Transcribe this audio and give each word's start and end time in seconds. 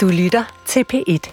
Du 0.00 0.08
lytter 0.08 0.62
til 0.66 0.84
P1. 0.92 1.32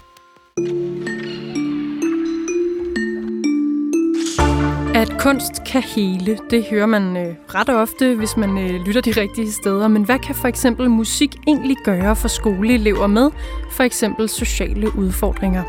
At 4.96 5.20
kunst 5.20 5.64
kan 5.72 5.82
hele, 5.82 6.40
det 6.50 6.66
hører 6.70 6.86
man 6.86 7.18
øh, 7.18 7.36
ret 7.56 7.70
ofte, 7.70 8.16
hvis 8.16 8.38
man 8.38 8.58
øh, 8.58 8.82
lytter 8.86 9.02
de 9.02 9.12
rigtige 9.12 9.52
steder. 9.52 9.88
Men 9.88 10.04
hvad 10.04 10.20
kan 10.20 10.36
for 10.36 10.48
eksempel 10.48 10.90
musik 10.90 11.36
egentlig 11.48 11.78
gøre 11.86 12.16
for 12.16 12.28
skoleelever 12.28 13.08
med 13.08 13.32
for 13.72 13.84
eksempel 13.84 14.30
sociale 14.30 14.98
udfordringer? 14.98 15.64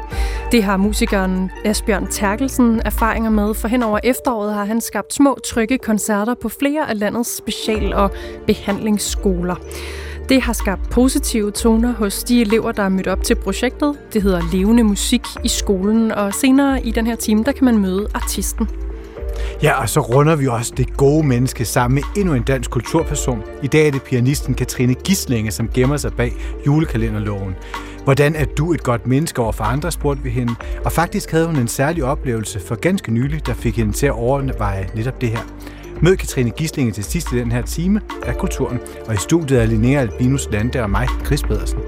Det 0.53 0.65
har 0.65 0.77
musikeren 0.77 1.51
Asbjørn 1.65 2.07
Terkelsen 2.11 2.83
erfaringer 2.85 3.31
med, 3.31 3.55
for 3.55 3.69
hen 3.69 3.83
over 3.83 3.99
efteråret 4.05 4.55
har 4.55 4.65
han 4.65 4.81
skabt 4.81 5.15
små, 5.15 5.39
trygge 5.45 5.79
koncerter 5.79 6.35
på 6.35 6.49
flere 6.49 6.91
af 6.91 6.99
landets 6.99 7.37
special- 7.37 7.95
og 7.95 8.11
behandlingsskoler. 8.47 9.57
Det 10.29 10.43
har 10.43 10.53
skabt 10.53 10.91
positive 10.91 11.51
toner 11.51 11.93
hos 11.93 12.25
de 12.25 12.41
elever, 12.41 12.73
der 12.73 12.83
er 12.83 12.89
mødt 12.89 13.07
op 13.07 13.23
til 13.23 13.35
projektet. 13.35 13.99
Det 14.13 14.23
hedder 14.23 14.41
Levende 14.53 14.83
Musik 14.83 15.23
i 15.45 15.49
skolen, 15.49 16.13
og 16.13 16.35
senere 16.35 16.83
i 16.83 16.91
den 16.91 17.07
her 17.07 17.17
time, 17.17 17.45
der 17.45 17.53
kan 17.53 17.65
man 17.65 17.79
møde 17.79 18.09
artisten. 18.15 18.69
Ja, 19.63 19.83
og 19.83 19.89
så 19.89 20.01
runder 20.01 20.37
vi 20.37 20.47
også 20.47 20.73
det 20.77 20.97
gode 20.97 21.27
menneske 21.27 21.65
sammen 21.65 21.95
med 21.95 22.03
endnu 22.17 22.35
en 22.35 22.43
dansk 22.43 22.71
kulturperson. 22.71 23.43
I 23.63 23.67
dag 23.67 23.87
er 23.87 23.91
det 23.91 24.03
pianisten 24.03 24.55
Katrine 24.55 24.95
Gislinge, 24.95 25.51
som 25.51 25.69
gemmer 25.75 25.97
sig 25.97 26.13
bag 26.13 26.33
julekalenderloven. 26.67 27.55
Hvordan 28.05 28.37
er 28.37 28.45
du 28.45 28.73
et 28.73 28.83
godt 28.83 29.07
menneske 29.07 29.43
over 29.43 29.53
for 29.53 29.65
andre, 29.65 29.93
spurgte 29.93 30.23
vi 30.23 30.31
hende. 30.31 30.55
Og 30.85 30.93
faktisk 30.93 31.31
havde 31.31 31.47
hun 31.47 31.57
en 31.57 31.69
særlig 31.69 32.05
oplevelse 32.05 32.61
for 32.61 32.75
ganske 32.75 33.13
nylig, 33.13 33.47
der 33.47 33.55
fik 33.55 33.77
hende 33.77 33.93
til 33.93 34.07
at 34.07 34.13
overveje 34.13 34.89
netop 34.95 35.21
det 35.21 35.29
her. 35.29 35.43
Mød 36.03 36.17
Katrine 36.17 36.51
Gislinge 36.51 36.93
til 36.93 37.05
sidst 37.05 37.33
i 37.33 37.39
den 37.39 37.53
her 37.53 37.63
time 37.63 38.01
af 38.23 38.37
Kulturen, 38.37 38.81
og 39.07 39.15
i 39.15 39.17
studiet 39.17 39.63
er 39.63 39.67
Linnea 39.67 40.01
Albinus 40.01 40.49
Lande 40.51 40.83
og 40.83 40.91
mig, 40.91 41.09
Chris 41.27 41.43
Pedersen. 41.43 41.79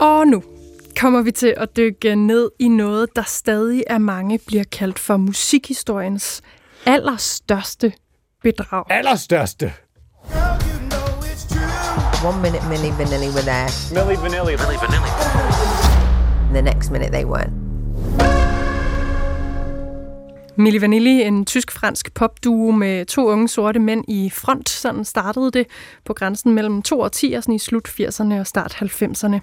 Og 0.00 0.26
nu 0.26 0.42
kommer 1.00 1.22
vi 1.22 1.30
til 1.30 1.54
at 1.56 1.76
dykke 1.76 2.14
ned 2.14 2.50
i 2.58 2.68
noget, 2.68 3.16
der 3.16 3.22
stadig 3.22 3.84
af 3.86 4.00
mange 4.00 4.38
bliver 4.46 4.64
kaldt 4.72 4.98
for 4.98 5.16
musikhistoriens 5.16 6.42
allerstørste 6.86 7.92
bedrag. 8.42 8.84
Allerstørste! 8.90 9.72
One 12.24 12.42
minute 12.42 12.68
Millie 12.68 12.92
Vanilli 12.98 13.28
were 13.28 13.42
there, 13.42 13.68
Millie 13.94 14.22
Vanilli. 14.22 14.56
Millie 14.56 14.80
Vanilli. 14.82 15.36
the 16.52 16.62
next 16.62 16.90
minute 16.90 17.12
they 17.12 17.24
weren't. 17.24 17.65
Milli 20.58 20.80
Vanilli, 20.80 21.22
en 21.22 21.44
tysk-fransk 21.44 22.14
popduo 22.14 22.70
med 22.70 23.06
to 23.06 23.30
unge 23.30 23.48
sorte 23.48 23.78
mænd 23.78 24.04
i 24.08 24.30
front. 24.30 24.68
Sådan 24.68 25.04
startede 25.04 25.50
det 25.50 25.66
på 26.04 26.14
grænsen 26.14 26.54
mellem 26.54 26.82
to 26.82 27.00
og 27.00 27.10
sådan 27.14 27.54
i 27.54 27.58
slut 27.58 27.88
80'erne 27.88 28.34
og 28.34 28.46
start 28.46 28.74
90'erne. 28.82 29.38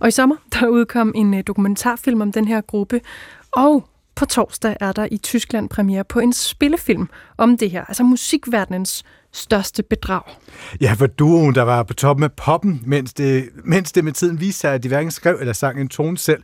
Og 0.00 0.08
i 0.08 0.10
sommer, 0.10 0.36
der 0.52 0.66
udkom 0.66 1.12
en 1.14 1.34
øh, 1.34 1.42
dokumentarfilm 1.46 2.20
om 2.20 2.32
den 2.32 2.48
her 2.48 2.60
gruppe, 2.60 3.00
og 3.52 3.84
på 4.14 4.24
torsdag 4.24 4.76
er 4.80 4.92
der 4.92 5.08
i 5.10 5.18
Tyskland 5.18 5.68
premiere 5.68 6.04
på 6.04 6.20
en 6.20 6.32
spillefilm 6.32 7.08
om 7.36 7.58
det 7.58 7.70
her, 7.70 7.84
altså 7.84 8.02
musikverdenens 8.02 9.04
største 9.32 9.82
bedrag. 9.82 10.22
Ja, 10.80 10.92
for 10.92 11.06
duoen, 11.06 11.54
der 11.54 11.62
var 11.62 11.82
på 11.82 11.94
toppen 11.94 12.24
af 12.24 12.32
poppen, 12.32 12.82
mens 12.86 13.12
det, 13.12 13.48
mens 13.64 13.92
det 13.92 14.04
med 14.04 14.12
tiden 14.12 14.40
viste 14.40 14.60
sig, 14.60 14.74
at 14.74 14.82
de 14.82 14.88
hverken 14.88 15.10
skrev 15.10 15.36
eller 15.40 15.52
sang 15.52 15.80
en 15.80 15.88
tone 15.88 16.18
selv. 16.18 16.42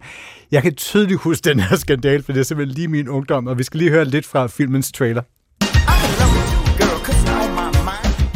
Jeg 0.51 0.63
kan 0.63 0.75
tydeligt 0.75 1.21
huske 1.21 1.45
den 1.45 1.61
her 1.61 1.77
skandal, 1.77 2.23
for 2.23 2.33
det 2.33 2.41
er 2.41 2.45
simpelthen 2.45 2.75
lige 2.75 2.89
min 2.89 3.09
ungdom, 3.09 3.47
og 3.47 3.59
vi 3.59 3.63
skal 3.63 3.79
lige 3.79 3.91
høre 3.91 4.05
lidt 4.05 4.27
fra 4.27 4.47
filmens 4.47 4.93
trailer. 4.93 5.23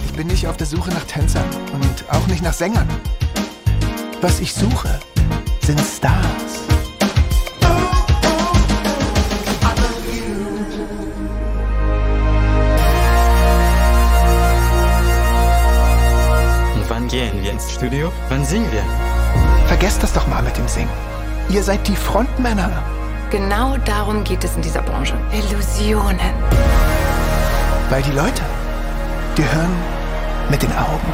Ich 0.06 0.18
bin 0.18 0.26
nicht 0.26 0.46
auf 0.46 0.56
der 0.56 0.66
Suche 0.66 0.90
nach 0.90 1.06
Tänzern 1.06 1.48
und 1.72 2.04
auch 2.10 2.26
nicht 2.28 2.42
nach 2.42 2.52
Sängern. 2.52 2.88
Was 4.20 4.40
ich 4.40 4.52
suche, 4.52 4.90
sind 5.62 5.80
Stars. 5.80 6.71
Studio? 17.82 18.12
Wann 18.28 18.44
singen 18.44 18.70
wir? 18.70 18.84
Vergesst 19.66 20.04
das 20.04 20.12
doch 20.12 20.28
mal 20.28 20.40
mit 20.40 20.56
dem 20.56 20.68
Singen. 20.68 20.88
Ihr 21.50 21.64
seid 21.64 21.88
die 21.88 21.96
Frontmänner. 21.96 22.70
Genau 23.32 23.76
darum 23.84 24.22
geht 24.22 24.44
es 24.44 24.54
in 24.54 24.62
dieser 24.62 24.82
Branche. 24.82 25.14
Illusionen. 25.32 26.32
Weil 27.90 28.02
die 28.02 28.12
Leute, 28.12 28.42
die 29.36 29.42
hören 29.42 29.74
mit 30.48 30.62
den 30.62 30.70
Augen. 30.70 31.12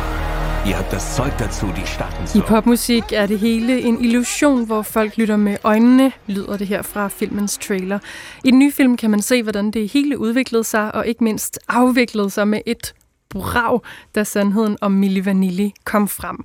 Ihr 0.67 0.77
habt 0.77 0.93
das 0.93 1.17
Zeug 1.17 1.33
dazu, 1.39 1.73
die 1.75 1.87
starten 1.87 2.39
I 2.39 2.43
popmusik 2.43 3.13
er 3.13 3.27
det 3.27 3.39
hele 3.39 3.81
en 3.81 4.05
illusion, 4.05 4.67
hvor 4.67 4.83
folk 4.83 5.17
lytter 5.17 5.37
med 5.37 5.57
øjnene, 5.65 6.13
lyder 6.27 6.57
det 6.57 6.67
her 6.67 6.83
fra 6.83 7.09
filmens 7.09 7.59
trailer. 7.59 7.99
I 8.45 8.51
den 8.51 8.59
nye 8.59 8.73
film 8.73 8.97
kan 8.97 9.11
man 9.11 9.23
se, 9.23 9.43
hvordan 9.43 9.71
det 9.71 9.89
hele 9.89 10.19
udviklede 10.19 10.65
sig, 10.65 10.95
og 10.95 11.07
ikke 11.07 11.25
mindst 11.25 11.59
afviklede 11.69 12.31
sig 12.31 12.49
med 12.49 12.61
et 12.67 12.95
brag, 13.31 13.81
da 14.15 14.25
sandheden 14.25 14.77
om 14.81 14.93
Milli 14.93 15.25
Vanilli 15.25 15.75
kom 15.85 16.09
frem. 16.09 16.37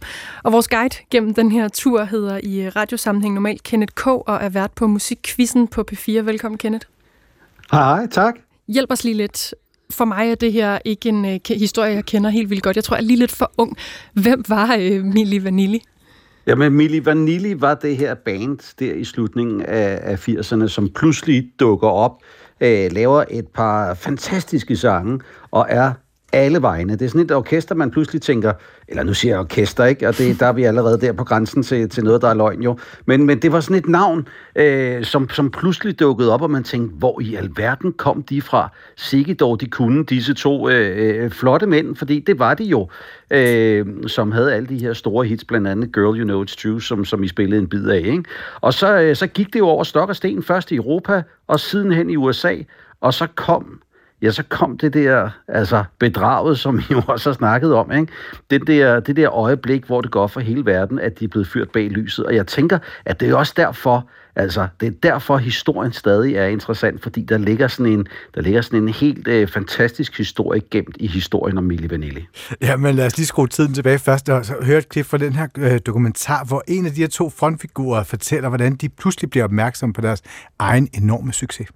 Og 0.44 0.52
vores 0.52 0.68
guide 0.68 0.96
gennem 1.12 1.34
den 1.34 1.52
her 1.52 1.68
tur 1.68 2.04
hedder 2.04 2.40
i 2.44 2.70
radiosammenhæng 2.70 3.34
normalt 3.34 3.64
Kenneth 3.64 3.94
K. 3.94 4.08
og 4.08 4.38
er 4.42 4.50
vært 4.50 4.72
på 4.72 4.88
Musikquizzen 4.88 5.68
på 5.68 5.86
P4. 5.92 6.12
Velkommen, 6.12 6.58
Kenneth. 6.58 6.88
Hej, 7.72 8.08
tak. 8.08 8.36
Hjælp 8.68 8.92
os 8.92 9.04
lige 9.04 9.18
lidt. 9.18 9.56
For 9.92 10.06
mig 10.06 10.32
er 10.32 10.36
det 10.36 10.54
her 10.54 10.80
ikke 10.86 11.10
en 11.10 11.26
uh, 11.26 11.58
historie, 11.58 11.94
jeg 11.94 12.06
kender 12.06 12.30
helt 12.30 12.50
vildt 12.50 12.64
godt. 12.64 12.76
Jeg 12.76 12.84
tror, 12.84 12.96
jeg 12.96 13.04
er 13.04 13.08
lige 13.08 13.20
lidt 13.20 13.32
for 13.32 13.52
ung. 13.58 13.78
Hvem 14.14 14.44
var 14.48 14.76
uh, 14.76 15.06
Milli 15.06 15.44
Vanilli? 15.44 15.84
Jamen, 16.48 16.74
Milli 16.74 17.06
Vanilli 17.06 17.62
var 17.62 17.74
det 17.74 17.98
her 17.98 18.14
band 18.14 18.76
der 18.80 18.94
i 18.94 19.04
slutningen 19.04 19.62
af, 19.62 20.00
af 20.02 20.30
80'erne, 20.30 20.68
som 20.68 20.90
pludselig 20.90 21.50
dukker 21.60 21.88
op, 21.88 22.12
øh, 22.62 22.92
laver 22.92 23.24
et 23.32 23.48
par 23.48 23.94
fantastiske 23.94 24.76
sange 24.76 25.20
og 25.52 25.66
er 25.70 25.94
alle 26.34 26.62
vegne. 26.62 26.94
Det 26.94 27.02
er 27.02 27.10
sådan 27.10 27.22
et 27.22 27.32
orkester, 27.32 27.76
man 27.76 27.92
pludselig 27.92 28.22
tænker, 28.22 28.54
eller 28.88 29.04
nu 29.04 29.14
siger 29.14 29.32
jeg 29.32 29.40
orkester, 29.40 29.86
ikke? 29.86 30.08
Og 30.08 30.18
det, 30.18 30.40
der 30.40 30.46
er 30.46 30.54
vi 30.54 30.64
allerede 30.64 31.02
der 31.02 31.14
på 31.14 31.24
grænsen 31.24 31.64
til, 31.64 31.90
til 31.90 32.04
noget, 32.04 32.22
der 32.22 32.28
er 32.30 32.34
løgn 32.34 32.62
jo. 32.62 32.78
Men, 33.06 33.26
men 33.26 33.42
det 33.42 33.52
var 33.52 33.60
sådan 33.60 33.78
et 33.78 33.88
navn, 33.88 34.28
øh, 34.56 35.04
som, 35.04 35.30
som 35.30 35.52
pludselig 35.52 36.00
dukkede 36.00 36.34
op, 36.34 36.42
og 36.42 36.52
man 36.52 36.64
tænkte, 36.64 36.96
hvor 36.98 37.20
i 37.22 37.36
alverden 37.36 37.94
kom 37.94 38.24
de 38.24 38.42
fra? 38.42 38.70
Sikke 38.96 39.34
dog, 39.34 39.62
de 39.62 39.66
kunne, 39.70 40.06
disse 40.06 40.34
to 40.34 40.70
øh, 40.70 41.24
øh, 41.24 41.32
flotte 41.32 41.68
mænd, 41.68 41.96
fordi 41.96 42.20
det 42.20 42.40
var 42.40 42.54
de 42.54 42.64
jo, 42.64 42.90
øh, 43.32 43.86
som 44.08 44.32
havde 44.32 44.54
alle 44.54 44.68
de 44.68 44.78
her 44.78 44.94
store 44.94 45.26
hits, 45.26 45.44
blandt 45.44 45.68
andet 45.68 45.94
Girl 45.94 46.20
You 46.20 46.24
Know 46.24 46.44
It's 46.44 46.62
True, 46.62 46.82
som, 46.82 47.06
som 47.06 47.24
I 47.24 47.28
spillede 47.28 47.62
en 47.62 47.68
bid 47.68 47.88
af. 47.88 47.98
Ikke? 47.98 48.24
Og 48.62 48.74
så, 48.74 49.00
øh, 49.00 49.16
så 49.16 49.28
gik 49.28 49.54
det 49.54 49.60
jo 49.60 49.68
over 49.68 49.84
stok 49.84 50.10
og 50.10 50.16
sten, 50.16 50.44
først 50.44 50.72
i 50.72 50.76
Europa, 50.76 51.24
og 51.48 51.60
sidenhen 51.60 52.10
i 52.10 52.16
USA, 52.16 52.56
og 53.02 53.14
så 53.14 53.28
kom 53.36 53.83
ja, 54.24 54.32
så 54.32 54.44
kom 54.50 54.78
det 54.78 54.94
der, 54.94 55.30
altså 55.48 55.84
bedraget, 56.00 56.60
som 56.60 56.80
I 56.80 56.84
jo 56.92 57.02
også 57.08 57.30
har 57.30 57.34
snakket 57.34 57.74
om, 57.74 57.92
ikke? 57.92 58.08
Det, 58.50 58.68
der, 58.68 59.00
det 59.00 59.16
der 59.16 59.32
øjeblik, 59.32 59.86
hvor 59.86 60.02
det 60.02 60.12
går 60.12 60.28
for 60.28 60.40
hele 60.40 60.66
verden, 60.66 61.00
at 61.00 61.20
de 61.20 61.26
er 61.26 61.30
blevet 61.30 61.48
fyrt 61.48 61.70
bag 61.70 61.90
lyset. 61.90 62.26
Og 62.26 62.36
jeg 62.36 62.48
tænker, 62.48 62.80
at 63.06 63.20
det 63.20 63.30
er 63.30 63.36
også 63.36 63.54
derfor, 63.58 64.10
altså 64.36 64.68
det 64.80 64.88
er 64.88 64.92
derfor, 65.04 65.38
historien 65.38 65.94
stadig 65.94 66.36
er 66.36 66.46
interessant, 66.46 67.04
fordi 67.04 67.22
der 67.22 67.38
ligger 67.38 67.68
sådan 67.68 67.92
en, 67.92 68.08
der 68.36 68.42
ligger 68.42 68.62
sådan 68.62 68.80
en 68.80 68.90
helt 68.90 69.28
øh, 69.28 69.48
fantastisk 69.48 70.18
historie 70.18 70.62
gemt 70.72 70.98
i 71.00 71.08
historien 71.08 71.58
om 71.58 71.64
Milli 71.64 71.90
Vanilli. 71.90 72.26
Ja, 72.62 72.78
men 72.78 72.96
lad 72.96 73.06
os 73.06 73.18
lige 73.18 73.28
skrue 73.28 73.48
tiden 73.48 73.74
tilbage 73.74 74.00
først 74.00 74.30
og 74.30 74.46
så 74.46 74.54
høre 74.62 74.78
et 74.78 74.90
klip 74.90 75.06
fra 75.06 75.18
den 75.18 75.34
her 75.34 75.48
øh, 75.58 75.80
dokumentar, 75.86 76.46
hvor 76.46 76.64
en 76.68 76.86
af 76.86 76.92
de 76.92 77.02
her 77.02 77.08
to 77.08 77.30
frontfigurer 77.30 78.04
fortæller, 78.04 78.50
hvordan 78.50 78.76
de 78.76 78.90
pludselig 78.90 79.30
bliver 79.30 79.44
opmærksomme 79.44 79.94
på 79.94 80.02
deres 80.02 80.22
egen 80.60 80.88
enorme 80.94 81.34
succes. 81.34 81.68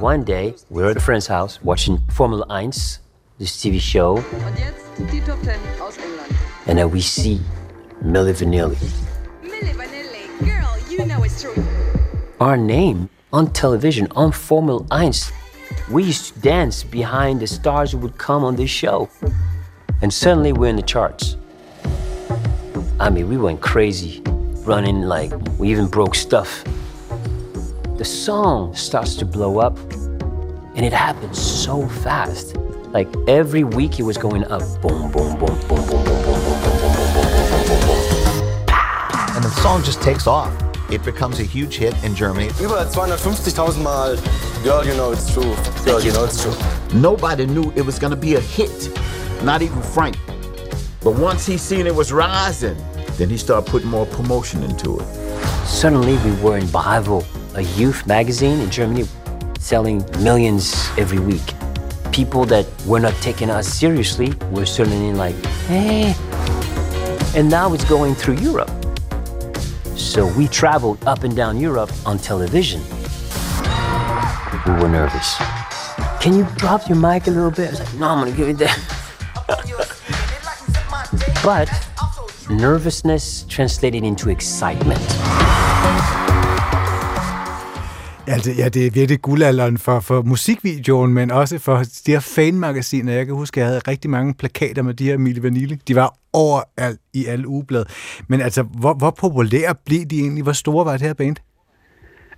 One 0.00 0.24
day, 0.24 0.56
we 0.68 0.82
were 0.82 0.90
at 0.90 0.96
a 0.96 1.00
friend's 1.00 1.28
house 1.28 1.62
watching 1.62 1.98
Formula 2.10 2.44
1, 2.48 2.70
this 3.38 3.56
TV 3.62 3.78
show, 3.80 4.16
Und 4.16 4.58
jetzt 4.58 4.84
die 5.12 5.20
Top 5.20 5.38
10 5.44 5.56
aus 5.80 5.96
England. 5.96 6.34
and 6.66 6.76
then 6.76 6.90
we 6.90 7.00
see 7.00 7.40
Milli 8.02 8.32
Vanilli. 8.32 8.76
Milli 9.44 9.72
Vanilli, 9.74 10.26
girl, 10.44 10.76
you 10.90 11.06
know 11.06 11.22
it's 11.22 11.40
true. 11.40 11.54
Our 12.40 12.56
name 12.56 13.08
on 13.32 13.52
television 13.52 14.08
on 14.16 14.32
Formula 14.32 14.82
1. 14.90 15.12
We 15.88 16.02
used 16.02 16.34
to 16.34 16.40
dance 16.40 16.82
behind 16.82 17.38
the 17.38 17.46
stars 17.46 17.92
who 17.92 17.98
would 17.98 18.18
come 18.18 18.42
on 18.42 18.56
this 18.56 18.70
show. 18.70 19.08
And 20.02 20.12
suddenly 20.12 20.52
we're 20.52 20.68
in 20.70 20.74
the 20.76 20.82
charts. 20.82 21.36
I 22.98 23.08
mean, 23.08 23.28
we 23.28 23.36
went 23.36 23.60
crazy, 23.60 24.20
running 24.66 25.02
like 25.02 25.30
we 25.60 25.70
even 25.70 25.86
broke 25.86 26.16
stuff. 26.16 26.64
The 27.98 28.04
song 28.04 28.76
starts 28.76 29.16
to 29.16 29.24
blow 29.24 29.58
up, 29.58 29.76
and 30.76 30.86
it 30.86 30.92
happens 30.92 31.36
so 31.36 31.88
fast. 31.88 32.56
Like 32.92 33.08
every 33.26 33.64
week 33.64 33.98
it 33.98 34.04
was 34.04 34.16
going 34.16 34.44
up. 34.44 34.62
Boom, 34.80 35.10
boom, 35.10 35.36
boom, 35.36 35.58
boom, 35.66 35.66
boom, 35.66 35.84
boom, 35.84 36.04
boom, 36.04 36.24
boom, 36.24 36.24
boom, 36.24 36.60
boom, 36.62 36.78
boom, 36.78 36.94
boom, 36.94 37.32
boom, 37.34 37.66
boom, 37.66 37.80
boom. 37.88 38.68
And 39.34 39.42
the 39.42 39.50
song 39.62 39.82
just 39.82 40.00
takes 40.00 40.28
off. 40.28 40.52
It 40.92 41.04
becomes 41.04 41.40
a 41.40 41.42
huge 41.42 41.76
hit 41.78 41.92
in 42.04 42.14
Germany. 42.14 42.50
Über 42.60 42.86
250.000 42.86 43.82
Mal 43.82 44.16
Girl, 44.62 44.86
you 44.86 44.94
know 44.94 45.10
it's 45.10 45.32
true. 45.34 45.56
Girl, 45.84 46.00
you 46.00 46.12
know 46.12 46.24
it's 46.24 46.40
true. 46.40 46.54
Nobody 46.94 47.46
knew 47.46 47.72
it 47.74 47.84
was 47.84 47.98
going 47.98 48.12
to 48.12 48.16
be 48.16 48.36
a 48.36 48.40
hit, 48.40 48.96
not 49.42 49.60
even 49.60 49.82
Frank. 49.82 50.16
But 51.02 51.18
once 51.18 51.44
he 51.44 51.58
seen 51.58 51.88
it 51.88 51.94
was 51.96 52.12
rising, 52.12 52.76
Then 53.18 53.28
he 53.28 53.36
started 53.36 53.68
putting 53.68 53.88
more 53.88 54.06
promotion 54.06 54.62
into 54.62 55.00
it. 55.00 55.06
Suddenly, 55.66 56.16
we 56.18 56.40
were 56.40 56.56
in 56.56 56.68
Bravo, 56.68 57.24
a 57.58 57.62
youth 57.76 58.06
magazine 58.06 58.60
in 58.60 58.70
Germany, 58.70 59.04
selling 59.58 60.04
millions 60.22 60.88
every 60.96 61.18
week. 61.18 61.42
People 62.12 62.44
that 62.44 62.66
were 62.86 63.00
not 63.00 63.14
taking 63.20 63.50
us 63.50 63.66
seriously 63.66 64.32
were 64.52 64.64
suddenly 64.64 65.12
like, 65.12 65.34
hey. 65.66 66.14
And 67.34 67.50
now 67.50 67.74
it's 67.74 67.84
going 67.84 68.14
through 68.14 68.36
Europe. 68.36 68.70
So 69.96 70.32
we 70.34 70.46
traveled 70.46 71.02
up 71.04 71.24
and 71.24 71.34
down 71.34 71.58
Europe 71.58 71.90
on 72.06 72.18
television. 72.18 72.80
We 74.64 74.72
were 74.80 74.88
nervous. 74.88 75.36
Can 76.20 76.34
you 76.34 76.46
drop 76.56 76.88
your 76.88 76.96
mic 76.96 77.26
a 77.26 77.30
little 77.30 77.50
bit? 77.50 77.68
I 77.68 77.70
was 77.70 77.80
like, 77.80 77.94
no, 77.94 78.06
I'm 78.08 78.18
gonna 78.20 78.36
give 78.36 78.48
it 78.48 78.58
that. 78.58 78.78
but 81.42 81.68
nervousness 82.48 83.44
translated 83.48 84.04
into 84.04 84.30
excitement. 84.30 85.00
Altså, 88.28 88.52
ja, 88.52 88.68
det 88.68 88.86
er 88.86 88.90
virkelig 88.90 89.22
guldalderen 89.22 89.78
for, 89.78 90.00
for 90.00 90.22
musikvideoen, 90.22 91.14
men 91.14 91.30
også 91.30 91.58
for 91.58 91.76
de 92.06 92.12
her 92.12 92.20
fanmagasiner. 92.20 93.12
Jeg 93.12 93.26
kan 93.26 93.34
huske, 93.34 93.60
at 93.60 93.62
jeg 93.62 93.68
havde 93.68 93.80
rigtig 93.88 94.10
mange 94.10 94.34
plakater 94.34 94.82
med 94.82 94.94
de 94.94 95.04
her 95.04 95.18
Mille 95.18 95.42
Vanille. 95.42 95.78
De 95.88 95.94
var 95.94 96.14
overalt 96.32 97.00
i 97.14 97.24
alle 97.24 97.48
ugeblad. 97.48 97.84
Men 98.28 98.40
altså, 98.40 98.62
hvor, 98.62 98.94
hvor 98.94 99.10
populære 99.10 99.74
blev 99.86 100.04
de 100.04 100.20
egentlig? 100.20 100.42
Hvor 100.42 100.52
store 100.52 100.84
var 100.84 100.92
det 100.92 101.02
her 101.02 101.14
band? 101.14 101.36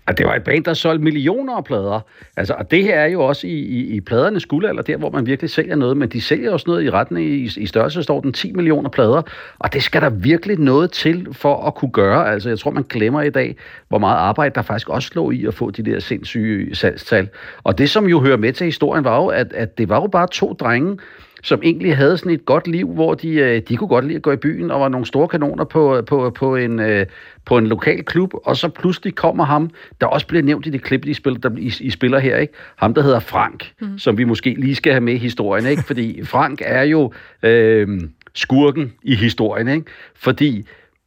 Og 0.06 0.18
det 0.18 0.26
var 0.26 0.34
et 0.34 0.44
band, 0.44 0.64
der 0.64 0.74
solgte 0.74 1.04
millioner 1.04 1.56
af 1.56 1.64
plader. 1.64 2.00
Altså, 2.36 2.54
og 2.54 2.70
det 2.70 2.84
her 2.84 2.94
er 2.94 3.06
jo 3.06 3.20
også 3.20 3.46
i, 3.46 3.50
i, 3.50 3.86
i 3.86 4.00
pladernes 4.00 4.46
guldalder, 4.46 4.82
der 4.82 4.96
hvor 4.96 5.10
man 5.10 5.26
virkelig 5.26 5.50
sælger 5.50 5.76
noget, 5.76 5.96
men 5.96 6.08
de 6.08 6.20
sælger 6.20 6.52
også 6.52 6.64
noget 6.68 6.84
i 6.84 6.90
retten 6.90 7.16
i, 7.16 7.50
i 7.56 7.66
størrelsesorden 7.66 8.02
står 8.02 8.20
den 8.20 8.32
10 8.32 8.52
millioner 8.52 8.90
plader, 8.90 9.22
og 9.58 9.72
det 9.72 9.82
skal 9.82 10.02
der 10.02 10.10
virkelig 10.10 10.58
noget 10.58 10.90
til 10.90 11.28
for 11.32 11.66
at 11.66 11.74
kunne 11.74 11.90
gøre. 11.90 12.32
Altså, 12.32 12.48
jeg 12.48 12.58
tror, 12.58 12.70
man 12.70 12.84
glemmer 12.88 13.22
i 13.22 13.30
dag, 13.30 13.56
hvor 13.88 13.98
meget 13.98 14.16
arbejde 14.16 14.54
der 14.54 14.62
faktisk 14.62 14.88
også 14.88 15.10
lå 15.14 15.30
i 15.30 15.46
at 15.46 15.54
få 15.54 15.70
de 15.70 15.82
der 15.82 16.00
sindssyge 16.00 16.74
salgstal. 16.74 17.28
Og 17.62 17.78
det, 17.78 17.90
som 17.90 18.06
jo 18.06 18.20
hører 18.20 18.36
med 18.36 18.52
til 18.52 18.64
historien, 18.64 19.04
var 19.04 19.16
jo, 19.16 19.26
at, 19.26 19.52
at 19.52 19.78
det 19.78 19.88
var 19.88 20.00
jo 20.00 20.06
bare 20.06 20.26
to 20.32 20.52
drenge, 20.52 20.98
som 21.42 21.60
egentlig 21.62 21.96
havde 21.96 22.18
sådan 22.18 22.32
et 22.32 22.44
godt 22.44 22.68
liv, 22.68 22.92
hvor 22.92 23.14
de, 23.14 23.28
øh, 23.28 23.62
de 23.68 23.76
kunne 23.76 23.88
godt 23.88 24.04
lide 24.04 24.16
at 24.16 24.22
gå 24.22 24.32
i 24.32 24.36
byen, 24.36 24.70
og 24.70 24.80
var 24.80 24.88
nogle 24.88 25.06
store 25.06 25.28
kanoner 25.28 25.64
på, 25.64 26.02
på, 26.06 26.30
på, 26.30 26.56
en, 26.56 26.80
øh, 26.80 27.06
på 27.44 27.58
en 27.58 27.66
lokal 27.66 28.04
klub, 28.04 28.34
og 28.44 28.56
så 28.56 28.68
pludselig 28.68 29.14
kommer 29.14 29.44
ham, 29.44 29.70
der 30.00 30.06
også 30.06 30.26
bliver 30.26 30.42
nævnt 30.42 30.66
i 30.66 30.70
det 30.70 30.82
klip, 30.82 31.04
de 31.04 31.14
spiller, 31.14 31.40
der, 31.40 31.50
I, 31.58 31.72
I 31.80 31.90
spiller 31.90 32.18
her, 32.18 32.36
ikke? 32.36 32.52
ham 32.76 32.94
der 32.94 33.02
hedder 33.02 33.20
Frank, 33.20 33.72
mm. 33.80 33.98
som 33.98 34.18
vi 34.18 34.24
måske 34.24 34.54
lige 34.58 34.74
skal 34.74 34.92
have 34.92 35.00
med 35.00 35.14
i 35.14 35.18
historien, 35.18 35.66
ikke? 35.66 35.82
fordi 35.82 36.24
Frank 36.24 36.62
er 36.64 36.82
jo 36.82 37.12
øh, 37.42 38.00
skurken 38.34 38.92
i 39.02 39.14
historien, 39.14 39.68
ikke? 39.68 39.86
fordi 40.14 40.66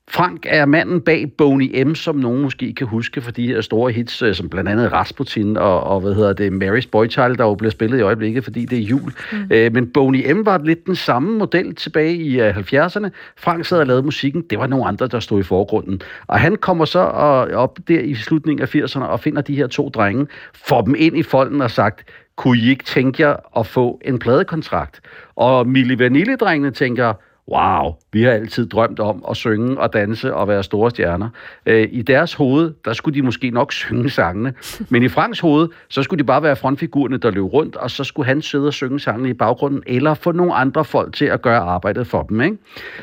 Frank 0.09 0.45
er 0.49 0.65
manden 0.65 1.01
bag 1.01 1.31
Boney 1.37 1.83
M, 1.83 1.95
som 1.95 2.15
nogen 2.15 2.41
måske 2.41 2.73
kan 2.73 2.87
huske 2.87 3.21
for 3.21 3.31
de 3.31 3.47
her 3.47 3.61
store 3.61 3.91
hits, 3.91 4.21
øh, 4.21 4.35
som 4.35 4.49
blandt 4.49 4.69
andet 4.69 4.91
Rasputin 4.91 5.57
og, 5.57 5.83
og 5.83 5.99
hvad 5.99 6.13
hedder 6.13 6.33
det, 6.33 6.51
Mary's 6.63 6.89
Boy 6.91 7.09
Child, 7.09 7.37
der 7.37 7.43
jo 7.43 7.55
bliver 7.55 7.71
spillet 7.71 7.99
i 7.99 8.01
øjeblikket, 8.01 8.43
fordi 8.43 8.65
det 8.65 8.77
er 8.77 8.83
jul. 8.83 9.13
Mm. 9.31 9.37
Øh, 9.51 9.73
men 9.73 9.91
Boney 9.93 10.31
M 10.31 10.45
var 10.45 10.61
lidt 10.63 10.85
den 10.85 10.95
samme 10.95 11.37
model 11.37 11.75
tilbage 11.75 12.15
i 12.15 12.41
uh, 12.41 12.47
70'erne. 12.47 13.09
Frank 13.37 13.65
sad 13.65 13.79
og 13.79 13.87
lavede 13.87 14.03
musikken, 14.03 14.43
det 14.49 14.59
var 14.59 14.67
nogle 14.67 14.87
andre, 14.87 15.07
der 15.07 15.19
stod 15.19 15.39
i 15.39 15.43
forgrunden. 15.43 16.01
Og 16.27 16.39
han 16.39 16.55
kommer 16.55 16.85
så 16.85 16.99
og, 16.99 17.47
op 17.47 17.79
der 17.87 17.99
i 17.99 18.15
slutningen 18.15 18.61
af 18.61 18.75
80'erne 18.75 19.03
og 19.03 19.19
finder 19.19 19.41
de 19.41 19.55
her 19.55 19.67
to 19.67 19.89
drenge, 19.89 20.27
får 20.53 20.81
dem 20.81 20.95
ind 20.97 21.17
i 21.17 21.23
folden 21.23 21.61
og 21.61 21.71
sagt, 21.71 22.03
kunne 22.35 22.57
I 22.57 22.69
ikke 22.69 22.83
tænke 22.83 23.27
jer 23.27 23.35
at 23.59 23.67
få 23.67 24.01
en 24.05 24.19
pladekontrakt? 24.19 25.01
Og 25.35 25.67
Milli 25.67 25.95
Vanille-drengene 25.99 26.71
tænker, 26.71 27.13
wow, 27.51 27.93
vi 28.13 28.23
har 28.23 28.31
altid 28.31 28.67
drømt 28.67 28.99
om 28.99 29.25
at 29.29 29.37
synge 29.37 29.79
og 29.79 29.93
danse 29.93 30.33
og 30.33 30.47
være 30.47 30.63
store 30.63 30.89
stjerner. 30.89 31.29
Øh, 31.65 31.87
I 31.91 32.01
deres 32.01 32.33
hoved, 32.33 32.73
der 32.85 32.93
skulle 32.93 33.15
de 33.15 33.21
måske 33.21 33.49
nok 33.49 33.73
synge 33.83 34.09
sangene, 34.09 34.53
men 34.89 35.03
i 35.03 35.07
Franks 35.07 35.39
hoved, 35.39 35.69
så 35.89 36.03
skulle 36.03 36.19
de 36.19 36.23
bare 36.23 36.43
være 36.43 36.55
frontfigurerne, 36.55 37.17
der 37.17 37.31
løb 37.31 37.43
rundt, 37.43 37.75
og 37.75 37.91
så 37.91 38.03
skulle 38.03 38.25
han 38.25 38.41
sidde 38.41 38.67
og 38.67 38.73
synge 38.73 38.99
sangene 38.99 39.29
i 39.29 39.33
baggrunden, 39.33 39.83
eller 39.87 40.13
få 40.13 40.31
nogle 40.31 40.53
andre 40.53 40.85
folk 40.85 41.15
til 41.15 41.25
at 41.25 41.41
gøre 41.41 41.59
arbejdet 41.59 42.07
for 42.07 42.23
dem. 42.23 42.41
Ikke? 42.41 42.57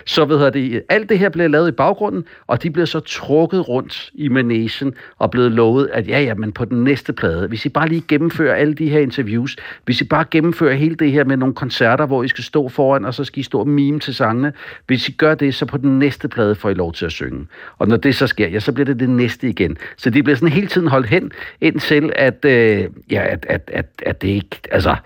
Så 0.07 0.25
ved 0.25 0.51
det, 0.51 0.83
alt 0.89 1.09
det 1.09 1.19
her 1.19 1.29
blev 1.29 1.51
lavet 1.51 1.69
i 1.69 1.73
baggrunden, 1.73 2.25
og 2.47 2.63
de 2.63 2.71
blev 2.71 2.87
så 2.87 3.01
trukket 3.01 3.69
rundt 3.69 4.11
i 4.15 4.29
managen 4.29 4.95
og 5.19 5.31
blevet 5.31 5.53
lovet, 5.53 5.91
at 5.93 6.09
ja, 6.09 6.21
ja, 6.21 6.35
men 6.35 6.53
på 6.53 6.65
den 6.65 6.85
næste 6.85 7.13
plade, 7.13 7.49
hvis 7.49 7.67
I 7.67 7.69
bare 7.69 7.89
lige 7.89 8.05
gennemfører 8.09 8.55
alle 8.55 8.75
de 8.75 8.89
her 8.89 9.01
interviews, 9.01 9.57
hvis 9.85 10.01
I 10.01 10.05
bare 10.05 10.25
gennemfører 10.31 10.75
hele 10.75 10.95
det 10.95 11.13
her 11.13 11.25
med 11.25 11.37
nogle 11.37 11.55
koncerter, 11.55 12.07
hvor 12.07 12.23
I 12.23 12.29
skal 12.29 12.45
stå 12.45 12.69
foran, 12.69 13.05
og 13.05 13.15
så 13.15 13.25
skal 13.25 13.41
I 13.41 13.43
stå 13.43 13.61
og 13.61 13.69
mime 13.69 14.01
til 14.01 14.15
sangene, 14.31 14.53
hvis 14.87 15.09
I 15.09 15.13
gør 15.13 15.35
det, 15.35 15.55
så 15.55 15.67
på 15.67 15.77
den 15.77 15.99
næste 15.99 16.29
plade 16.29 16.55
får 16.55 16.71
I 16.71 16.75
lov 16.75 16.93
til 16.93 17.07
at 17.07 17.13
synge. 17.13 17.47
Og 17.79 17.89
når 17.89 17.97
det 17.97 18.15
så 18.15 18.27
sker, 18.27 18.49
ja, 18.49 18.61
så 18.61 18.73
bliver 18.73 18.85
det 18.85 19.01
det 19.01 19.11
næste 19.11 19.49
igen. 19.49 19.77
Så 19.97 20.11
de 20.11 20.23
bliver 20.23 20.37
sådan 20.37 20.53
hele 20.53 20.67
tiden 20.67 20.89
holdt 20.89 21.07
hen, 21.07 21.33
indtil 21.61 22.13
at, 22.17 22.45
øh, 22.45 22.85
ja, 23.11 23.23
at, 23.27 23.47
at, 23.49 23.71
at, 23.73 23.87
at 24.07 24.23
det 24.23 24.29
ikke, 24.29 24.57
altså, 24.71 24.97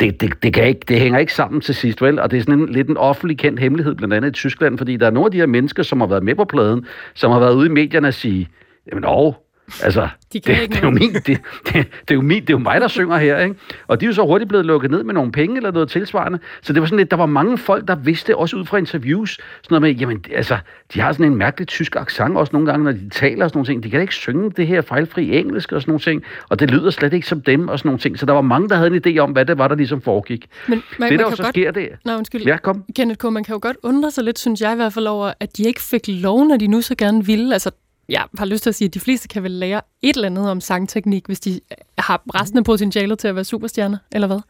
det, 0.00 0.20
det, 0.20 0.42
det, 0.42 0.54
kan 0.54 0.66
ikke, 0.66 0.80
det 0.88 1.00
hænger 1.00 1.18
ikke 1.18 1.32
sammen 1.34 1.60
til 1.60 1.74
sidst, 1.74 2.02
vel? 2.02 2.18
Og 2.18 2.30
det 2.30 2.36
er 2.36 2.40
sådan 2.40 2.60
en, 2.60 2.68
lidt 2.68 2.88
en 2.88 2.96
offentlig 2.96 3.38
kendt 3.38 3.60
hemmelighed, 3.60 3.94
blandt 3.94 4.14
andet 4.14 4.28
i 4.28 4.32
Tyskland, 4.32 4.78
fordi 4.78 4.96
der 4.96 5.06
er 5.06 5.10
nogle 5.10 5.26
af 5.26 5.30
de 5.30 5.38
her 5.38 5.46
mennesker, 5.46 5.82
som 5.82 6.00
har 6.00 6.08
været 6.08 6.22
med 6.22 6.34
på 6.34 6.44
pladen, 6.44 6.86
som 7.14 7.30
har 7.30 7.38
været 7.38 7.54
ude 7.54 7.66
i 7.66 7.70
medierne 7.70 8.08
og 8.08 8.14
sige, 8.14 8.48
jamen, 8.90 9.04
åh, 9.06 9.34
Altså, 9.82 10.08
de 10.32 10.40
det, 10.40 10.46
det, 10.46 10.76
er 10.76 10.80
jo 10.82 10.90
min, 10.90 11.14
det, 11.14 11.26
det, 11.26 11.38
det, 11.66 12.10
er 12.10 12.14
jo 12.14 12.20
min, 12.20 12.40
det 12.40 12.50
er 12.50 12.54
jo 12.54 12.58
mig, 12.58 12.80
der 12.80 12.88
synger 12.88 13.16
her, 13.16 13.38
ikke? 13.38 13.54
Og 13.86 14.00
de 14.00 14.04
er 14.04 14.08
jo 14.08 14.12
så 14.12 14.22
hurtigt 14.22 14.48
blevet 14.48 14.66
lukket 14.66 14.90
ned 14.90 15.02
med 15.02 15.14
nogle 15.14 15.32
penge 15.32 15.56
eller 15.56 15.70
noget 15.70 15.88
tilsvarende. 15.88 16.38
Så 16.62 16.72
det 16.72 16.82
var 16.82 16.86
sådan 16.86 16.98
lidt, 16.98 17.10
der 17.10 17.16
var 17.16 17.26
mange 17.26 17.58
folk, 17.58 17.88
der 17.88 17.94
vidste, 17.94 18.36
også 18.36 18.56
ud 18.56 18.64
fra 18.64 18.76
interviews, 18.76 19.32
sådan 19.32 19.42
noget 19.70 19.82
med, 19.82 19.90
jamen, 20.00 20.24
altså, 20.34 20.58
de 20.94 21.00
har 21.00 21.12
sådan 21.12 21.26
en 21.26 21.36
mærkelig 21.36 21.68
tysk 21.68 21.96
accent 21.96 22.36
også 22.36 22.50
nogle 22.52 22.70
gange, 22.70 22.84
når 22.84 22.92
de 22.92 23.08
taler 23.10 23.44
og 23.44 23.50
sådan 23.50 23.58
nogle 23.58 23.66
ting. 23.66 23.82
De 23.82 23.90
kan 23.90 24.00
ikke 24.00 24.14
synge 24.14 24.50
det 24.50 24.66
her 24.66 24.80
fejlfri 24.80 25.38
engelsk 25.38 25.72
og 25.72 25.80
sådan 25.80 25.90
nogle 25.90 26.00
ting, 26.00 26.22
og 26.48 26.60
det 26.60 26.70
lyder 26.70 26.90
slet 26.90 27.12
ikke 27.12 27.26
som 27.26 27.40
dem 27.40 27.68
og 27.68 27.78
sådan 27.78 27.88
nogle 27.88 27.98
ting. 27.98 28.18
Så 28.18 28.26
der 28.26 28.32
var 28.32 28.40
mange, 28.40 28.68
der 28.68 28.76
havde 28.76 28.90
en 28.96 29.02
idé 29.06 29.18
om, 29.18 29.30
hvad 29.30 29.44
det 29.44 29.58
var, 29.58 29.68
der 29.68 29.74
ligesom 29.74 30.00
foregik. 30.00 30.46
Men 30.68 30.82
man, 30.98 31.10
det, 31.10 31.18
der 31.18 31.24
man 31.24 31.30
jo 31.30 31.36
så 31.36 31.42
godt... 31.42 31.54
sker, 31.54 31.70
det 31.70 31.88
Nå, 32.04 32.16
undskyld. 32.16 32.42
Ja, 32.42 32.56
kom. 32.56 32.84
Kenneth 32.96 33.18
K., 33.18 33.32
man 33.32 33.44
kan 33.44 33.52
jo 33.52 33.58
godt 33.62 33.76
undre 33.82 34.10
sig 34.10 34.24
lidt, 34.24 34.38
synes 34.38 34.60
jeg 34.60 34.72
i 34.72 34.76
hvert 34.76 34.92
fald 34.92 35.06
over, 35.06 35.32
at 35.40 35.56
de 35.56 35.62
ikke 35.62 35.80
fik 35.80 36.02
lov, 36.08 36.44
når 36.44 36.56
de 36.56 36.66
nu 36.66 36.80
så 36.80 36.94
gerne 36.94 37.26
ville. 37.26 37.52
Altså, 37.52 37.70
jeg 38.08 38.24
har 38.38 38.46
lyst 38.46 38.62
til 38.62 38.70
at 38.70 38.74
sige, 38.74 38.88
at 38.88 38.94
de 38.94 39.00
fleste 39.00 39.28
kan 39.28 39.42
vel 39.42 39.50
lære 39.50 39.80
et 40.02 40.16
eller 40.16 40.28
andet 40.28 40.50
om 40.50 40.60
sangteknik, 40.60 41.26
hvis 41.26 41.40
de 41.40 41.60
har 41.98 42.22
resten 42.34 42.58
af 42.58 42.64
potentialet 42.64 43.18
til 43.18 43.28
at 43.28 43.34
være 43.34 43.44
superstjerner, 43.44 43.98
eller 44.12 44.26
hvad? 44.26 44.40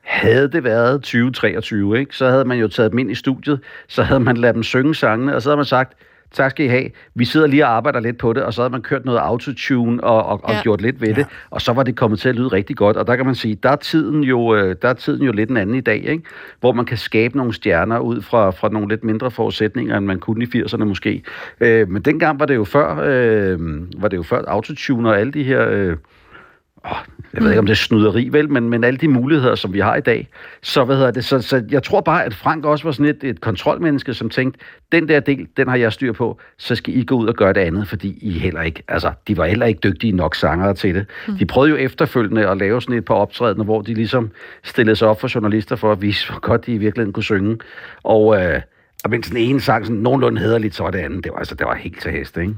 Havde 0.00 0.48
det 0.52 0.64
været 0.64 1.02
2023, 1.02 1.98
ikke, 1.98 2.16
så 2.16 2.28
havde 2.28 2.44
man 2.44 2.58
jo 2.58 2.68
taget 2.68 2.90
dem 2.90 2.98
ind 2.98 3.10
i 3.10 3.14
studiet, 3.14 3.60
så 3.88 4.02
havde 4.02 4.20
man 4.20 4.36
ladet 4.36 4.54
dem 4.54 4.62
synge 4.62 4.94
sangene, 4.94 5.36
og 5.36 5.42
så 5.42 5.48
havde 5.48 5.56
man 5.56 5.64
sagt, 5.64 5.98
tak 6.34 6.50
skal 6.50 6.66
I 6.66 6.68
have. 6.68 6.90
Vi 7.14 7.24
sidder 7.24 7.46
lige 7.46 7.66
og 7.66 7.70
arbejder 7.70 8.00
lidt 8.00 8.18
på 8.18 8.32
det, 8.32 8.42
og 8.42 8.54
så 8.54 8.62
havde 8.62 8.72
man 8.72 8.82
kørt 8.82 9.04
noget 9.04 9.18
autotune 9.18 10.04
og, 10.04 10.26
og, 10.26 10.40
og 10.44 10.52
ja. 10.52 10.62
gjort 10.62 10.80
lidt 10.80 11.00
ved 11.00 11.08
ja. 11.08 11.14
det, 11.14 11.26
og 11.50 11.60
så 11.60 11.72
var 11.72 11.82
det 11.82 11.96
kommet 11.96 12.20
til 12.20 12.28
at 12.28 12.34
lyde 12.34 12.48
rigtig 12.48 12.76
godt. 12.76 12.96
Og 12.96 13.06
der 13.06 13.16
kan 13.16 13.26
man 13.26 13.34
sige, 13.34 13.54
der 13.54 13.68
er 13.68 13.76
tiden 13.76 14.24
jo, 14.24 14.54
øh, 14.54 14.76
der 14.82 14.88
er 14.88 14.92
tiden 14.92 15.22
jo 15.22 15.32
lidt 15.32 15.50
en 15.50 15.56
anden 15.56 15.76
i 15.76 15.80
dag, 15.80 16.04
ikke? 16.04 16.22
hvor 16.60 16.72
man 16.72 16.84
kan 16.84 16.96
skabe 16.96 17.36
nogle 17.36 17.54
stjerner 17.54 17.98
ud 17.98 18.22
fra, 18.22 18.50
fra 18.50 18.68
nogle 18.68 18.88
lidt 18.88 19.04
mindre 19.04 19.30
forudsætninger, 19.30 19.96
end 19.96 20.06
man 20.06 20.18
kunne 20.18 20.44
i 20.44 20.62
80'erne 20.62 20.84
måske. 20.84 21.22
Øh, 21.60 21.88
men 21.88 22.02
dengang 22.02 22.40
var 22.40 22.46
det 22.46 22.54
jo 22.54 22.64
før, 22.64 23.00
øh, 23.04 23.58
var 24.02 24.08
det 24.08 24.16
jo 24.16 24.22
før 24.22 24.42
autotune 24.46 25.08
og 25.08 25.20
alle 25.20 25.32
de 25.32 25.42
her... 25.44 25.68
Øh, 25.70 25.96
jeg 27.34 27.42
ved 27.42 27.50
ikke, 27.50 27.58
om 27.58 27.66
det 27.66 27.72
er 27.72 27.76
snyderi, 27.76 28.28
vel, 28.32 28.50
men, 28.50 28.68
men 28.68 28.84
alle 28.84 28.98
de 28.98 29.08
muligheder, 29.08 29.54
som 29.54 29.72
vi 29.72 29.80
har 29.80 29.96
i 29.96 30.00
dag. 30.00 30.28
Så, 30.62 30.84
hvad 30.84 30.96
hedder 30.96 31.10
det, 31.10 31.24
så, 31.24 31.40
så 31.40 31.64
jeg 31.70 31.82
tror 31.82 32.00
bare, 32.00 32.24
at 32.24 32.34
Frank 32.34 32.64
også 32.64 32.84
var 32.84 32.92
sådan 32.92 33.06
et, 33.06 33.24
et 33.24 33.40
kontrolmenneske, 33.40 34.14
som 34.14 34.30
tænkte, 34.30 34.60
den 34.92 35.08
der 35.08 35.20
del, 35.20 35.48
den 35.56 35.68
har 35.68 35.76
jeg 35.76 35.92
styr 35.92 36.12
på, 36.12 36.40
så 36.58 36.74
skal 36.74 36.96
I 36.96 37.04
gå 37.04 37.14
ud 37.14 37.26
og 37.26 37.34
gøre 37.34 37.52
det 37.52 37.60
andet, 37.60 37.88
fordi 37.88 38.18
I 38.20 38.32
heller 38.32 38.62
ikke, 38.62 38.82
altså, 38.88 39.12
de 39.28 39.36
var 39.36 39.46
heller 39.46 39.66
ikke 39.66 39.80
dygtige 39.84 40.12
nok 40.12 40.34
sangere 40.34 40.74
til 40.74 40.94
det. 40.94 41.06
Mm. 41.28 41.38
De 41.38 41.46
prøvede 41.46 41.70
jo 41.70 41.76
efterfølgende 41.76 42.48
at 42.48 42.56
lave 42.56 42.82
sådan 42.82 42.98
et 42.98 43.04
par 43.04 43.14
optrædener, 43.14 43.64
hvor 43.64 43.82
de 43.82 43.94
ligesom 43.94 44.30
stillede 44.62 44.96
sig 44.96 45.08
op 45.08 45.20
for 45.20 45.30
journalister 45.34 45.76
for 45.76 45.92
at 45.92 46.02
vise, 46.02 46.30
hvor 46.30 46.40
godt 46.40 46.66
de 46.66 46.72
i 46.72 46.78
virkeligheden 46.78 47.12
kunne 47.12 47.24
synge. 47.24 47.58
Og, 48.02 48.42
øh, 48.42 48.60
og 49.04 49.10
mens 49.10 49.28
den 49.28 49.36
ene 49.36 49.60
sang 49.60 49.86
sådan 49.86 50.00
nogenlunde 50.00 50.40
hederligt, 50.40 50.74
så 50.74 50.82
var 50.82 50.90
det 50.90 50.98
andet. 50.98 51.24
Det 51.24 51.32
var, 51.32 51.38
altså, 51.38 51.54
det 51.54 51.66
var 51.66 51.74
helt 51.74 52.00
til 52.00 52.10
heste, 52.10 52.40
ikke? 52.40 52.54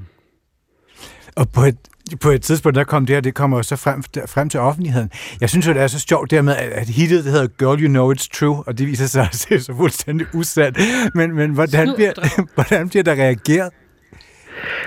Og 1.36 1.46
på 1.54 1.60
et, 1.60 1.78
på 2.20 2.30
et 2.30 2.42
tidspunkt, 2.42 2.76
der 2.76 2.84
kom 2.84 3.06
det 3.06 3.16
her, 3.16 3.20
det 3.20 3.34
kommer 3.34 3.56
jo 3.56 3.62
så 3.62 3.76
frem, 3.76 4.02
frem 4.26 4.48
til 4.48 4.60
offentligheden. 4.60 5.10
Jeg 5.40 5.50
synes 5.50 5.66
jo, 5.66 5.72
det 5.72 5.82
er 5.82 5.86
så 5.86 6.04
sjovt 6.08 6.30
dermed, 6.30 6.56
at 6.56 6.88
hittet, 6.88 7.24
det 7.24 7.32
hedder 7.32 7.46
Girl 7.46 7.82
You 7.82 7.88
Know 7.88 8.12
It's 8.14 8.28
True, 8.38 8.64
og 8.66 8.78
det 8.78 8.86
viser 8.86 9.06
sig 9.06 9.22
at 9.22 9.34
se 9.34 9.60
så 9.60 9.74
fuldstændig 9.76 10.26
usandt. 10.34 10.78
Men, 11.14 11.34
men 11.34 11.50
hvordan, 11.50 11.92
bliver, 11.96 12.12
hvordan 12.54 12.88
bliver 12.88 13.02
der 13.02 13.12
reageret? 13.12 13.70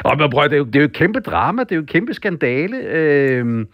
Og 0.04 0.18
men 0.18 0.32
prøv, 0.32 0.44
det, 0.44 0.54
er 0.54 0.58
jo, 0.58 0.64
det 0.64 0.76
er 0.76 0.80
jo 0.80 0.86
et 0.86 0.94
kæmpe 0.94 1.20
drama, 1.20 1.64
det 1.64 1.72
er 1.72 1.76
jo 1.76 1.82
et 1.82 1.90
kæmpe 1.90 2.14
skandale. 2.14 2.78
Øh, 2.78 3.66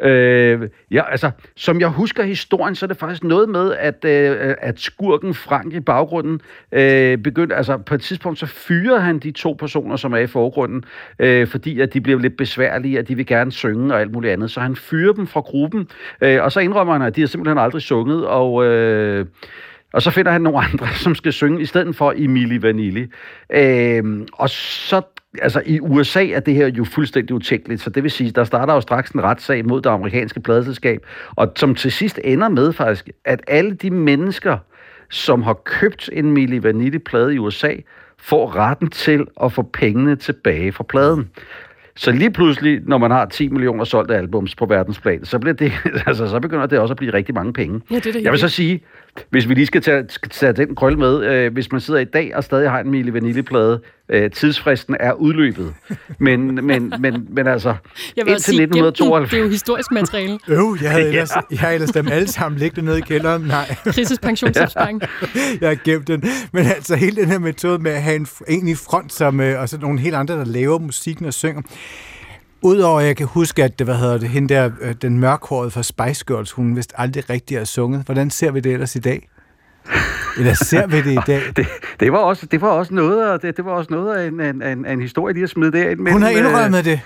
Øh, 0.00 0.68
ja, 0.90 1.10
altså, 1.10 1.30
som 1.56 1.80
jeg 1.80 1.88
husker 1.88 2.22
historien, 2.22 2.74
så 2.74 2.86
er 2.86 2.88
det 2.88 2.96
faktisk 2.96 3.24
noget 3.24 3.48
med, 3.48 3.72
at, 3.74 4.04
øh, 4.04 4.54
at 4.60 4.80
skurken 4.80 5.34
Frank 5.34 5.72
i 5.74 5.80
baggrunden 5.80 6.40
øh, 6.72 7.18
begyndte, 7.18 7.54
altså 7.54 7.76
på 7.78 7.94
et 7.94 8.00
tidspunkt, 8.00 8.38
så 8.38 8.46
fyrer 8.46 8.98
han 8.98 9.18
de 9.18 9.30
to 9.30 9.52
personer, 9.52 9.96
som 9.96 10.12
er 10.12 10.18
i 10.18 10.26
forgrunden, 10.26 10.84
øh, 11.18 11.46
fordi 11.46 11.80
at 11.80 11.94
de 11.94 12.00
bliver 12.00 12.18
lidt 12.18 12.36
besværlige, 12.36 12.98
at 12.98 13.08
de 13.08 13.14
vil 13.16 13.26
gerne 13.26 13.52
synge 13.52 13.94
og 13.94 14.00
alt 14.00 14.12
muligt 14.12 14.32
andet. 14.32 14.50
Så 14.50 14.60
han 14.60 14.76
fyrer 14.76 15.12
dem 15.12 15.26
fra 15.26 15.40
gruppen, 15.40 15.88
øh, 16.20 16.42
og 16.42 16.52
så 16.52 16.60
indrømmer 16.60 16.92
han, 16.92 17.02
at 17.02 17.16
de 17.16 17.20
har 17.20 17.28
simpelthen 17.28 17.58
aldrig 17.58 17.82
sunget, 17.82 18.26
og... 18.26 18.64
Øh, 18.64 19.26
Og 19.94 20.02
så 20.02 20.10
finder 20.10 20.32
han 20.32 20.42
nogle 20.42 20.58
andre, 20.58 20.88
som 21.04 21.14
skal 21.14 21.32
synge 21.32 21.62
i 21.62 21.66
stedet 21.66 21.96
for 21.96 22.14
Emily 22.16 22.58
Vanilli. 22.60 23.06
Øh, 23.52 24.04
og 24.32 24.50
så 24.50 25.02
altså 25.42 25.62
i 25.66 25.80
USA 25.80 26.26
er 26.26 26.40
det 26.40 26.54
her 26.54 26.66
jo 26.66 26.84
fuldstændig 26.84 27.34
utænkeligt, 27.34 27.80
så 27.80 27.90
det 27.90 28.02
vil 28.02 28.10
sige, 28.10 28.30
der 28.30 28.44
starter 28.44 28.74
jo 28.74 28.80
straks 28.80 29.10
en 29.10 29.22
retssag 29.22 29.66
mod 29.66 29.80
det 29.80 29.90
amerikanske 29.90 30.40
pladeselskab, 30.40 31.06
og 31.36 31.52
som 31.56 31.74
til 31.74 31.92
sidst 31.92 32.20
ender 32.24 32.48
med 32.48 32.72
faktisk, 32.72 33.10
at 33.24 33.42
alle 33.46 33.74
de 33.74 33.90
mennesker, 33.90 34.58
som 35.10 35.42
har 35.42 35.54
købt 35.54 36.10
en 36.12 36.32
Milli 36.32 36.62
Vanilli-plade 36.62 37.34
i 37.34 37.38
USA, 37.38 37.74
får 38.18 38.56
retten 38.56 38.90
til 38.90 39.26
at 39.42 39.52
få 39.52 39.62
pengene 39.62 40.16
tilbage 40.16 40.72
fra 40.72 40.84
pladen. 40.84 41.30
Så 41.96 42.12
lige 42.12 42.30
pludselig, 42.30 42.80
når 42.86 42.98
man 42.98 43.10
har 43.10 43.24
10 43.26 43.48
millioner 43.48 43.84
solgte 43.84 44.16
albums 44.16 44.54
på 44.54 44.66
verdensplan, 44.66 45.24
så, 45.24 45.38
bliver 45.38 45.54
det, 45.54 45.72
altså, 46.06 46.26
så 46.26 46.40
begynder 46.40 46.66
det 46.66 46.78
også 46.78 46.92
at 46.92 46.98
blive 46.98 47.12
rigtig 47.12 47.34
mange 47.34 47.52
penge. 47.52 47.80
Ja, 47.90 47.94
det 47.94 48.14
det 48.14 48.22
Jeg 48.22 48.32
vil 48.32 48.40
så 48.40 48.48
sige, 48.48 48.80
hvis 49.30 49.48
vi 49.48 49.54
lige 49.54 49.66
skal 49.66 49.82
tage, 49.82 50.04
tage 50.30 50.52
den 50.52 50.74
krølle 50.74 50.98
med, 50.98 51.24
øh, 51.24 51.52
hvis 51.52 51.72
man 51.72 51.80
sidder 51.80 52.00
i 52.00 52.04
dag 52.04 52.36
og 52.36 52.44
stadig 52.44 52.70
har 52.70 52.80
en 52.80 52.90
Milli 52.90 53.12
Vanilli-plade, 53.12 53.80
øh, 54.08 54.30
tidsfristen 54.30 54.96
er 55.00 55.12
udløbet. 55.12 55.74
Men, 56.18 56.54
men, 56.54 56.92
men, 57.00 57.26
men 57.30 57.46
altså, 57.46 57.74
Jeg 58.16 58.26
vil 58.26 58.32
indtil 58.32 58.44
sige, 58.44 58.60
gem 58.60 58.70
den. 58.70 58.84
1992... 58.84 59.30
Det 59.30 59.38
er 59.38 59.42
jo 59.42 59.48
historisk 59.48 59.90
materiale. 59.90 60.38
Øv, 60.48 60.76
jeg 60.82 60.90
havde 60.90 61.08
ellers, 61.12 61.30
jeg 61.50 61.58
havde 61.58 61.74
ellers 61.74 61.90
dem 61.90 62.08
alle 62.08 62.28
sammen 62.28 62.58
liggende 62.58 62.84
nede 62.84 62.98
i 62.98 63.02
kælderen. 63.02 63.42
Nej. 63.42 63.74
Krises 63.84 64.18
pensionsopsparing. 64.18 65.00
jeg 65.60 65.68
har 65.68 65.78
gemt 65.84 66.08
den. 66.08 66.24
Men 66.52 66.66
altså 66.66 66.96
hele 66.96 67.16
den 67.16 67.28
her 67.30 67.38
metode 67.38 67.78
med 67.78 67.92
at 67.92 68.02
have 68.02 68.16
en, 68.16 68.26
en 68.48 68.68
i 68.68 68.74
front, 68.74 69.12
som, 69.12 69.40
øh, 69.40 69.60
og 69.60 69.68
så 69.68 69.78
nogle 69.78 70.00
helt 70.00 70.14
andre, 70.14 70.34
der 70.34 70.44
laver 70.44 70.78
musikken 70.78 71.26
og 71.26 71.34
synger. 71.34 71.62
Udover 72.64 73.00
at 73.00 73.06
jeg 73.06 73.16
kan 73.16 73.26
huske, 73.26 73.64
at 73.64 73.78
det, 73.78 73.86
hvad 73.86 73.96
hedder 73.96 74.18
det, 74.18 74.28
hende 74.28 74.54
der, 74.54 74.70
øh, 74.80 74.94
den 75.02 75.18
mørkhårede 75.18 75.70
fra 75.70 75.82
Spice 75.82 76.24
Girls, 76.26 76.52
hun 76.52 76.76
vist 76.76 76.92
aldrig 76.96 77.30
rigtig 77.30 77.58
har 77.58 77.64
sunget. 77.64 78.02
Hvordan 78.02 78.30
ser 78.30 78.50
vi 78.50 78.60
det 78.60 78.72
ellers 78.72 78.96
i 78.96 78.98
dag? 78.98 79.28
Eller 80.38 80.54
ser 80.54 80.86
vi 80.86 80.96
det 80.96 81.12
i 81.12 81.18
dag? 81.32 81.40
det, 81.56 81.66
det, 82.00 82.12
var 82.12 82.18
også, 82.18 82.46
det 82.46 82.60
var 82.60 82.68
også 82.68 82.94
noget 82.94 83.32
af, 83.32 83.40
det, 83.40 83.56
det 83.56 83.64
var 83.64 83.70
også 83.70 83.88
noget 83.90 84.16
af 84.16 84.26
en, 84.26 84.40
en, 84.40 84.62
en, 84.62 84.86
en 84.86 85.00
historie, 85.00 85.34
de 85.34 85.40
har 85.40 85.46
smidt 85.46 85.72
derind. 85.72 86.00
Men, 86.00 86.12
Hun 86.12 86.22
har 86.22 86.30
øh, 86.30 86.38
indrømmet 86.38 86.84
det. 86.84 87.00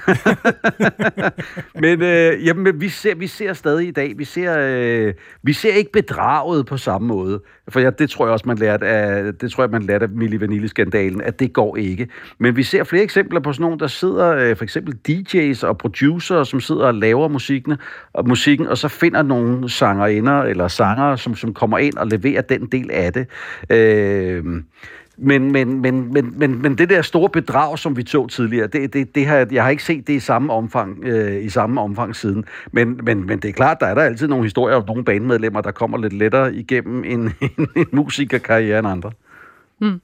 men 1.84 2.02
øh, 2.02 2.46
jamen, 2.46 2.64
men 2.64 2.80
vi, 2.80 2.88
ser, 2.88 3.14
vi 3.14 3.26
ser 3.26 3.52
stadig 3.52 3.88
i 3.88 3.90
dag, 3.90 4.14
vi 4.16 4.24
ser, 4.24 4.56
øh, 4.58 5.14
vi 5.42 5.52
ser 5.52 5.72
ikke 5.72 5.92
bedraget 5.92 6.66
på 6.66 6.76
samme 6.76 7.08
måde. 7.08 7.40
For 7.68 7.80
ja, 7.80 7.90
det 7.90 8.10
tror 8.10 8.26
jeg 8.26 8.32
også, 8.32 8.48
man 8.48 8.58
lærte 8.58 8.86
af, 8.86 9.34
det 9.34 9.52
tror 9.52 9.62
jeg, 9.62 9.70
man 9.70 9.82
lærte 9.82 10.02
af 10.04 10.10
Milli 10.10 10.40
Vanilli-skandalen, 10.40 11.20
at 11.20 11.40
det 11.40 11.52
går 11.52 11.76
ikke. 11.76 12.08
Men 12.38 12.56
vi 12.56 12.62
ser 12.62 12.84
flere 12.84 13.02
eksempler 13.02 13.40
på 13.40 13.52
sådan 13.52 13.62
nogle, 13.62 13.78
der 13.78 13.86
sidder, 13.86 14.28
øh, 14.34 14.56
for 14.56 14.64
eksempel 14.64 14.94
DJ's 15.08 15.66
og 15.66 15.78
producer, 15.78 16.44
som 16.44 16.60
sidder 16.60 16.86
og 16.86 16.94
laver 16.94 17.28
musikken, 17.28 17.76
og, 18.12 18.28
musikken, 18.28 18.66
og 18.66 18.78
så 18.78 18.88
finder 18.88 19.22
nogle 19.22 19.70
sangerinder 19.70 20.42
eller 20.42 20.68
sanger, 20.68 21.16
som, 21.16 21.34
som 21.34 21.54
kommer 21.54 21.78
ind 21.78 21.94
og 21.94 22.06
leverer 22.06 22.42
den 22.42 22.67
del 22.72 22.90
af 22.90 23.12
det. 23.12 23.26
Øh, 23.70 24.44
men, 25.20 25.52
men, 25.52 25.80
men, 25.80 26.12
men, 26.12 26.38
men, 26.38 26.62
men 26.62 26.78
det 26.78 26.90
der 26.90 27.02
store 27.02 27.28
bedrag, 27.28 27.78
som 27.78 27.96
vi 27.96 28.02
tog 28.02 28.30
tidligere, 28.30 28.66
det, 28.66 28.92
det, 28.92 29.14
det 29.14 29.26
har, 29.26 29.46
jeg 29.52 29.62
har 29.62 29.70
ikke 29.70 29.84
set 29.84 30.06
det 30.06 30.12
i 30.12 30.20
samme 30.20 30.52
omfang, 30.52 31.04
øh, 31.04 31.44
i 31.44 31.48
samme 31.48 31.80
omfang 31.80 32.16
siden. 32.16 32.44
Men, 32.72 33.00
men, 33.02 33.26
men 33.26 33.38
det 33.38 33.48
er 33.48 33.52
klart, 33.52 33.76
der 33.80 33.86
er 33.86 33.94
der 33.94 34.02
altid 34.02 34.28
nogle 34.28 34.44
historier 34.44 34.76
om 34.76 34.84
nogle 34.86 35.04
bandemedlemmer, 35.04 35.60
der 35.60 35.70
kommer 35.70 35.98
lidt 35.98 36.12
lettere 36.12 36.54
igennem 36.54 37.04
en, 37.04 37.20
en, 37.58 37.68
en 37.76 37.86
musikerkarriere 37.92 38.78
end 38.78 38.88
andre. 38.88 39.10
Mm. 39.80 40.00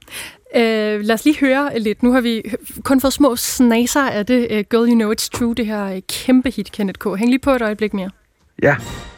Øh, 0.56 1.00
lad 1.00 1.10
os 1.10 1.24
lige 1.24 1.40
høre 1.40 1.78
lidt. 1.78 2.02
Nu 2.02 2.12
har 2.12 2.20
vi 2.20 2.42
kun 2.84 3.00
fået 3.00 3.12
små 3.12 3.36
snaser 3.36 4.10
af 4.10 4.26
det. 4.26 4.40
Uh, 4.50 4.56
Girl, 4.70 4.88
You 4.88 4.94
Know 4.94 5.12
It's 5.12 5.28
True, 5.32 5.54
det 5.54 5.66
her 5.66 5.94
uh, 5.94 5.98
kæmpe 6.08 6.50
hit, 6.50 6.72
Kenneth 6.72 6.98
K. 6.98 7.18
Hæng 7.18 7.30
lige 7.30 7.38
på 7.38 7.50
et 7.50 7.62
øjeblik 7.62 7.94
mere. 7.94 8.10
Ja. 8.62 8.74
I'm 8.74 9.13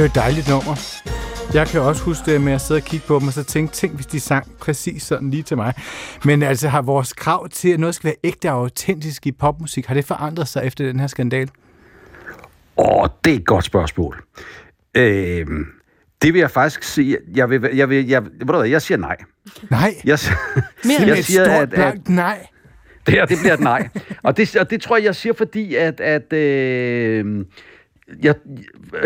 er 0.00 0.04
jo 0.04 0.08
et 0.08 0.14
dejligt 0.14 0.48
nummer. 0.48 1.02
Jeg 1.54 1.66
kan 1.66 1.80
også 1.80 2.02
huske 2.02 2.32
det 2.32 2.40
med 2.40 2.52
at 2.52 2.60
sidde 2.60 2.78
og 2.78 2.84
kigge 2.84 3.06
på 3.06 3.18
dem, 3.18 3.26
og 3.26 3.32
så 3.32 3.44
tænke, 3.44 3.72
tænk 3.72 3.94
hvis 3.94 4.06
de 4.06 4.20
sang 4.20 4.52
præcis 4.60 5.02
sådan 5.02 5.30
lige 5.30 5.42
til 5.42 5.56
mig. 5.56 5.74
Men 6.24 6.42
altså 6.42 6.68
har 6.68 6.82
vores 6.82 7.12
krav 7.12 7.48
til, 7.48 7.68
at 7.68 7.80
noget 7.80 7.94
skal 7.94 8.06
være 8.06 8.16
ægte 8.24 8.50
og 8.52 8.58
autentisk 8.58 9.26
i 9.26 9.32
popmusik, 9.32 9.86
har 9.86 9.94
det 9.94 10.04
forandret 10.04 10.48
sig 10.48 10.66
efter 10.66 10.84
den 10.84 11.00
her 11.00 11.06
skandal? 11.06 11.50
Åh, 12.76 13.06
det 13.24 13.32
er 13.32 13.36
et 13.36 13.46
godt 13.46 13.64
spørgsmål. 13.64 14.22
Øh, 14.94 15.46
det 16.22 16.34
vil 16.34 16.38
jeg 16.38 16.50
faktisk 16.50 16.82
sige. 16.82 17.18
Jeg, 17.34 17.50
vil, 17.50 17.70
jeg, 17.74 17.88
vil, 17.88 18.08
jeg, 18.08 18.24
ved 18.24 18.30
du 18.46 18.56
hvad, 18.56 18.68
jeg 18.68 18.82
siger 18.82 18.98
nej. 18.98 19.16
Nej. 19.70 19.94
Jeg, 20.04 20.18
Mere 20.84 21.06
jeg 21.06 21.24
siger, 21.24 21.44
stort, 21.44 21.72
at, 21.72 21.94
at, 21.94 22.08
nej. 22.08 22.46
Det 23.06 23.14
her, 23.14 23.26
det 23.26 23.38
bliver 23.40 23.54
et 23.54 23.60
nej. 23.60 23.88
og, 24.22 24.36
det, 24.36 24.56
og 24.56 24.70
det 24.70 24.82
tror 24.82 24.96
jeg, 24.96 25.04
jeg 25.04 25.14
siger, 25.14 25.32
fordi 25.32 25.74
at, 25.74 26.00
at 26.00 26.32
øh, 26.32 27.44
jeg, 28.22 28.34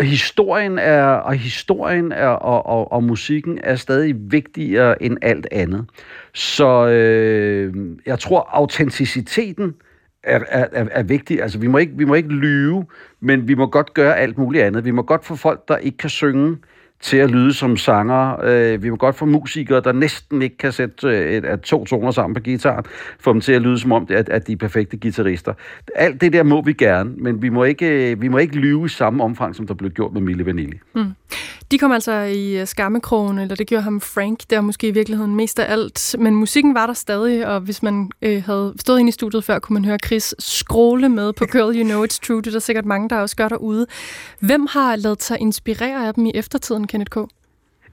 historien 0.01 0.77
er, 0.77 1.03
og 1.03 1.33
historien 1.33 2.11
er, 2.11 2.27
og, 2.27 2.65
og, 2.65 2.91
og 2.91 3.03
musikken 3.03 3.59
er 3.63 3.75
stadig 3.75 4.15
vigtigere 4.31 5.03
end 5.03 5.17
alt 5.21 5.47
andet. 5.51 5.85
Så 6.33 6.87
øh, 6.87 7.73
jeg 8.05 8.19
tror, 8.19 8.49
autenticiteten 8.51 9.75
er, 10.23 10.39
er, 10.47 10.67
er, 10.71 10.87
er 10.91 11.03
vigtig. 11.03 11.41
Altså, 11.41 11.59
vi 11.59 11.67
må, 11.67 11.77
ikke, 11.77 11.93
vi 11.97 12.05
må 12.05 12.13
ikke 12.13 12.29
lyve, 12.29 12.85
men 13.19 13.47
vi 13.47 13.55
må 13.55 13.67
godt 13.67 13.93
gøre 13.93 14.17
alt 14.17 14.37
muligt 14.37 14.63
andet. 14.63 14.85
Vi 14.85 14.91
må 14.91 15.01
godt 15.01 15.25
få 15.25 15.35
folk, 15.35 15.67
der 15.67 15.77
ikke 15.77 15.97
kan 15.97 16.09
synge, 16.09 16.57
til 17.01 17.17
at 17.17 17.31
lyde 17.31 17.53
som 17.53 17.77
sanger. 17.77 18.43
Øh, 18.43 18.83
vi 18.83 18.89
må 18.89 18.95
godt 18.95 19.15
få 19.15 19.25
musikere, 19.25 19.81
der 19.81 19.91
næsten 19.91 20.41
ikke 20.41 20.57
kan 20.57 20.71
sætte 20.71 21.07
øh, 21.07 21.33
et, 21.33 21.45
et, 21.45 21.61
to 21.61 21.85
toner 21.85 22.11
sammen 22.11 22.33
på 22.33 22.39
gitaren, 22.39 22.85
få 23.19 23.33
dem 23.33 23.41
til 23.41 23.51
at 23.51 23.61
lyde 23.61 23.79
som 23.79 23.91
om, 23.91 24.07
at, 24.09 24.29
at 24.29 24.47
de 24.47 24.51
er 24.51 24.57
perfekte 24.57 24.97
guitarister. 24.97 25.53
Alt 25.95 26.21
det 26.21 26.33
der 26.33 26.43
må 26.43 26.61
vi 26.61 26.73
gerne, 26.73 27.11
men 27.17 27.41
vi 27.41 27.49
må 27.49 27.63
ikke, 27.63 28.11
øh, 28.11 28.21
vi 28.21 28.27
må 28.27 28.37
ikke 28.37 28.55
lyve 28.55 28.85
i 28.85 28.89
samme 28.89 29.23
omfang, 29.23 29.55
som 29.55 29.67
der 29.67 29.73
blev 29.73 29.91
gjort 29.91 30.13
med 30.13 30.21
Mille 30.21 30.45
Vanilli. 30.45 30.79
Mm. 30.95 31.13
De 31.71 31.77
kom 31.77 31.91
altså 31.91 32.13
i 32.21 32.59
øh, 32.59 32.67
skammekrogen, 32.67 33.39
eller 33.39 33.55
det 33.55 33.67
gjorde 33.67 33.83
ham 33.83 34.01
Frank, 34.01 34.39
der 34.49 34.61
måske 34.61 34.87
i 34.87 34.91
virkeligheden 34.91 35.35
mest 35.35 35.59
af 35.59 35.71
alt. 35.71 36.15
Men 36.19 36.35
musikken 36.35 36.73
var 36.73 36.85
der 36.85 36.93
stadig, 36.93 37.47
og 37.47 37.61
hvis 37.61 37.83
man 37.83 38.11
øh, 38.21 38.43
havde 38.45 38.73
stået 38.79 38.99
inde 38.99 39.09
i 39.09 39.11
studiet 39.11 39.43
før, 39.43 39.59
kunne 39.59 39.73
man 39.73 39.85
høre 39.85 39.97
Chris 40.05 40.35
skråle 40.39 41.09
med 41.09 41.33
på 41.33 41.45
Girl 41.45 41.75
You 41.75 41.83
Know 41.83 42.05
It's 42.05 42.19
True. 42.27 42.41
Det 42.41 42.47
er 42.47 42.51
der 42.51 42.59
sikkert 42.59 42.85
mange, 42.85 43.09
der 43.09 43.15
også 43.17 43.35
gør 43.35 43.49
derude. 43.49 43.85
Hvem 44.39 44.67
har 44.69 44.95
lavet 44.95 45.23
sig 45.23 45.39
inspirere 45.39 46.07
af 46.07 46.13
dem 46.13 46.25
i 46.25 46.31
eftertiden, 46.35 46.84
Kenneth 46.87 47.09
K.? 47.09 47.15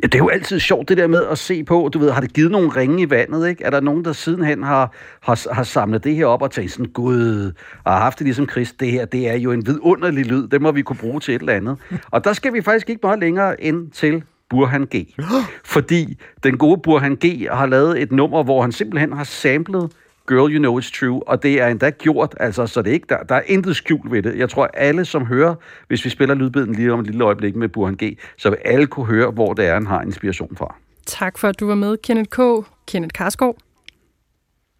Ja, 0.02 0.06
det 0.06 0.14
er 0.14 0.18
jo 0.18 0.28
altid 0.28 0.60
sjovt 0.60 0.88
det 0.88 0.96
der 0.96 1.06
med 1.06 1.24
at 1.24 1.38
se 1.38 1.64
på, 1.64 1.90
du 1.92 1.98
ved, 1.98 2.10
har 2.10 2.20
det 2.20 2.32
givet 2.32 2.50
nogle 2.50 2.68
ringe 2.68 3.02
i 3.02 3.10
vandet, 3.10 3.48
ikke? 3.48 3.64
Er 3.64 3.70
der 3.70 3.80
nogen, 3.80 4.04
der 4.04 4.12
sidenhen 4.12 4.62
har, 4.62 4.92
har, 5.20 5.54
har 5.54 5.62
samlet 5.62 6.04
det 6.04 6.14
her 6.14 6.26
op 6.26 6.42
og 6.42 6.50
tænkt 6.50 6.72
sådan, 6.72 6.92
gud, 6.92 7.52
og 7.84 7.92
har 7.92 8.00
haft 8.00 8.18
det 8.18 8.24
ligesom 8.24 8.48
Chris, 8.48 8.72
det 8.72 8.90
her, 8.90 9.04
det 9.04 9.28
er 9.28 9.34
jo 9.34 9.52
en 9.52 9.66
vidunderlig 9.66 10.26
lyd, 10.26 10.48
det 10.48 10.62
må 10.62 10.72
vi 10.72 10.82
kunne 10.82 10.96
bruge 10.96 11.20
til 11.20 11.34
et 11.34 11.40
eller 11.40 11.52
andet. 11.52 11.76
Og 12.10 12.24
der 12.24 12.32
skal 12.32 12.52
vi 12.52 12.62
faktisk 12.62 12.90
ikke 12.90 13.00
meget 13.02 13.20
længere 13.20 13.60
ind 13.60 13.90
til 13.90 14.22
Burhan 14.50 14.88
G. 14.94 15.14
Fordi 15.74 16.18
den 16.42 16.58
gode 16.58 16.80
Burhan 16.82 17.16
G 17.24 17.46
har 17.50 17.66
lavet 17.66 18.02
et 18.02 18.12
nummer, 18.12 18.42
hvor 18.42 18.62
han 18.62 18.72
simpelthen 18.72 19.12
har 19.12 19.24
samlet 19.24 19.92
Girl 20.28 20.52
You 20.52 20.58
Know 20.58 20.80
It's 20.80 20.98
True, 20.98 21.28
og 21.28 21.42
det 21.42 21.60
er 21.60 21.66
endda 21.66 21.90
gjort, 21.90 22.34
altså, 22.40 22.66
så 22.66 22.82
det 22.82 22.90
er 22.90 22.94
ikke, 22.94 23.06
der, 23.08 23.22
der 23.22 23.34
er 23.34 23.42
intet 23.46 23.76
skjul 23.76 24.10
ved 24.10 24.22
det. 24.22 24.36
Jeg 24.36 24.50
tror, 24.50 24.70
alle 24.74 25.04
som 25.04 25.26
hører, 25.26 25.54
hvis 25.88 26.04
vi 26.04 26.10
spiller 26.10 26.34
lydbiden 26.34 26.74
lige 26.74 26.92
om 26.92 27.00
et 27.00 27.06
lille 27.06 27.24
øjeblik 27.24 27.56
med 27.56 27.68
Burhan 27.68 27.96
G, 28.02 28.18
så 28.38 28.50
vil 28.50 28.58
alle 28.64 28.86
kunne 28.86 29.06
høre, 29.06 29.30
hvor 29.30 29.52
det 29.52 29.66
er, 29.66 29.74
han 29.74 29.86
har 29.86 30.02
inspiration 30.02 30.56
fra. 30.56 30.74
Tak 31.06 31.38
for, 31.38 31.48
at 31.48 31.60
du 31.60 31.66
var 31.66 31.74
med, 31.74 31.96
Kenneth 31.96 32.28
K. 32.28 32.66
Kenneth 32.86 33.12
Karskov. 33.12 33.56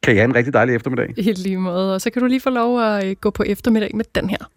Kan 0.03 0.15
I 0.15 0.17
have 0.17 0.25
en 0.25 0.35
rigtig 0.35 0.53
dejlig 0.53 0.75
eftermiddag? 0.75 1.15
Helt 1.19 1.39
lige 1.39 1.57
måde. 1.57 1.95
Og 1.95 2.01
så 2.01 2.11
kan 2.11 2.23
du 2.23 2.29
lige 2.29 2.41
få 2.41 2.51
lov 2.51 2.81
at 2.83 3.07
øh, 3.07 3.17
gå 3.21 3.31
på 3.31 3.43
eftermiddag 3.43 3.91
med 3.95 4.05
den 4.15 4.31
her. 4.31 4.49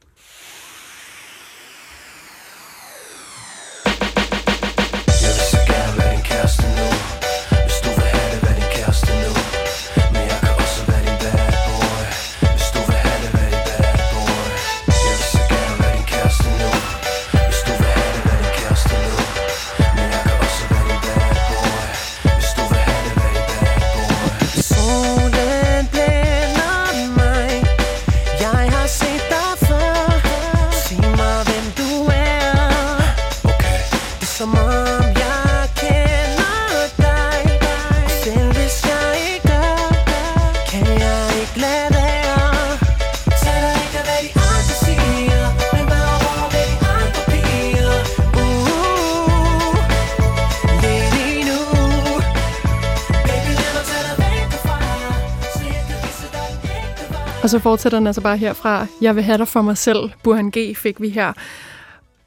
Og 57.46 57.50
så 57.50 57.60
fortsætter 57.60 58.00
den 58.00 58.08
altså 58.08 58.22
bare 58.22 58.38
herfra. 58.38 58.88
Jeg 59.02 59.16
vil 59.16 59.24
have 59.24 59.38
dig 59.38 59.48
for 59.48 59.62
mig 59.62 59.78
selv. 59.78 60.10
Burhan 60.24 60.52
G 60.58 60.78
fik 60.78 61.02
vi 61.02 61.10
her. 61.10 61.34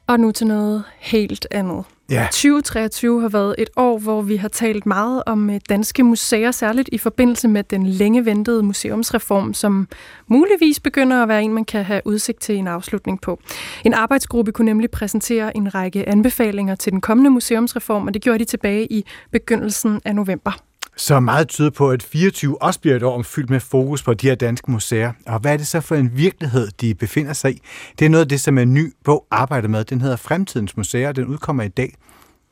Og 0.07 0.19
nu 0.19 0.31
til 0.31 0.47
noget 0.47 0.83
helt 0.99 1.47
andet. 1.51 1.83
Ja. 2.09 2.27
2023 2.31 3.21
har 3.21 3.29
været 3.29 3.55
et 3.57 3.69
år, 3.77 3.97
hvor 3.97 4.21
vi 4.21 4.35
har 4.35 4.47
talt 4.47 4.85
meget 4.85 5.23
om 5.25 5.49
øh, 5.49 5.59
danske 5.69 6.03
museer, 6.03 6.51
særligt 6.51 6.89
i 6.91 6.97
forbindelse 6.97 7.47
med 7.47 7.63
den 7.63 7.87
længe 7.87 8.25
ventede 8.25 8.63
museumsreform, 8.63 9.53
som 9.53 9.87
muligvis 10.27 10.79
begynder 10.79 11.23
at 11.23 11.27
være 11.27 11.43
en, 11.43 11.53
man 11.53 11.65
kan 11.65 11.83
have 11.83 12.01
udsigt 12.05 12.41
til 12.41 12.55
en 12.55 12.67
afslutning 12.67 13.21
på. 13.21 13.39
En 13.85 13.93
arbejdsgruppe 13.93 14.51
kunne 14.51 14.65
nemlig 14.65 14.91
præsentere 14.91 15.57
en 15.57 15.75
række 15.75 16.09
anbefalinger 16.09 16.75
til 16.75 16.91
den 16.91 17.01
kommende 17.01 17.29
museumsreform, 17.29 18.07
og 18.07 18.13
det 18.13 18.21
gjorde 18.21 18.39
de 18.39 18.45
tilbage 18.45 18.91
i 18.91 19.05
begyndelsen 19.31 20.01
af 20.05 20.15
november. 20.15 20.68
Så 20.99 21.19
meget 21.19 21.47
tyder 21.47 21.69
på, 21.69 21.91
at 21.91 22.03
24 22.03 22.61
også 22.61 22.79
bliver 22.79 22.95
et 22.95 23.03
år 23.03 23.21
fyldt 23.21 23.49
med 23.49 23.59
fokus 23.59 24.03
på 24.03 24.13
de 24.13 24.27
her 24.27 24.35
danske 24.35 24.71
museer. 24.71 25.11
Og 25.25 25.39
hvad 25.39 25.53
er 25.53 25.57
det 25.57 25.67
så 25.67 25.81
for 25.81 25.95
en 25.95 26.17
virkelighed, 26.17 26.67
de 26.81 26.95
befinder 26.95 27.33
sig 27.33 27.51
i? 27.51 27.61
Det 27.99 28.05
er 28.05 28.09
noget 28.09 28.25
af 28.25 28.29
det, 28.29 28.41
som 28.41 28.57
en 28.57 28.73
ny 28.73 28.93
bog 29.03 29.27
arbejder 29.31 29.67
med. 29.67 29.85
Den 29.85 30.01
hedder 30.01 30.15
Fremtidens 30.15 30.77
Museer, 30.77 31.07
og 31.07 31.15
den 31.15 31.25
udkommer 31.25 31.63
i 31.63 31.67
dag. 31.67 31.95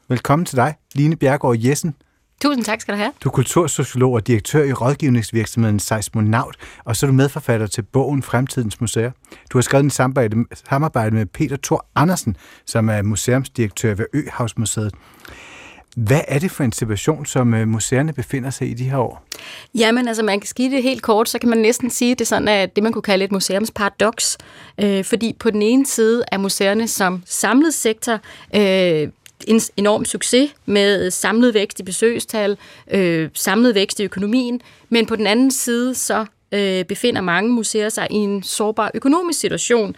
Velkommen 0.10 0.46
til 0.46 0.56
dig, 0.56 0.76
Line 0.96 1.16
Bjergård 1.16 1.58
Jessen. 1.60 1.96
Tusind 2.42 2.64
tak 2.64 2.82
skal 2.82 2.94
du 2.94 2.98
have. 2.98 3.12
Du 3.24 3.30
er 3.30 3.34
kultursociolog 3.34 4.14
og 4.14 4.28
direktør 4.28 4.64
i 4.64 4.74
rådgivningsvirksomheden 4.74 5.80
Seismonaut, 5.80 6.56
og 6.86 6.96
så 6.96 7.06
er 7.06 7.08
du 7.08 7.14
medforfatter 7.14 7.68
til 7.68 7.82
bogen 7.82 8.24
Fremtidens 8.24 8.82
Museer. 8.82 9.12
Du 9.52 9.58
har 9.58 9.62
skrevet 9.62 9.84
en 9.84 9.90
samarbejde, 9.90 10.46
samarbejde 10.70 11.16
med 11.16 11.26
Peter 11.26 11.58
Thor 11.64 11.86
Andersen, 11.96 12.38
som 12.66 12.90
er 12.90 13.02
museumsdirektør 13.02 13.94
ved 13.94 14.06
Øhavsmuseet. 14.14 14.94
Hvad 15.98 16.22
er 16.28 16.40
det 16.40 16.52
for 16.52 16.64
en 16.64 16.72
situation, 16.72 17.26
som 17.26 17.54
øh, 17.54 17.68
museerne 17.68 18.14
befinder 18.14 18.50
sig 18.50 18.70
i 18.70 18.74
de 18.74 18.84
her 18.84 18.98
år? 18.98 19.26
Jamen, 19.76 20.08
altså 20.08 20.24
man 20.24 20.40
kan 20.40 20.48
sige 20.58 20.72
det 20.72 20.84
helt 20.84 21.02
kort, 21.02 21.30
så 21.30 21.40
kan 21.40 21.50
man 21.50 21.58
næsten 21.58 21.90
sige, 21.90 22.12
at 22.12 22.20
det 22.20 22.26
er 22.26 22.28
sådan, 22.28 22.48
at 22.48 22.76
det 22.76 22.84
man 22.84 22.94
kunne 22.94 23.02
kalde 23.02 23.26
et 23.26 23.32
museumsparadoks. 23.32 24.38
Øh, 24.82 25.04
fordi 25.04 25.36
på 25.40 25.50
den 25.50 25.62
ene 25.62 25.86
side 25.86 26.24
er 26.32 26.38
museerne 26.38 26.88
som 26.88 27.24
samlet 27.26 27.74
sektor 27.74 28.14
øh, 28.56 29.10
en 29.48 29.62
enorm 29.78 30.06
succes 30.06 30.52
med 30.66 31.12
samlet 31.12 31.54
vækst 31.54 31.80
i 31.80 31.84
besøgstal, 31.84 32.58
øh, 32.92 33.30
samlet 33.34 33.76
vækst 33.76 34.00
i 34.00 34.04
økonomien, 34.04 34.62
men 34.90 35.06
på 35.06 35.16
den 35.16 35.28
anden 35.28 35.52
side 35.52 35.96
så 35.96 36.26
øh, 36.52 36.86
befinder 36.86 37.22
mange 37.22 37.50
museer 37.50 37.90
sig 37.90 38.08
i 38.12 38.16
en 38.16 38.44
sårbar 38.44 38.92
økonomisk 38.94 39.40
situation 39.40 39.96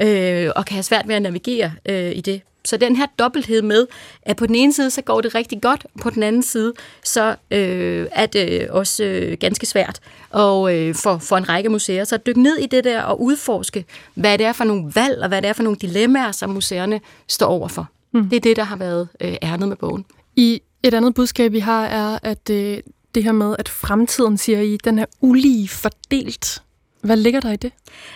øh, 0.00 0.50
og 0.56 0.66
kan 0.66 0.74
have 0.74 0.82
svært 0.82 1.08
ved 1.08 1.14
at 1.14 1.22
navigere 1.22 1.72
øh, 1.88 2.12
i 2.16 2.20
det. 2.20 2.40
Så 2.64 2.76
den 2.76 2.96
her 2.96 3.06
dobbelthed 3.18 3.62
med, 3.62 3.86
at 4.22 4.36
på 4.36 4.46
den 4.46 4.54
ene 4.54 4.72
side, 4.72 4.90
så 4.90 5.02
går 5.02 5.20
det 5.20 5.34
rigtig 5.34 5.62
godt, 5.62 5.86
på 6.02 6.10
den 6.10 6.22
anden 6.22 6.42
side, 6.42 6.72
så 7.04 7.36
øh, 7.50 8.06
er 8.12 8.26
det 8.26 8.70
også 8.70 9.04
øh, 9.04 9.36
ganske 9.40 9.66
svært 9.66 10.00
og, 10.30 10.76
øh, 10.76 10.94
for, 10.94 11.18
for 11.18 11.36
en 11.36 11.48
række 11.48 11.68
museer. 11.68 12.04
Så 12.04 12.16
dykke 12.16 12.42
ned 12.42 12.56
i 12.56 12.66
det 12.66 12.84
der 12.84 13.02
og 13.02 13.22
udforske, 13.22 13.84
hvad 14.14 14.38
det 14.38 14.46
er 14.46 14.52
for 14.52 14.64
nogle 14.64 14.92
valg, 14.94 15.22
og 15.22 15.28
hvad 15.28 15.42
det 15.42 15.48
er 15.48 15.52
for 15.52 15.62
nogle 15.62 15.78
dilemmaer, 15.80 16.32
som 16.32 16.50
museerne 16.50 17.00
står 17.28 17.46
overfor. 17.46 17.88
Mm. 18.12 18.28
Det 18.28 18.36
er 18.36 18.40
det, 18.40 18.56
der 18.56 18.64
har 18.64 18.76
været 18.76 19.08
øh, 19.20 19.34
ærnet 19.42 19.68
med 19.68 19.76
bogen. 19.76 20.04
I 20.36 20.62
et 20.82 20.94
andet 20.94 21.14
budskab, 21.14 21.52
vi 21.52 21.58
har, 21.58 21.86
er, 21.86 22.18
at 22.22 22.50
øh, 22.50 22.78
det 23.14 23.24
her 23.24 23.32
med, 23.32 23.56
at 23.58 23.68
fremtiden, 23.68 24.38
siger 24.38 24.60
I, 24.60 24.76
den 24.84 24.98
er 24.98 25.04
ulige 25.20 25.68
fordelt. 25.68 26.62
Hvad 27.02 27.16
ligger 27.16 27.40
der 27.40 27.52
i 27.52 27.56
det? 27.56 27.72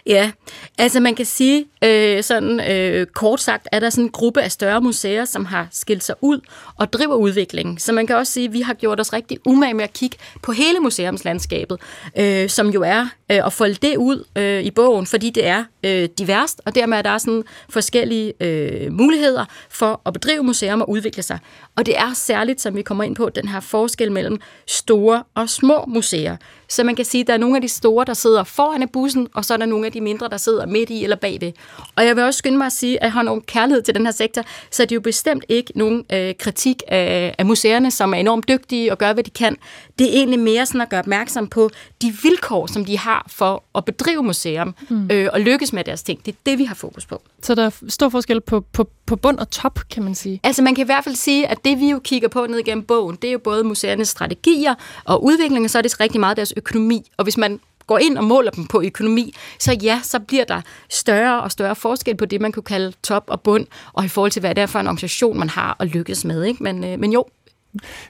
Ja, 0.07 0.31
altså 0.79 1.01
man 1.01 1.15
kan 1.15 1.27
sige, 1.27 1.65
øh, 1.85 2.23
sådan 2.23 2.71
øh, 2.71 3.07
kort 3.07 3.41
sagt, 3.41 3.69
er 3.73 3.81
der 3.81 3.91
sådan 3.91 4.05
en 4.05 4.11
gruppe 4.11 4.43
af 4.43 4.53
større 4.53 4.81
museer, 4.81 5.25
som 5.25 5.45
har 5.45 5.69
skilt 5.71 6.05
sig 6.05 6.15
ud 6.21 6.41
og 6.77 6.93
driver 6.93 7.15
udviklingen. 7.15 7.79
Så 7.79 7.93
man 7.93 8.07
kan 8.07 8.17
også 8.17 8.33
sige, 8.33 8.47
at 8.47 8.53
vi 8.53 8.61
har 8.61 8.75
gjort 8.75 9.01
os 9.01 9.13
rigtig 9.13 9.39
umage 9.47 9.75
med 9.75 9.85
at 9.85 9.93
kigge 9.93 10.17
på 10.43 10.53
hele 10.53 10.79
museumslandskabet, 10.79 11.81
øh, 12.19 12.49
som 12.49 12.69
jo 12.69 12.83
er 12.83 13.03
øh, 13.33 13.47
at 13.47 13.53
folde 13.53 13.75
det 13.75 13.97
ud 13.97 14.25
øh, 14.37 14.63
i 14.63 14.71
bogen, 14.71 15.07
fordi 15.07 15.31
det 15.31 15.47
er 15.47 15.65
øh, 15.85 16.09
diverst, 16.19 16.61
og 16.65 16.75
dermed 16.75 16.99
er 16.99 17.03
der 17.03 17.19
sådan 17.19 17.45
forskellige 17.69 18.33
øh, 18.41 18.93
muligheder 18.93 19.45
for 19.71 20.01
at 20.07 20.13
bedrive 20.13 20.43
museum 20.43 20.81
og 20.81 20.91
udvikle 20.91 21.23
sig. 21.23 21.39
Og 21.77 21.87
det 21.87 21.99
er 21.99 22.15
særligt, 22.15 22.61
som 22.61 22.77
vi 22.77 22.83
kommer 22.83 23.05
ind 23.05 23.17
på, 23.17 23.29
den 23.29 23.49
her 23.49 23.61
forskel 23.61 24.13
mellem 24.13 24.41
store 24.67 25.25
og 25.35 25.51
små 25.51 25.85
museer. 25.87 26.37
Så 26.69 26.85
man 26.85 26.97
kan 26.97 27.05
sige, 27.05 27.21
at 27.21 27.27
der 27.27 27.33
er 27.33 27.39
nogle 27.39 27.57
af 27.57 27.63
de 27.63 27.69
store, 27.69 28.05
der 28.05 28.15
sidder 28.15 28.45
foran 28.45 28.83
i 28.83 28.87
bussen, 28.87 29.29
og 29.35 29.45
så 29.45 29.55
er 29.55 29.59
der 29.59 29.67
nogle 29.67 29.87
af 29.87 29.93
de 29.93 30.01
mindre, 30.01 30.29
der 30.29 30.37
sidder 30.37 30.67
midt 30.67 30.91
i 30.91 31.03
eller 31.03 31.17
bagved. 31.17 31.53
Og 31.97 32.07
jeg 32.07 32.17
vil 32.17 32.25
også 32.25 32.39
skynde 32.39 32.59
mig 32.59 32.67
at 32.67 32.73
sige, 32.73 32.97
at 32.97 33.03
jeg 33.03 33.13
har 33.13 33.23
nogen 33.23 33.41
kærlighed 33.41 33.83
til 33.83 33.95
den 33.95 34.07
her 34.07 34.13
sektor, 34.13 34.43
så 34.71 34.83
det 34.83 34.93
er 34.93 34.97
jo 34.97 35.01
bestemt 35.01 35.45
ikke 35.49 35.73
nogen 35.75 36.05
øh, 36.13 36.35
kritik 36.39 36.83
af, 36.89 37.35
af 37.39 37.47
museerne, 37.47 37.91
som 37.91 38.15
er 38.15 38.19
enormt 38.19 38.49
dygtige 38.49 38.93
og 38.93 38.99
gør, 38.99 39.13
hvad 39.13 39.25
de 39.25 39.31
kan. 39.31 39.57
Det 39.99 40.07
er 40.07 40.13
egentlig 40.13 40.39
mere 40.39 40.67
sådan 40.67 40.81
at 40.81 40.89
gøre 40.89 41.01
opmærksom 41.01 41.49
på 41.49 41.71
de 42.03 42.15
vilkår, 42.23 42.67
som 42.67 42.85
de 42.85 42.99
har 42.99 43.27
for 43.29 43.63
at 43.75 43.85
bedrive 43.85 44.23
museum 44.23 44.75
mm. 44.89 45.09
øh, 45.13 45.29
og 45.33 45.41
lykkes 45.41 45.73
med 45.73 45.85
deres 45.85 46.03
ting. 46.03 46.27
Det 46.27 46.33
er 46.33 46.37
det, 46.47 46.59
vi 46.59 46.65
har 46.65 46.75
fokus 46.75 47.07
på. 47.07 47.23
Så 47.43 47.55
der 47.55 47.67
er 47.67 47.71
stor 47.89 48.09
forskel 48.09 48.41
på, 48.41 48.61
på, 48.61 48.91
på 49.07 49.17
bund 49.17 49.39
og 49.39 49.51
top, 49.51 49.81
kan 49.91 50.03
man 50.03 50.15
sige. 50.15 50.41
Altså 50.43 50.63
man 50.63 50.75
kan 50.75 50.83
i 50.83 50.87
hvert 50.87 51.05
fald 51.05 51.15
sige, 51.15 51.47
at 51.47 51.65
det 51.65 51.81
vi 51.81 51.91
jo 51.91 51.99
kigger 51.99 52.29
på 52.29 52.47
ned 52.47 52.59
igennem 52.59 52.85
bogen, 52.85 53.17
det 53.23 53.29
er 53.29 53.33
jo 53.33 53.39
både 53.39 53.65
museernes 53.65 54.09
strategier 54.09 54.75
og 55.05 55.25
udvikling, 55.25 55.65
og 55.65 55.71
så 55.71 55.79
er 55.79 55.83
det 55.83 56.01
rigtig 56.01 56.21
meget 56.21 56.37
deres 56.37 56.53
økonomi. 56.57 57.11
Og 57.17 57.25
hvis 57.25 57.37
man 57.37 57.61
går 57.87 57.99
ind 57.99 58.19
og 58.19 58.25
måler 58.25 58.51
dem 58.51 58.67
på 58.67 58.83
økonomi, 58.83 59.35
så 59.59 59.73
ja, 59.83 60.01
så 60.03 60.19
bliver 60.19 60.45
der 60.45 60.61
større 60.91 61.43
og 61.43 61.53
større 61.53 61.77
forskel 61.77 62.17
på 62.17 62.25
det, 62.25 62.41
man 62.41 62.53
kunne 62.53 62.63
kalde 62.63 62.93
top 63.03 63.25
og 63.27 63.41
bund, 63.41 63.67
og 63.93 64.05
i 64.05 64.09
forhold 64.09 64.33
til, 64.33 64.41
hvad 64.41 64.55
det 64.55 64.63
er 64.63 64.67
for 64.67 64.79
en 64.79 64.87
organisation, 64.87 65.39
man 65.39 65.51
har 65.51 65.77
at 65.81 65.87
lykkes 65.87 66.25
med. 66.25 66.45
Ikke? 66.45 66.63
Men, 66.63 66.85
øh, 66.85 66.99
men 66.99 67.13
jo, 67.13 67.25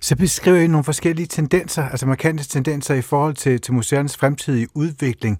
så 0.00 0.16
beskriver 0.16 0.60
I 0.60 0.66
nogle 0.66 0.84
forskellige 0.84 1.26
tendenser, 1.26 1.88
altså 1.88 2.06
markante 2.06 2.48
tendenser 2.48 2.94
i 2.94 3.02
forhold 3.02 3.34
til, 3.34 3.60
til 3.60 3.74
museernes 3.74 4.16
fremtidige 4.16 4.68
udvikling. 4.74 5.38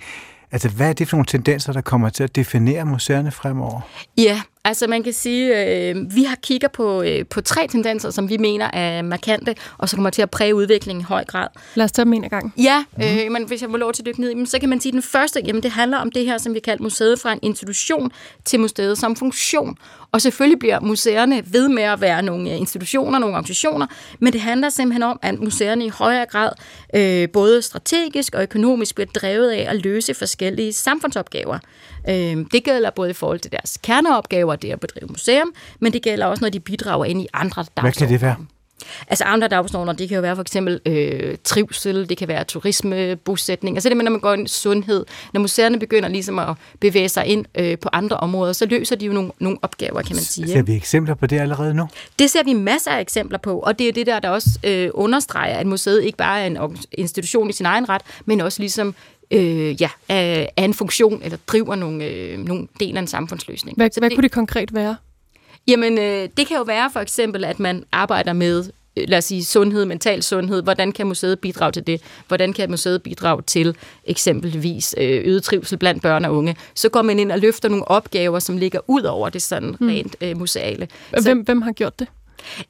Altså, 0.53 0.69
hvad 0.69 0.89
er 0.89 0.93
det 0.93 1.09
for 1.09 1.17
nogle 1.17 1.27
tendenser, 1.27 1.73
der 1.73 1.81
kommer 1.81 2.09
til 2.09 2.25
at 2.25 2.37
definere 2.37 2.85
museerne 2.85 3.31
fremover? 3.31 3.81
Ja, 4.19 4.41
altså 4.67 4.87
man 4.87 5.03
kan 5.03 5.13
sige, 5.13 5.65
øh, 5.65 6.15
vi 6.15 6.25
har 6.25 6.37
kigger 6.43 6.69
på, 6.69 7.03
øh, 7.03 7.27
på 7.31 7.41
tre 7.41 7.67
tendenser, 7.69 8.11
som 8.11 8.29
vi 8.29 8.37
mener 8.37 8.71
er 8.73 9.03
markante, 9.03 9.55
og 9.79 9.89
som 9.89 9.97
kommer 9.97 10.11
til 10.11 10.23
at 10.23 10.31
præge 10.31 10.55
udviklingen 10.55 11.01
i 11.01 11.05
høj 11.05 11.25
grad. 11.25 11.49
Lad 11.75 11.85
os 11.85 11.93
tage 11.93 12.05
dem 12.05 12.13
en 12.13 12.23
gang. 12.23 12.55
Ja, 12.57 12.85
øh, 13.03 13.33
men 13.33 13.45
hvis 13.47 13.63
jeg 13.63 13.71
må 13.71 13.77
lov 13.77 13.93
til 13.93 14.03
at 14.03 14.07
dykke 14.07 14.21
ned 14.21 14.31
i 14.31 14.35
dem, 14.35 14.47
så 14.47 14.59
kan 14.59 14.69
man 14.69 14.81
sige, 14.81 14.91
at 14.91 14.95
den 14.95 15.03
første, 15.03 15.41
jamen 15.47 15.63
det 15.63 15.71
handler 15.71 15.99
om 15.99 16.11
det 16.11 16.25
her, 16.25 16.39
som 16.39 16.55
vi 16.55 16.61
kalder 16.61 16.83
museet 16.83 17.21
fra 17.21 17.33
en 17.33 17.39
institution 17.43 18.13
til 18.45 18.61
museet 18.61 18.99
som 18.99 19.17
funktion. 19.17 19.77
Og 20.13 20.23
selvfølgelig 20.23 20.59
bliver 20.59 20.81
museerne 20.81 21.43
ved 21.47 21.69
med 21.69 21.83
at 21.83 22.01
være 22.01 22.23
nogle 22.23 22.51
institutioner, 22.51 23.19
nogle 23.19 23.35
organisationer, 23.35 23.87
men 24.19 24.33
det 24.33 24.41
handler 24.41 24.69
simpelthen 24.69 25.03
om, 25.03 25.19
at 25.23 25.39
museerne 25.39 25.85
i 25.85 25.89
højere 25.89 26.27
grad 26.27 26.51
øh, 26.95 27.29
både 27.29 27.63
strategisk 27.63 28.35
og 28.35 28.43
økonomisk 28.43 28.95
bliver 28.95 29.09
drevet 29.15 29.51
af 29.51 29.67
at 29.71 29.83
løse 29.83 30.15
forskellige 30.15 30.73
samfundsopgaver. 30.73 31.59
Øh, 32.09 32.47
det 32.53 32.65
gælder 32.65 32.91
både 32.91 33.11
i 33.11 33.13
forhold 33.13 33.41
til 33.41 33.53
deres 33.53 33.79
kerneopgaver, 33.83 34.57
det 34.57 34.73
at 34.73 34.81
bedrive 34.81 35.09
museum, 35.09 35.53
men 35.81 35.93
det 35.93 36.03
gælder 36.03 36.27
også, 36.27 36.45
når 36.45 36.51
de 36.51 36.61
bidrager 36.61 37.05
ind 37.05 37.21
i 37.23 37.27
andre 37.33 37.63
Hvad 37.63 37.83
dagsordner. 37.83 38.07
kan 38.07 38.13
det 38.13 38.23
være? 38.23 38.37
Altså 39.09 39.25
andre 39.25 39.49
dagsordner, 39.49 39.93
det 39.93 40.09
kan 40.09 40.15
jo 40.15 40.21
være 40.21 40.35
for 40.35 40.43
eksempel 40.43 40.81
øh, 40.87 41.37
trivsel, 41.45 42.09
det 42.09 42.19
kan 42.19 42.29
være 42.29 42.45
turisme, 42.45 43.17
bosætning. 43.17 43.77
Altså 43.77 43.89
det 43.89 43.97
med, 43.97 44.05
når 44.05 44.11
man 44.11 44.21
går 44.21 44.33
ind 44.35 44.47
i 44.47 44.49
sundhed. 44.49 45.07
Når 45.33 45.41
museerne 45.41 45.79
begynder 45.79 46.09
ligesom 46.09 46.39
at 46.39 46.55
bevæge 46.81 47.09
sig 47.09 47.27
ind 47.27 47.45
øh, 47.55 47.79
på 47.79 47.89
andre 47.93 48.17
områder, 48.17 48.53
så 48.53 48.67
løser 48.67 48.97
de 48.97 49.07
jo 49.07 49.13
nogle, 49.13 49.31
nogle 49.39 49.59
opgaver, 49.63 50.03
kan 50.03 50.17
man 50.17 50.25
sige. 50.25 50.49
Ser 50.49 50.63
vi 50.63 50.75
eksempler 50.77 51.15
på 51.15 51.27
det 51.27 51.41
allerede 51.41 51.75
nu? 51.75 51.89
Det 52.19 52.31
ser 52.31 52.45
vi 52.45 52.53
masser 52.53 52.91
af 52.91 53.01
eksempler 53.01 53.39
på, 53.39 53.59
og 53.59 53.79
det 53.79 53.89
er 53.89 53.93
det 53.93 54.07
der, 54.07 54.21
der 54.21 54.29
også 54.29 54.49
øh, 54.65 54.91
understreger, 54.95 55.57
at 55.57 55.67
museet 55.67 56.05
ikke 56.05 56.19
bare 56.19 56.41
er 56.41 56.47
en 56.47 56.79
institution 56.93 57.51
i 57.51 57.53
sin 57.53 57.67
egen 57.67 57.89
ret, 57.89 58.03
men 58.25 58.41
også 58.41 58.61
ligesom 58.61 58.95
øh, 59.31 59.83
ja, 59.83 59.91
er, 60.09 60.47
er 60.57 60.65
en 60.65 60.75
funktion, 60.75 61.21
eller 61.23 61.39
driver 61.47 61.75
nogle, 61.75 62.05
øh, 62.05 62.39
nogle 62.39 62.69
del 62.81 62.97
af 62.97 63.01
en 63.01 63.07
samfundsløsning. 63.07 63.77
Hvad, 63.77 63.91
hvad 63.99 64.11
kunne 64.11 64.23
det 64.23 64.33
konkret 64.33 64.75
være? 64.75 64.97
Jamen, 65.69 65.99
øh, 65.99 66.29
det 66.37 66.47
kan 66.47 66.57
jo 66.57 66.63
være 66.63 66.91
for 66.93 67.01
eksempel, 67.01 67.45
at 67.45 67.61
man 67.61 67.85
arbejder 67.93 68.33
med, 68.33 68.65
øh, 68.97 69.05
lad 69.09 69.19
os 69.19 69.25
sige, 69.25 69.45
sundhed, 69.45 69.85
mental 69.85 70.23
sundhed. 70.23 70.63
Hvordan 70.63 70.93
kan 70.93 71.07
museet 71.07 71.41
bidrage 71.41 71.73
til 71.73 71.87
det? 71.87 72.01
Hvordan 72.29 72.53
kan 72.53 72.71
museet 72.71 73.03
bidrage 73.03 73.43
til 73.43 73.77
eksempelvis 74.05 74.95
øh, 74.99 75.23
øget 75.25 75.43
trivsel 75.43 75.79
blandt 75.79 76.03
børn 76.03 76.25
og 76.25 76.37
unge? 76.37 76.57
Så 76.75 76.89
går 76.89 77.03
man 77.03 77.19
ind 77.19 77.33
og 77.33 77.39
løfter 77.39 77.69
nogle 77.69 77.89
opgaver, 77.89 78.39
som 78.39 78.57
ligger 78.57 78.81
ud 78.87 79.03
over 79.03 79.29
det 79.29 79.43
sådan 79.43 79.77
Hmm. 79.79 79.89
rent 79.89 80.17
øh, 80.21 80.39
museale. 80.39 80.89
Hvem, 81.23 81.41
hvem 81.41 81.63
har 81.63 81.73
gjort 81.73 81.99
det? 81.99 82.09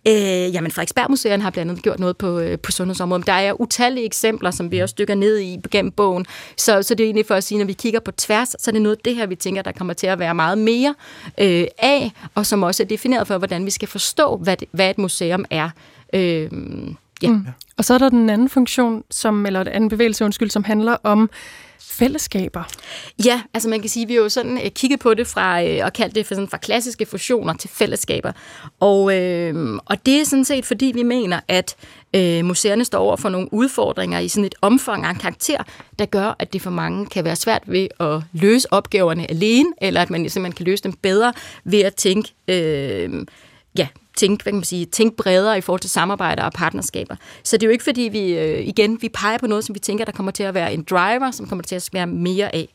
Øh, 0.09 0.55
jamen, 0.55 0.71
Frederiksberg 0.71 1.07
Museet 1.11 1.43
har 1.43 1.51
blandt 1.51 1.71
andet 1.71 1.83
gjort 1.85 1.99
noget 2.01 2.17
på, 2.17 2.39
øh, 2.39 2.59
på 2.59 2.73
sundhedsområdet. 2.73 3.27
Der 3.27 3.33
er 3.33 3.61
utallige 3.61 4.07
eksempler, 4.07 4.51
som 4.51 4.71
vi 4.71 4.79
også 4.79 4.95
dykker 4.99 5.15
ned 5.15 5.39
i 5.39 5.59
gennem 5.71 5.93
bogen. 5.93 6.27
Så, 6.57 6.83
så 6.83 6.95
det 6.95 7.05
er 7.05 7.07
egentlig 7.07 7.27
for 7.27 7.35
at 7.35 7.45
sige, 7.45 7.59
når 7.59 7.65
vi 7.65 7.73
kigger 7.73 8.01
på 8.01 8.11
tværs, 8.11 8.49
så 8.49 8.71
er 8.71 8.73
det 8.73 8.83
noget 8.83 8.97
af 8.97 9.03
det 9.05 9.17
her, 9.17 9.27
vi 9.27 9.35
tænker, 9.35 9.63
der 9.63 9.73
kommer 9.73 9.95
til 9.95 10.07
at 10.07 10.19
være 10.19 10.35
meget 10.35 10.59
mere 10.59 10.95
øh, 11.41 11.67
af, 11.79 12.13
og 12.35 12.47
som 12.47 12.63
også 12.63 12.83
er 12.83 12.87
defineret 12.87 13.27
for, 13.27 13.39
hvordan 13.39 13.67
vi 13.67 13.71
skal 13.71 13.89
forstå, 13.89 14.37
hvad, 14.37 14.57
det, 14.57 14.69
hvad 14.73 14.91
et 14.91 14.99
museum 14.99 15.45
er. 15.51 15.71
Øh, 16.13 16.51
ja. 17.23 17.29
Mm. 17.31 17.47
Og 17.77 17.85
så 17.85 17.95
er 17.95 17.99
der 17.99 18.09
den 18.09 18.31
anden 18.31 18.49
funktion, 18.49 19.05
som, 19.11 19.47
eller 19.47 19.63
den 19.63 19.73
anden 19.73 19.91
bevægelse, 19.91 20.25
undskyld, 20.25 20.51
som 20.51 20.65
handler 20.65 20.97
om 21.03 21.31
fællesskaber. 21.89 22.63
Ja, 23.25 23.43
altså 23.55 23.69
man 23.69 23.81
kan 23.81 23.91
sige, 23.91 24.03
at 24.03 24.09
vi 24.09 24.15
har 24.15 24.21
jo 24.21 24.29
sådan 24.29 24.59
øh, 24.65 24.71
kigget 24.71 25.01
på 25.01 25.15
det 25.15 25.27
fra, 25.27 25.63
øh, 25.65 25.85
og 25.85 25.93
kaldt 25.93 26.15
det 26.15 26.27
for, 26.27 26.35
sådan, 26.35 26.49
fra 26.49 26.57
klassiske 26.57 27.07
fusioner 27.07 27.55
til 27.55 27.71
fællesskaber. 27.71 28.33
Og, 28.81 29.17
øh, 29.17 29.79
og 29.87 30.07
det 30.07 30.21
er 30.21 30.25
sådan 30.25 30.45
set, 30.45 30.67
fordi 30.67 30.93
vi 30.95 31.03
mener, 31.03 31.41
at 31.49 31.77
øh, 32.15 32.45
museerne 32.45 32.85
står 32.85 32.99
over 32.99 33.17
for 33.17 33.29
nogle 33.29 33.49
udfordringer 33.53 34.19
i 34.19 34.29
sådan 34.29 34.45
et 34.45 34.55
omfang 34.63 35.05
og 35.05 35.11
en 35.11 35.17
karakter, 35.17 35.63
der 35.99 36.07
gør, 36.07 36.37
at 36.39 36.53
det 36.53 36.63
for 36.63 36.71
mange 36.71 37.07
kan 37.07 37.25
være 37.25 37.37
svært 37.37 37.63
ved 37.67 37.89
at 38.01 38.23
løse 38.33 38.73
opgaverne 38.73 39.31
alene, 39.31 39.69
eller 39.81 40.03
at 40.03 40.11
man 40.11 40.31
simpelthen 40.31 40.57
kan 40.57 40.67
løse 40.67 40.83
dem 40.83 40.93
bedre 40.93 41.33
ved 41.65 41.81
at 41.81 41.95
tænke, 41.95 42.33
øh, 42.49 43.27
ja, 43.79 43.89
tænke, 44.17 44.43
hvad 44.43 44.53
kan 44.53 44.57
man 44.57 44.65
sige, 44.65 44.87
tænke 44.87 45.17
bredere 45.17 45.59
i 45.59 45.61
forhold 45.61 45.81
til 45.81 45.91
samarbejder 45.91 46.43
og 46.43 46.53
partnerskaber. 46.53 47.17
Så 47.43 47.57
det 47.57 47.63
er 47.63 47.67
jo 47.67 47.73
ikke 47.73 47.85
fordi, 47.85 48.01
vi 48.01 48.39
øh, 48.39 48.67
igen, 48.67 48.99
vi 49.01 49.09
peger 49.09 49.39
på 49.39 49.47
noget, 49.47 49.65
som 49.65 49.75
vi 49.75 49.81
tænker, 49.81 50.05
der 50.05 50.13
kommer 50.13 50.33
til 50.33 50.43
at 50.43 50.55
være 50.55 50.75
en 50.75 50.83
driver, 50.91 51.31
som 51.31 51.47
kommer 51.47 51.63
til 51.63 51.75
at 51.75 51.89
være 51.93 52.07
mere 52.07 52.55
af, 52.55 52.69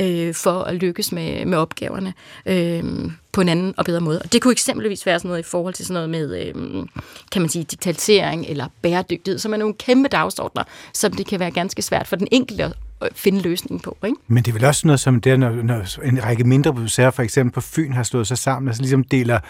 øh, 0.00 0.34
for 0.34 0.62
at 0.62 0.74
lykkes 0.74 1.12
med, 1.12 1.44
med 1.44 1.58
opgaverne 1.58 2.14
øh, 2.46 2.84
på 3.32 3.40
en 3.40 3.48
anden 3.48 3.74
og 3.76 3.84
bedre 3.84 4.00
måde. 4.00 4.22
Og 4.22 4.32
det 4.32 4.42
kunne 4.42 4.52
eksempelvis 4.52 5.06
være 5.06 5.18
sådan 5.18 5.28
noget 5.28 5.40
i 5.40 5.48
forhold 5.48 5.74
til 5.74 5.86
sådan 5.86 5.94
noget 5.94 6.10
med, 6.10 6.46
øh, 6.46 6.86
kan 7.32 7.42
man 7.42 7.48
sige, 7.48 7.64
digitalisering 7.64 8.46
eller 8.46 8.66
bæredygtighed, 8.82 9.38
som 9.38 9.52
er 9.52 9.56
nogle 9.56 9.74
kæmpe 9.74 10.08
dagsordner, 10.08 10.64
som 10.92 11.12
det 11.12 11.26
kan 11.26 11.40
være 11.40 11.50
ganske 11.50 11.82
svært 11.82 12.06
for 12.06 12.16
den 12.16 12.28
enkelte 12.30 12.72
at 13.00 13.08
finde 13.14 13.40
løsningen 13.40 13.80
på. 13.80 13.96
Ikke? 14.04 14.16
Men 14.26 14.42
det 14.42 14.50
er 14.50 14.52
vel 14.52 14.64
også 14.64 14.86
noget 14.86 15.00
som 15.00 15.20
det, 15.20 15.40
når, 15.40 15.50
når 15.50 16.04
en 16.04 16.24
række 16.24 16.44
mindre 16.44 16.72
museer, 16.72 17.10
for 17.10 17.22
eksempel 17.22 17.52
på 17.52 17.60
Fyn, 17.60 17.92
har 17.92 18.02
slået 18.02 18.26
sig 18.26 18.38
sammen, 18.38 18.68
altså 18.68 18.82
ligesom 18.82 19.04
deler, 19.04 19.40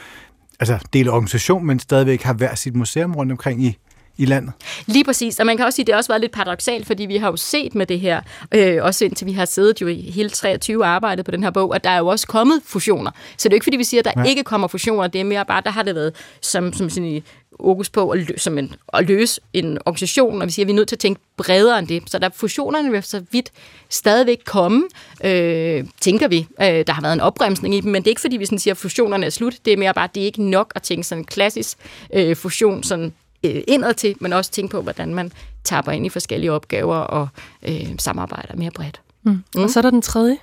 altså 0.61 0.79
dele 0.93 1.11
organisation, 1.11 1.67
men 1.67 1.79
stadigvæk 1.79 2.23
har 2.23 2.33
hver 2.33 2.55
sit 2.55 2.77
museum 2.77 3.15
rundt 3.15 3.33
omkring 3.33 3.65
i, 3.65 3.79
i 4.19 4.25
landet. 4.25 4.53
Lige 4.87 5.05
præcis, 5.05 5.41
og 5.41 5.47
man 5.47 5.57
kan 5.57 5.67
også 5.67 5.77
sige, 5.77 5.83
at 5.83 5.87
det 5.87 5.93
har 5.93 5.99
også 5.99 6.09
været 6.09 6.21
lidt 6.21 6.33
paradoxalt, 6.33 6.87
fordi 6.87 7.07
vi 7.07 7.17
har 7.17 7.31
jo 7.31 7.37
set 7.37 7.75
med 7.75 7.87
det 7.87 8.01
her, 8.01 8.21
øh, 8.55 8.85
også 8.85 9.05
indtil 9.05 9.27
vi 9.27 9.33
har 9.33 9.45
siddet 9.45 9.81
jo 9.81 9.87
i 9.87 10.11
hele 10.11 10.31
23 10.31 10.85
og 10.85 10.89
arbejdet 10.89 11.25
på 11.25 11.31
den 11.31 11.43
her 11.43 11.51
bog, 11.51 11.75
at 11.75 11.85
der 11.85 11.91
er 11.91 11.99
jo 11.99 12.07
også 12.07 12.27
kommet 12.27 12.63
fusioner. 12.65 13.11
Så 13.37 13.49
det 13.49 13.53
er 13.53 13.55
jo 13.55 13.57
ikke, 13.57 13.65
fordi 13.65 13.77
vi 13.77 13.85
siger, 13.85 14.01
at 14.01 14.05
der 14.05 14.23
ja. 14.23 14.29
ikke 14.29 14.45
kommer 14.45 14.69
fusioner, 14.69 15.07
det 15.07 15.21
er 15.21 15.25
mere 15.25 15.45
bare, 15.45 15.63
der 15.65 15.71
har 15.71 15.83
det 15.83 15.95
været 15.95 16.15
som, 16.41 16.73
som 16.73 16.91
sådan 16.91 17.09
i 17.09 17.23
fokus 17.61 17.91
på 17.91 18.11
at, 18.11 18.31
lø- 18.31 18.39
som 18.39 18.59
en, 18.59 18.75
at 18.93 19.09
løse 19.09 19.41
en 19.53 19.79
organisation, 19.87 20.43
og 20.43 20.47
vi 20.47 20.53
siger, 20.53 20.65
at 20.65 20.67
vi 20.67 20.73
er 20.73 20.77
nødt 20.77 20.89
til 20.89 20.97
at 20.97 21.01
tænke 21.01 21.21
bredere 21.37 21.79
end 21.79 21.89
det. 21.89 22.03
Så 22.07 22.19
der 22.19 22.29
fusionerne 22.35 22.91
vil 22.91 23.03
så 23.03 23.23
vidt 23.33 23.53
stadigvæk 23.89 24.39
komme, 24.45 24.83
øh, 25.25 25.85
tænker 26.01 26.29
vi. 26.29 26.47
Øh, 26.61 26.67
der 26.67 26.93
har 26.93 27.03
været 27.03 27.13
en 27.13 27.21
opbremsning 27.21 27.75
i 27.75 27.81
dem, 27.81 27.93
men 27.93 28.03
det 28.03 28.07
er 28.07 28.13
ikke, 28.13 28.21
fordi 28.21 28.37
vi 28.37 28.47
sådan 28.47 28.59
siger, 28.59 28.75
at 28.75 28.79
fusionerne 28.79 29.27
er 29.27 29.31
slut. 29.31 29.55
Det 29.65 29.73
er 29.73 29.77
mere 29.77 29.95
bare, 29.95 30.05
at 30.05 30.15
det 30.15 30.21
er 30.21 30.25
ikke 30.25 30.43
nok 30.43 30.73
at 30.75 30.83
tænke 30.83 31.05
sådan 31.05 31.23
en 31.23 31.27
klassisk 31.27 31.79
øh, 32.15 32.37
fusion 32.37 32.83
sådan 32.83 33.13
øh, 33.45 33.63
indad 33.69 33.95
til, 33.95 34.15
men 34.21 34.33
også 34.33 34.51
tænke 34.51 34.73
på, 34.73 34.83
hvordan 34.83 35.15
man 35.15 35.33
tapper 35.65 35.93
ind 35.93 36.07
i 36.07 36.09
forskellige 36.09 36.53
opgaver 36.53 36.97
og 36.97 37.29
øh, 37.69 37.89
samarbejder 37.99 38.57
mere 38.57 38.71
bredt. 38.71 39.01
Mm. 39.23 39.31
Mm. 39.55 39.63
Og 39.63 39.71
så 39.71 39.81
er 39.81 39.83
der 39.83 39.91
den 39.91 40.03
tredje. 40.03 40.39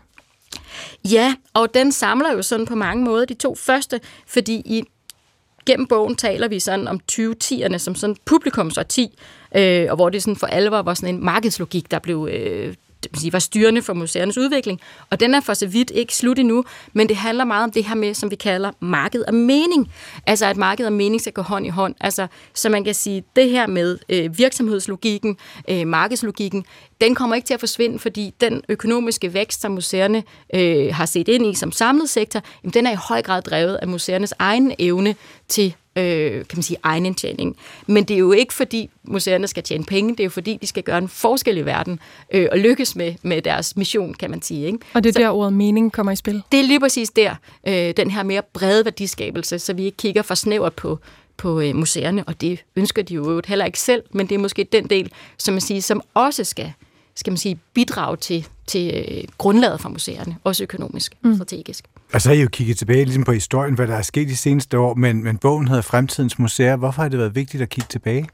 Ja, 1.11 1.35
og 1.53 1.73
den 1.73 1.91
samler 1.91 2.33
jo 2.33 2.41
sådan 2.41 2.65
på 2.65 2.75
mange 2.75 3.03
måder 3.03 3.25
de 3.25 3.33
to 3.33 3.55
første, 3.55 4.01
fordi 4.27 4.53
i 4.53 4.83
gennem 5.65 5.87
bogen 5.87 6.15
taler 6.15 6.47
vi 6.47 6.59
sådan 6.59 6.87
om 6.87 6.99
2010'erne 7.11 7.77
som 7.77 7.95
sådan 7.95 8.15
publikumsårti, 8.25 9.19
øh, 9.55 9.87
og 9.89 9.95
hvor 9.95 10.09
det 10.09 10.23
sådan 10.23 10.35
for 10.35 10.47
alvor 10.47 10.81
var 10.81 10.93
sådan 10.93 11.15
en 11.15 11.25
markedslogik, 11.25 11.91
der 11.91 11.99
blev 11.99 12.29
øh, 12.31 12.73
sige, 13.13 13.33
var 13.33 13.39
styrende 13.39 13.81
for 13.81 13.93
museernes 13.93 14.37
udvikling. 14.37 14.81
Og 15.09 15.19
den 15.19 15.33
er 15.33 15.39
for 15.39 15.53
så 15.53 15.67
vidt 15.67 15.91
ikke 15.95 16.15
slut 16.15 16.39
endnu, 16.39 16.63
men 16.93 17.09
det 17.09 17.15
handler 17.15 17.43
meget 17.43 17.63
om 17.63 17.71
det 17.71 17.85
her 17.85 17.95
med, 17.95 18.13
som 18.13 18.31
vi 18.31 18.35
kalder 18.35 18.71
marked 18.79 19.23
og 19.27 19.33
mening. 19.33 19.91
Altså 20.25 20.45
at 20.45 20.57
marked 20.57 20.85
og 20.85 20.93
mening 20.93 21.21
skal 21.21 21.33
gå 21.33 21.41
hånd 21.41 21.65
i 21.65 21.69
hånd. 21.69 21.95
Altså, 22.01 22.27
så 22.53 22.69
man 22.69 22.83
kan 22.83 22.93
sige, 22.93 23.23
det 23.35 23.49
her 23.49 23.67
med 23.67 23.97
øh, 24.09 24.37
virksomhedslogikken, 24.37 25.37
øh, 25.69 25.87
markedslogikken, 25.87 26.65
den 27.01 27.15
kommer 27.15 27.35
ikke 27.35 27.45
til 27.45 27.53
at 27.53 27.59
forsvinde, 27.59 27.99
fordi 27.99 28.33
den 28.41 28.61
økonomiske 28.69 29.33
vækst, 29.33 29.61
som 29.61 29.71
museerne 29.71 30.23
øh, 30.53 30.95
har 30.95 31.05
set 31.05 31.27
ind 31.27 31.45
i 31.45 31.53
som 31.53 31.71
samlet 31.71 32.09
sektor, 32.09 32.41
jamen, 32.63 32.73
den 32.73 32.87
er 32.87 32.91
i 32.91 32.97
høj 33.07 33.21
grad 33.21 33.41
drevet 33.41 33.75
af 33.75 33.87
museernes 33.87 34.33
egen 34.39 34.73
evne 34.79 35.15
til 35.47 35.75
øh, 35.95 36.31
kan 36.31 36.57
man 36.57 36.63
sige, 36.63 36.77
egen 36.83 37.05
indtjening. 37.05 37.57
Men 37.87 38.03
det 38.03 38.13
er 38.13 38.17
jo 38.17 38.31
ikke, 38.31 38.53
fordi 38.53 38.89
museerne 39.03 39.47
skal 39.47 39.63
tjene 39.63 39.83
penge, 39.83 40.11
det 40.11 40.19
er 40.19 40.23
jo 40.23 40.29
fordi, 40.29 40.57
de 40.61 40.67
skal 40.67 40.83
gøre 40.83 40.97
en 40.97 41.07
forskel 41.07 41.57
i 41.57 41.61
verden 41.61 41.99
øh, 42.31 42.47
og 42.51 42.57
lykkes 42.57 42.95
med, 42.95 43.13
med 43.21 43.41
deres 43.41 43.77
mission, 43.77 44.13
kan 44.13 44.31
man 44.31 44.41
sige. 44.41 44.65
Ikke? 44.65 44.79
Og 44.93 45.03
det 45.03 45.09
er 45.09 45.13
så, 45.13 45.19
der 45.19 45.29
ordet 45.29 45.53
mening 45.53 45.91
kommer 45.91 46.11
i 46.11 46.15
spil. 46.15 46.43
Det 46.51 46.59
er 46.59 46.63
lige 46.63 46.79
præcis 46.79 47.09
der, 47.09 47.35
øh, 47.67 47.93
den 47.97 48.11
her 48.11 48.23
mere 48.23 48.41
brede 48.53 48.85
værdiskabelse, 48.85 49.59
så 49.59 49.73
vi 49.73 49.85
ikke 49.85 49.97
kigger 49.97 50.21
for 50.21 50.35
snævert 50.35 50.73
på, 50.73 50.99
på 51.37 51.59
øh, 51.59 51.75
museerne, 51.75 52.23
og 52.23 52.41
det 52.41 52.63
ønsker 52.75 53.01
de 53.01 53.13
jo 53.13 53.41
heller 53.47 53.65
ikke 53.65 53.79
selv, 53.79 54.03
men 54.11 54.27
det 54.27 54.35
er 54.35 54.39
måske 54.39 54.63
den 54.63 54.87
del, 54.87 55.11
som 55.37 55.53
man 55.53 55.61
siger, 55.61 55.81
som 55.81 56.01
også 56.13 56.43
skal, 56.43 56.73
skal 57.15 57.31
man 57.31 57.37
sige, 57.37 57.59
bidrage 57.73 58.17
til, 58.17 58.47
til 58.67 59.05
øh, 59.11 59.23
grundlaget 59.37 59.81
for 59.81 59.89
museerne, 59.89 60.35
også 60.43 60.63
økonomisk 60.63 61.15
og 61.23 61.29
Mm. 61.29 61.35
strategisk. 61.35 61.85
Og 62.13 62.21
så 62.21 62.29
har 62.29 62.35
I 62.35 62.41
jo 62.41 62.47
kigget 62.51 62.77
tilbage 62.77 63.05
ligesom 63.05 63.23
på 63.23 63.31
historien, 63.31 63.75
hvad 63.75 63.87
der 63.87 63.95
er 63.95 64.01
sket 64.01 64.27
de 64.27 64.35
seneste 64.35 64.77
år, 64.79 64.93
men, 64.93 65.23
men 65.23 65.37
bogen 65.37 65.67
hedder 65.67 65.81
Fremtidens 65.81 66.39
Museer. 66.39 66.75
Hvorfor 66.75 67.01
har 67.01 67.09
det 67.09 67.19
været 67.19 67.35
vigtigt 67.35 67.63
at 67.63 67.69
kigge 67.69 67.87
tilbage? 67.89 68.27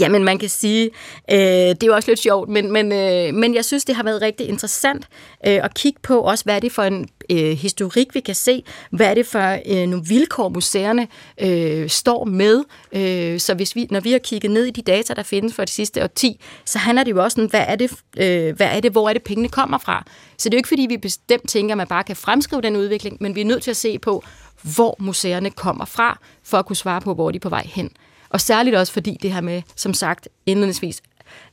Jamen, 0.00 0.24
man 0.24 0.38
kan 0.38 0.48
sige, 0.48 0.90
øh, 1.30 1.38
det 1.38 1.82
er 1.82 1.86
jo 1.86 1.94
også 1.94 2.10
lidt 2.10 2.20
sjovt, 2.20 2.48
men, 2.48 2.72
men, 2.72 2.92
øh, 2.92 3.34
men 3.34 3.54
jeg 3.54 3.64
synes, 3.64 3.84
det 3.84 3.94
har 3.94 4.02
været 4.02 4.22
rigtig 4.22 4.48
interessant 4.48 5.04
øh, 5.46 5.64
at 5.64 5.74
kigge 5.74 6.00
på 6.02 6.20
også, 6.20 6.44
hvad 6.44 6.56
er 6.56 6.60
det 6.60 6.72
for 6.72 6.82
en 6.82 7.08
øh, 7.30 7.56
historik, 7.56 8.14
vi 8.14 8.20
kan 8.20 8.34
se. 8.34 8.64
Hvad 8.90 9.06
er 9.06 9.14
det 9.14 9.26
for 9.26 9.58
øh, 9.66 9.88
nogle 9.88 10.04
vilkår, 10.08 10.48
museerne 10.48 11.08
øh, 11.40 11.88
står 11.88 12.24
med. 12.24 12.64
Øh, 12.92 13.40
så 13.40 13.54
hvis 13.54 13.76
vi, 13.76 13.86
når 13.90 14.00
vi 14.00 14.12
har 14.12 14.18
kigget 14.18 14.50
ned 14.50 14.64
i 14.64 14.70
de 14.70 14.82
data, 14.82 15.14
der 15.14 15.22
findes 15.22 15.54
for 15.54 15.64
de 15.64 15.70
sidste 15.70 16.02
årti, 16.02 16.40
så 16.64 16.78
handler 16.78 17.04
det 17.04 17.10
jo 17.10 17.22
også 17.22 17.40
om, 17.40 17.46
hvad 17.46 17.64
er 17.68 17.76
det, 17.76 17.92
øh, 18.16 18.56
hvad 18.56 18.66
er 18.66 18.80
det, 18.80 18.92
hvor 18.92 19.08
er 19.08 19.12
det, 19.12 19.22
pengene 19.22 19.48
kommer 19.48 19.78
fra. 19.78 20.04
Så 20.38 20.48
det 20.48 20.54
er 20.54 20.58
jo 20.58 20.60
ikke, 20.60 20.68
fordi 20.68 20.86
vi 20.88 20.96
bestemt 20.96 21.48
tænker, 21.48 21.74
at 21.74 21.78
man 21.78 21.86
bare 21.86 22.04
kan 22.04 22.16
fremskrive 22.16 22.62
den 22.62 22.76
udvikling, 22.76 23.16
men 23.20 23.34
vi 23.34 23.40
er 23.40 23.44
nødt 23.44 23.62
til 23.62 23.70
at 23.70 23.76
se 23.76 23.98
på, 23.98 24.24
hvor 24.62 24.96
museerne 24.98 25.50
kommer 25.50 25.84
fra, 25.84 26.18
for 26.44 26.58
at 26.58 26.66
kunne 26.66 26.76
svare 26.76 27.00
på, 27.00 27.14
hvor 27.14 27.30
de 27.30 27.36
er 27.36 27.40
på 27.40 27.48
vej 27.48 27.66
hen. 27.66 27.90
Og 28.32 28.40
særligt 28.40 28.76
også 28.76 28.92
fordi 28.92 29.18
det 29.22 29.32
her 29.32 29.40
med, 29.40 29.62
som 29.76 29.94
sagt 29.94 30.28
indledningsvis, 30.46 31.02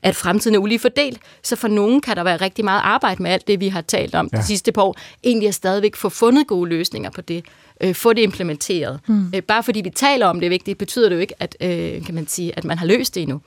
at 0.04 0.16
fremtiden 0.16 0.56
er 0.56 0.60
ulige 0.60 0.80
fordelt, 0.80 1.20
så 1.44 1.56
for 1.56 1.68
nogen 1.68 2.02
kan 2.02 2.16
der 2.16 2.24
være 2.24 2.38
rigtig 2.38 2.66
meget 2.66 2.82
arbejde 2.84 3.24
med 3.24 3.32
alt 3.32 3.48
det, 3.48 3.60
vi 3.60 3.68
har 3.68 3.82
talt 3.82 4.16
om 4.16 4.30
ja. 4.34 4.38
De 4.38 4.44
sidste 4.44 4.72
par 4.72 4.82
år. 4.82 4.96
Egentlig 5.24 5.48
at 5.48 5.56
stadigvæk 5.56 5.96
få 5.96 6.10
fundet 6.10 6.48
gode 6.48 6.70
løsninger 6.70 7.10
på 7.10 7.22
det, 7.22 7.46
øh, 7.82 7.96
få 7.96 8.14
det 8.14 8.22
implementeret. 8.22 9.00
Mm. 9.08 9.32
Øh, 9.36 9.42
bare 9.44 9.64
fordi 9.64 9.82
vi 9.82 9.90
taler 9.90 10.26
om 10.26 10.40
det 10.40 10.46
er 10.46 10.50
vigtigt, 10.50 10.78
betyder 10.78 11.10
det 11.10 11.16
jo 11.16 11.22
ikke, 11.22 11.34
at, 11.40 11.58
øh, 11.62 12.06
kan 12.06 12.16
man 12.16 12.28
sige, 12.28 12.58
at 12.58 12.64
man 12.64 12.78
har 12.78 12.86
løst 12.86 13.16
det 13.16 13.22
endnu. 13.22 13.42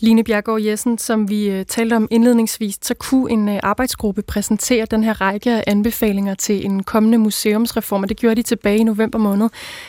Line 0.00 0.24
Bjergård 0.24 0.62
Jessen, 0.62 0.98
som 0.98 1.30
vi 1.30 1.48
øh, 1.48 1.64
talte 1.64 1.94
om 1.94 2.08
indledningsvis, 2.10 2.78
så 2.82 2.94
kunne 2.94 3.32
en 3.32 3.48
øh, 3.48 3.60
arbejdsgruppe 3.62 4.22
præsentere 4.22 4.86
den 4.90 5.04
her 5.04 5.20
række 5.20 5.50
af 5.50 5.64
anbefalinger 5.66 6.34
til 6.34 6.64
en 6.64 6.82
kommende 6.82 7.18
museumsreform, 7.18 8.02
og 8.02 8.08
det 8.08 8.16
gjorde 8.16 8.34
de 8.34 8.42
tilbage 8.42 8.78
i 8.78 8.82
november 8.82 9.18
måned. 9.18 9.48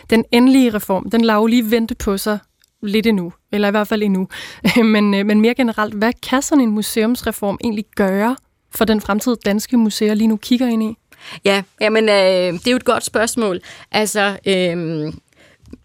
Den 0.10 0.26
endelige 0.32 0.74
reform, 0.74 1.10
den 1.10 1.24
jo 1.24 1.46
lige 1.46 1.72
vente 1.72 1.96
på 1.96 2.18
sig 2.18 2.40
lidt 2.84 3.08
endnu, 3.08 3.34
eller 3.52 3.68
i 3.68 3.72
hvert 3.72 3.88
fald 3.88 4.04
endnu. 4.04 4.28
men, 4.94 5.14
øh, 5.14 5.26
men 5.26 5.42
mere 5.42 5.56
generelt, 5.56 5.94
hvad 5.94 6.14
kan 6.30 6.42
sådan 6.42 6.64
en 6.64 6.72
museumsreform 6.72 7.58
egentlig 7.64 7.86
gøre 7.96 8.36
for 8.76 8.86
den 8.86 9.02
fremtid, 9.02 9.36
danske 9.46 9.78
museer 9.78 10.14
lige 10.14 10.28
nu 10.28 10.38
kigger 10.38 10.68
ind 10.68 10.84
i? 10.84 10.98
Ja, 11.46 11.64
jamen, 11.82 12.10
øh, 12.10 12.54
det 12.54 12.68
er 12.68 12.72
jo 12.72 12.78
et 12.78 12.86
godt 12.86 13.06
spørgsmål. 13.06 13.60
Altså, 13.92 14.38
øh, 14.48 14.78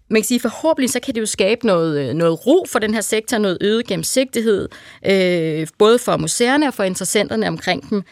man 0.08 0.22
kan 0.22 0.24
sige, 0.24 0.40
forhåbentlig 0.40 0.90
så 0.90 1.00
kan 1.00 1.14
det 1.14 1.20
jo 1.20 1.26
skabe 1.26 1.66
noget, 1.66 2.08
øh, 2.08 2.14
noget 2.14 2.46
ro 2.46 2.66
for 2.68 2.78
den 2.78 2.94
her 2.94 3.00
sektor, 3.00 3.38
noget 3.38 3.58
øget 3.60 3.86
gennemsigtighed, 3.86 4.68
øh, 5.06 5.66
både 5.78 5.98
for 5.98 6.16
museerne 6.16 6.68
og 6.68 6.74
for 6.74 6.82
interessenterne 6.82 7.48
omkring 7.48 7.90
dem. 7.90 8.02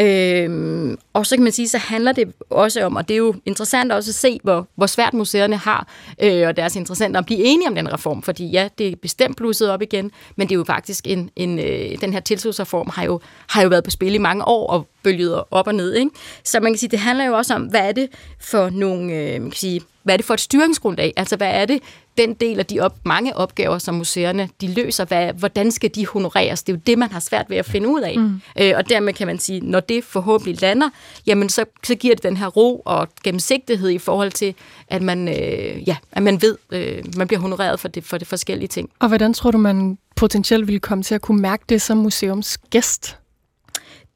Øh, 0.00 0.96
og 1.12 1.26
så 1.26 1.36
kan 1.36 1.42
man 1.42 1.52
sige, 1.52 1.68
så 1.68 1.78
handler 1.78 2.12
det 2.12 2.32
også 2.50 2.84
om, 2.84 2.96
og 2.96 3.08
det 3.08 3.14
er 3.14 3.18
jo 3.18 3.34
interessant 3.46 3.92
også 3.92 4.10
at 4.10 4.14
se, 4.14 4.40
hvor, 4.42 4.68
hvor 4.74 4.86
svært 4.86 5.14
museerne 5.14 5.56
har, 5.56 5.88
øh, 6.22 6.48
og 6.48 6.56
deres 6.56 6.76
interessenter 6.76 7.20
at 7.20 7.26
blive 7.26 7.40
enige 7.44 7.68
om 7.68 7.74
den 7.74 7.92
reform, 7.92 8.22
fordi 8.22 8.46
ja, 8.46 8.68
det 8.78 8.88
er 8.88 8.96
bestemt 8.96 9.36
blusset 9.36 9.70
op 9.70 9.82
igen, 9.82 10.10
men 10.36 10.48
det 10.48 10.54
er 10.54 10.58
jo 10.58 10.64
faktisk 10.64 11.06
en, 11.06 11.30
en 11.36 11.58
øh, 11.58 12.00
den 12.00 12.12
her 12.12 12.20
tilsynsreform 12.20 12.90
har 12.94 13.04
jo, 13.04 13.20
har 13.48 13.62
jo 13.62 13.68
været 13.68 13.84
på 13.84 13.90
spil 13.90 14.14
i 14.14 14.18
mange 14.18 14.48
år, 14.48 14.66
og 14.66 14.86
bølget 15.02 15.42
op 15.50 15.66
og 15.66 15.74
ned. 15.74 15.94
Ikke? 15.94 16.10
Så 16.44 16.60
man 16.60 16.72
kan 16.72 16.78
sige, 16.78 16.90
det 16.90 16.98
handler 16.98 17.24
jo 17.24 17.36
også 17.36 17.54
om, 17.54 17.62
hvad 17.62 17.88
er 17.88 17.92
det 17.92 18.08
for 18.40 18.70
nogle, 18.70 19.14
øh, 19.14 19.40
man 19.42 19.50
kan 19.50 19.58
sige, 19.58 19.80
hvad 20.04 20.14
er 20.14 20.16
det 20.16 20.26
for 20.26 20.34
et 20.34 20.40
styringsgrundlag? 20.40 21.12
Altså, 21.16 21.36
hvad 21.36 21.50
er 21.50 21.64
det, 21.64 21.80
den 22.18 22.34
del 22.34 22.58
af 22.58 22.66
de 22.66 22.80
op, 22.80 22.96
mange 23.04 23.36
opgaver, 23.36 23.78
som 23.78 23.94
museerne 23.94 24.48
de 24.60 24.74
løser, 24.74 25.04
hvad, 25.04 25.32
hvordan 25.32 25.70
skal 25.72 25.90
de 25.94 26.06
honoreres? 26.06 26.62
Det 26.62 26.72
er 26.72 26.76
jo 26.76 26.80
det, 26.86 26.98
man 26.98 27.12
har 27.12 27.20
svært 27.20 27.46
ved 27.50 27.56
at 27.56 27.66
finde 27.66 27.88
ud 27.88 28.00
af. 28.00 28.18
Mm. 28.18 28.40
Øh, 28.60 28.72
og 28.76 28.88
dermed 28.88 29.12
kan 29.12 29.26
man 29.26 29.38
sige, 29.38 29.60
når 29.60 29.80
det 29.80 30.04
forhåbentlig 30.04 30.60
lander, 30.60 30.90
jamen 31.26 31.48
så, 31.48 31.64
så 31.84 31.94
giver 31.94 32.14
det 32.14 32.22
den 32.22 32.36
her 32.36 32.46
ro 32.46 32.82
og 32.84 33.08
gennemsigtighed 33.24 33.90
i 33.90 33.98
forhold 33.98 34.32
til, 34.32 34.54
at 34.88 35.02
man, 35.02 35.28
øh, 35.28 35.88
ja, 35.88 35.96
at 36.12 36.22
man 36.22 36.42
ved, 36.42 36.56
øh, 36.70 37.04
man 37.16 37.26
bliver 37.26 37.40
honoreret 37.40 37.80
for 37.80 37.88
det, 37.88 38.04
for 38.04 38.18
det 38.18 38.28
forskellige 38.28 38.68
ting. 38.68 38.90
Og 38.98 39.08
hvordan 39.08 39.34
tror 39.34 39.50
du, 39.50 39.58
man 39.58 39.98
potentielt 40.16 40.66
ville 40.66 40.80
komme 40.80 41.04
til 41.04 41.14
at 41.14 41.22
kunne 41.22 41.42
mærke 41.42 41.64
det 41.68 41.82
som 41.82 41.96
museumsgæst? 41.96 43.16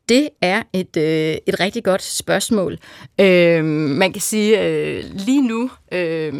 Det 0.08 0.28
er 0.42 0.62
et, 0.72 0.96
øh, 0.96 1.36
et 1.46 1.60
rigtig 1.60 1.84
godt 1.84 2.02
spørgsmål. 2.02 2.78
Øh, 3.20 3.64
man 3.64 4.12
kan 4.12 4.22
sige, 4.22 4.62
øh, 4.62 5.04
lige 5.14 5.48
nu 5.48 5.70
øh, 5.92 6.32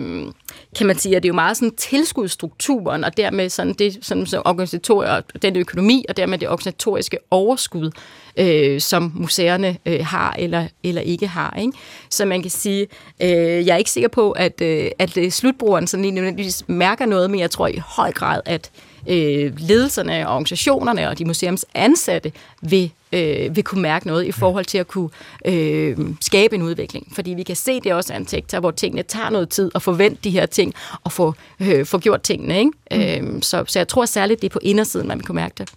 kan 0.77 0.87
man 0.87 0.99
sige, 0.99 1.17
at 1.17 1.23
det 1.23 1.29
er 1.29 1.31
jo 1.31 1.35
meget 1.35 1.57
sådan 1.57 1.77
tilskudsstrukturen, 1.77 3.05
og 3.05 3.17
dermed 3.17 3.49
sådan 3.49 3.73
det, 3.73 3.99
sådan, 4.03 4.27
så 4.27 4.43
organisator, 4.45 5.23
den 5.43 5.57
økonomi, 5.57 6.05
og 6.09 6.17
dermed 6.17 6.39
det 6.39 6.49
organisatoriske 6.49 7.19
overskud, 7.31 7.91
øh, 8.37 8.81
som 8.81 9.13
museerne 9.15 9.79
øh, 9.87 10.07
har 10.07 10.35
eller, 10.39 10.67
eller 10.83 11.01
ikke 11.01 11.27
har. 11.27 11.57
Ikke? 11.61 11.73
Så 12.11 12.25
man 12.25 12.43
kan 12.43 12.51
sige, 12.51 12.87
øh, 13.23 13.67
jeg 13.67 13.75
er 13.75 13.77
ikke 13.77 13.91
sikker 13.91 14.09
på, 14.09 14.31
at, 14.31 14.61
øh, 14.61 14.91
at 14.99 15.17
øh, 15.17 15.31
slutbrugeren 15.31 15.87
sådan 15.87 16.03
lige 16.03 16.13
nødvendigvis 16.13 16.65
mærker 16.69 17.07
noget, 17.07 17.31
men 17.31 17.41
jeg 17.41 17.51
tror 17.51 17.67
i 17.67 17.81
høj 17.87 18.13
grad, 18.13 18.41
at 18.45 18.71
øh, 19.07 19.53
ledelserne 19.59 20.29
og 20.29 20.35
organisationerne 20.35 21.09
og 21.09 21.19
de 21.19 21.25
museums 21.25 21.65
ansatte 21.75 22.33
vil, 22.61 22.91
øh, 23.13 23.57
vil 23.57 23.65
kunne 23.65 23.83
mærke 23.83 24.07
noget 24.07 24.25
i 24.25 24.33
forhold 24.33 24.65
til 24.65 24.79
at 24.79 24.89
kunne 24.89 25.09
øh, 25.45 25.99
skabe 26.21 26.55
en 26.55 26.63
udvikling. 26.63 27.13
Fordi 27.15 27.31
vi 27.31 27.43
kan 27.43 27.57
se, 27.57 27.81
det 27.81 27.87
er 27.87 27.95
også 27.95 28.15
en 28.15 28.27
sektor, 28.27 28.61
hvor 28.61 28.71
tingene 28.71 29.03
tager 29.03 29.31
noget 29.31 29.49
tid 29.49 29.71
at 29.75 29.83
forvente 29.83 30.21
de 30.25 30.31
her 30.31 30.47
ting 30.47 30.75
og 31.05 31.13
få, 31.13 31.35
øh, 31.61 31.87
få 31.87 31.99
gjort 31.99 32.23
tingene. 32.23 32.59
Ikke? 32.59 33.23
Mm. 33.23 33.37
Øh, 33.37 33.43
så, 33.43 33.65
så 33.67 33.79
jeg 33.79 33.89
tror 33.89 34.05
særligt, 34.05 34.43
det 34.43 34.49
er 34.49 34.53
på 34.53 34.61
indersiden, 34.63 35.09
man 35.09 35.19
vil 35.19 35.27
kunne 35.27 35.37
mærke 35.37 35.55
det. 35.59 35.69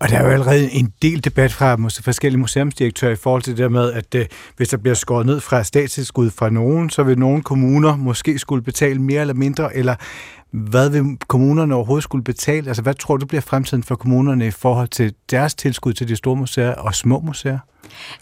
Og 0.00 0.08
der 0.08 0.18
er 0.18 0.24
jo 0.24 0.30
allerede 0.30 0.72
en 0.72 0.92
del 1.02 1.24
debat 1.24 1.52
fra 1.52 1.76
forskellige 2.04 2.40
museumsdirektører 2.40 3.12
i 3.12 3.16
forhold 3.16 3.42
til 3.42 3.52
det 3.52 3.58
der 3.58 3.68
med, 3.68 3.92
at 3.92 4.14
øh, 4.14 4.26
hvis 4.56 4.68
der 4.68 4.76
bliver 4.76 4.94
skåret 4.94 5.26
ned 5.26 5.40
fra 5.40 5.64
statstilskud 5.64 6.30
fra 6.30 6.50
nogen, 6.50 6.90
så 6.90 7.02
vil 7.02 7.18
nogle 7.18 7.42
kommuner 7.42 7.96
måske 7.96 8.38
skulle 8.38 8.62
betale 8.62 9.02
mere 9.02 9.20
eller 9.20 9.34
mindre, 9.34 9.76
eller 9.76 9.94
hvad 10.50 10.90
vil 10.90 11.18
kommunerne 11.28 11.74
overhovedet 11.74 12.04
skulle 12.04 12.24
betale? 12.24 12.68
Altså, 12.68 12.82
hvad 12.82 12.94
tror 12.94 13.16
du 13.16 13.26
bliver 13.26 13.42
fremtiden 13.42 13.82
for 13.82 13.94
kommunerne 13.94 14.46
i 14.46 14.50
forhold 14.50 14.88
til 14.88 15.14
deres 15.30 15.54
tilskud 15.54 15.92
til 15.92 16.08
de 16.08 16.16
store 16.16 16.36
museer 16.36 16.74
og 16.74 16.94
små 16.94 17.20
museer? 17.20 17.58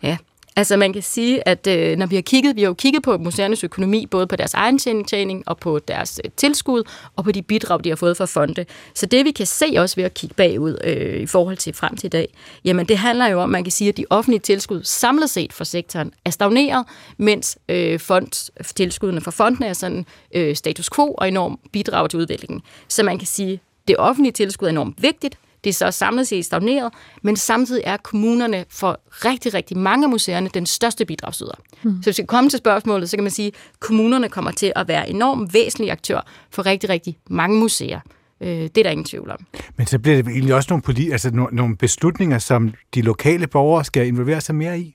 Ja, 0.03 0.17
Altså 0.57 0.77
man 0.77 0.93
kan 0.93 1.03
sige, 1.03 1.49
at 1.49 1.67
øh, 1.67 1.97
når 1.99 2.07
vi 2.07 2.15
har 2.15 2.23
kigget, 2.23 2.57
vi 2.57 2.61
har 2.61 2.69
jo 2.69 2.75
kigget 2.75 3.03
på 3.03 3.19
museernes 3.19 3.65
økonomi, 3.65 4.07
både 4.07 4.27
på 4.27 4.37
deres 4.37 4.55
egen 4.55 5.05
tjening 5.05 5.43
og 5.47 5.59
på 5.59 5.79
deres 5.79 6.21
øh, 6.25 6.31
tilskud, 6.37 6.83
og 7.17 7.25
på 7.25 7.33
de 7.33 7.43
bidrag, 7.43 7.85
de 7.85 7.89
har 7.89 7.97
fået 7.97 8.17
fra 8.17 8.25
fonde. 8.27 8.67
Så 8.95 9.07
det 9.07 9.25
vi 9.25 9.31
kan 9.31 9.47
se 9.47 9.75
også 9.77 9.97
ved 9.97 10.05
at 10.05 10.15
kigge 10.15 10.35
bagud 10.35 10.79
øh, 10.85 11.21
i 11.21 11.27
forhold 11.27 11.57
til 11.57 11.75
frem 11.75 11.97
til 11.97 12.07
i 12.07 12.09
dag, 12.09 12.35
jamen 12.65 12.87
det 12.87 12.99
handler 12.99 13.27
jo 13.27 13.41
om, 13.41 13.51
man 13.51 13.65
kan 13.65 13.73
sige, 13.73 13.89
at 13.89 13.97
de 13.97 14.05
offentlige 14.11 14.41
tilskud 14.41 14.83
samlet 14.85 15.31
set 15.31 15.53
for 15.53 15.65
sektoren 15.65 16.13
er 16.25 16.31
stagneret, 16.31 16.87
mens 17.17 17.59
øh, 17.69 18.01
fond, 18.01 18.51
tilskuddene 18.75 19.21
fra 19.21 19.31
fondene 19.31 19.67
er 19.67 19.73
sådan 19.73 20.07
øh, 20.35 20.57
status 20.57 20.91
quo 20.91 21.15
og 21.19 21.29
enorm 21.29 21.59
bidrag 21.73 22.11
til 22.11 22.19
udviklingen. 22.19 22.63
Så 22.89 23.03
man 23.03 23.19
kan 23.19 23.27
sige, 23.27 23.61
det 23.89 23.97
offentlige 23.99 24.33
tilskud 24.33 24.67
er 24.67 24.71
enormt 24.71 25.03
vigtigt, 25.03 25.39
det 25.65 25.71
er 25.71 25.75
så 25.75 25.91
samlet 25.91 26.29
set 26.29 26.45
stagneret, 26.45 26.93
men 27.23 27.37
samtidig 27.37 27.83
er 27.87 27.97
kommunerne 27.97 28.65
for 28.71 29.01
rigtig, 29.11 29.55
rigtig 29.55 29.77
mange 29.77 30.05
af 30.05 30.11
museerne 30.11 30.51
den 30.55 30.67
største 30.67 31.05
bidragsyder. 31.05 31.55
Mm. 31.83 32.03
Så 32.03 32.07
hvis 32.07 32.19
vi 32.19 32.25
kommer 32.25 32.51
til 32.51 32.59
spørgsmålet, 32.59 33.11
så 33.11 33.17
kan 33.17 33.25
man 33.25 33.31
sige, 33.31 33.47
at 33.47 33.81
kommunerne 33.81 34.29
kommer 34.29 34.51
til 34.51 34.73
at 34.77 34.89
være 34.89 35.11
enormt 35.11 35.55
væsentlige 35.55 35.93
aktør 35.93 36.21
for 36.51 36.67
rigtig, 36.67 36.91
rigtig 36.91 37.19
mange 37.31 37.59
museer. 37.59 38.01
Øh, 38.41 38.49
det 38.49 38.79
er 38.79 38.83
der 38.83 38.91
ingen 38.91 39.05
tvivl 39.05 39.31
om. 39.31 39.47
Men 39.77 39.87
så 39.87 39.99
bliver 39.99 40.23
det 40.23 40.33
egentlig 40.33 40.55
også 40.55 40.67
nogle, 40.71 40.83
politi- 40.83 41.11
altså 41.11 41.31
nogle, 41.31 41.57
nogle 41.57 41.77
beslutninger, 41.77 42.39
som 42.39 42.75
de 42.95 43.03
lokale 43.03 43.47
borgere 43.47 43.85
skal 43.85 44.07
involvere 44.07 44.41
sig 44.41 44.55
mere 44.55 44.81
i? 44.81 44.95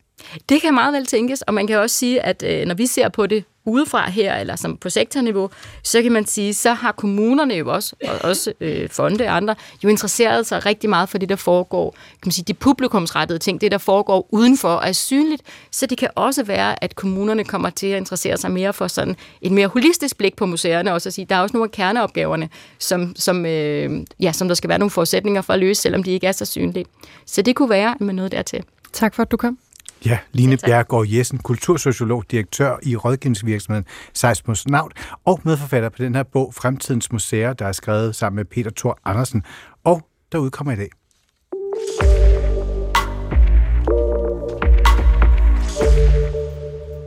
Det 0.50 0.62
kan 0.62 0.74
meget 0.74 0.94
vel 0.94 1.06
tænkes, 1.06 1.42
og 1.42 1.54
man 1.54 1.68
kan 1.68 1.78
også 1.80 1.96
sige, 1.96 2.22
at 2.22 2.44
øh, 2.48 2.66
når 2.68 2.76
vi 2.76 2.86
ser 2.86 3.10
på 3.10 3.28
det 3.28 3.44
udefra 3.66 4.10
her, 4.10 4.36
eller 4.36 4.56
som 4.56 4.78
på 4.78 4.90
sektorniveau, 4.90 5.50
så 5.84 6.02
kan 6.02 6.12
man 6.12 6.26
sige, 6.26 6.54
så 6.54 6.74
har 6.74 6.92
kommunerne 6.92 7.54
jo 7.54 7.74
også, 7.74 7.96
og 8.08 8.30
også 8.30 8.54
øh, 8.62 8.90
fonde 8.90 9.26
og 9.26 9.36
andre, 9.36 9.56
jo 9.84 9.90
interesseret 9.90 10.46
sig 10.48 10.66
rigtig 10.66 10.90
meget 10.90 11.10
for 11.10 11.18
det, 11.18 11.30
der 11.30 11.36
foregår, 11.36 11.92
kan 11.92 12.26
man 12.26 12.32
sige, 12.32 12.46
de 12.48 12.54
publikumsrettede 12.54 13.40
ting, 13.40 13.62
det, 13.62 13.72
der 13.72 13.78
foregår 13.78 14.28
udenfor, 14.30 14.70
og 14.70 14.88
er 14.88 14.92
synligt, 14.92 15.42
så 15.72 15.86
det 15.86 15.98
kan 15.98 16.10
også 16.16 16.44
være, 16.44 16.84
at 16.84 16.96
kommunerne 16.96 17.44
kommer 17.44 17.70
til 17.70 17.88
at 17.88 17.98
interessere 17.98 18.38
sig 18.38 18.52
mere 18.52 18.74
for 18.74 18.88
sådan 18.88 19.16
et 19.42 19.52
mere 19.52 19.68
holistisk 19.68 20.18
blik 20.18 20.36
på 20.36 20.46
museerne, 20.46 20.94
og 20.94 21.02
så 21.02 21.12
sige, 21.12 21.26
der 21.26 21.36
er 21.36 21.42
også 21.42 21.58
nogle 21.58 21.68
af 21.68 21.72
kerneopgaverne, 21.72 22.50
som, 22.80 23.16
som, 23.16 23.46
øh, 23.46 24.06
ja, 24.20 24.32
som 24.32 24.48
der 24.48 24.56
skal 24.56 24.68
være 24.68 24.80
nogle 24.80 24.92
forudsætninger 24.92 25.42
for 25.42 25.54
at 25.54 25.60
løse, 25.60 25.82
selvom 25.82 26.04
de 26.04 26.12
ikke 26.12 26.28
er 26.28 26.32
så 26.32 26.46
synlige. 26.46 26.86
Så 27.26 27.42
det 27.42 27.56
kunne 27.56 27.70
være 27.70 27.96
med 28.00 28.14
noget 28.14 28.32
dertil. 28.32 28.64
Tak 28.94 29.16
for, 29.16 29.24
at 29.24 29.32
du 29.32 29.38
kom. 29.38 29.58
Ja, 30.06 30.18
Line 30.32 30.52
ja, 30.52 30.68
Bjergård 30.68 31.08
Jessen, 31.08 31.40
kultursociolog, 31.40 32.24
direktør 32.32 32.78
i 32.84 32.96
rådgivningsvirksomheden 32.96 33.86
Seismos 34.14 34.68
Naut, 34.68 34.94
og 35.26 35.42
medforfatter 35.44 35.90
på 35.90 36.04
den 36.04 36.16
her 36.16 36.24
bog 36.24 36.54
Fremtidens 36.54 37.12
Museer, 37.12 37.54
der 37.54 37.66
er 37.66 37.72
skrevet 37.72 38.16
sammen 38.16 38.36
med 38.36 38.46
Peter 38.46 38.72
Thor 38.78 39.00
Andersen, 39.06 39.44
og 39.84 40.02
der 40.32 40.38
udkommer 40.38 40.74
i 40.74 40.76
dag. 40.76 40.90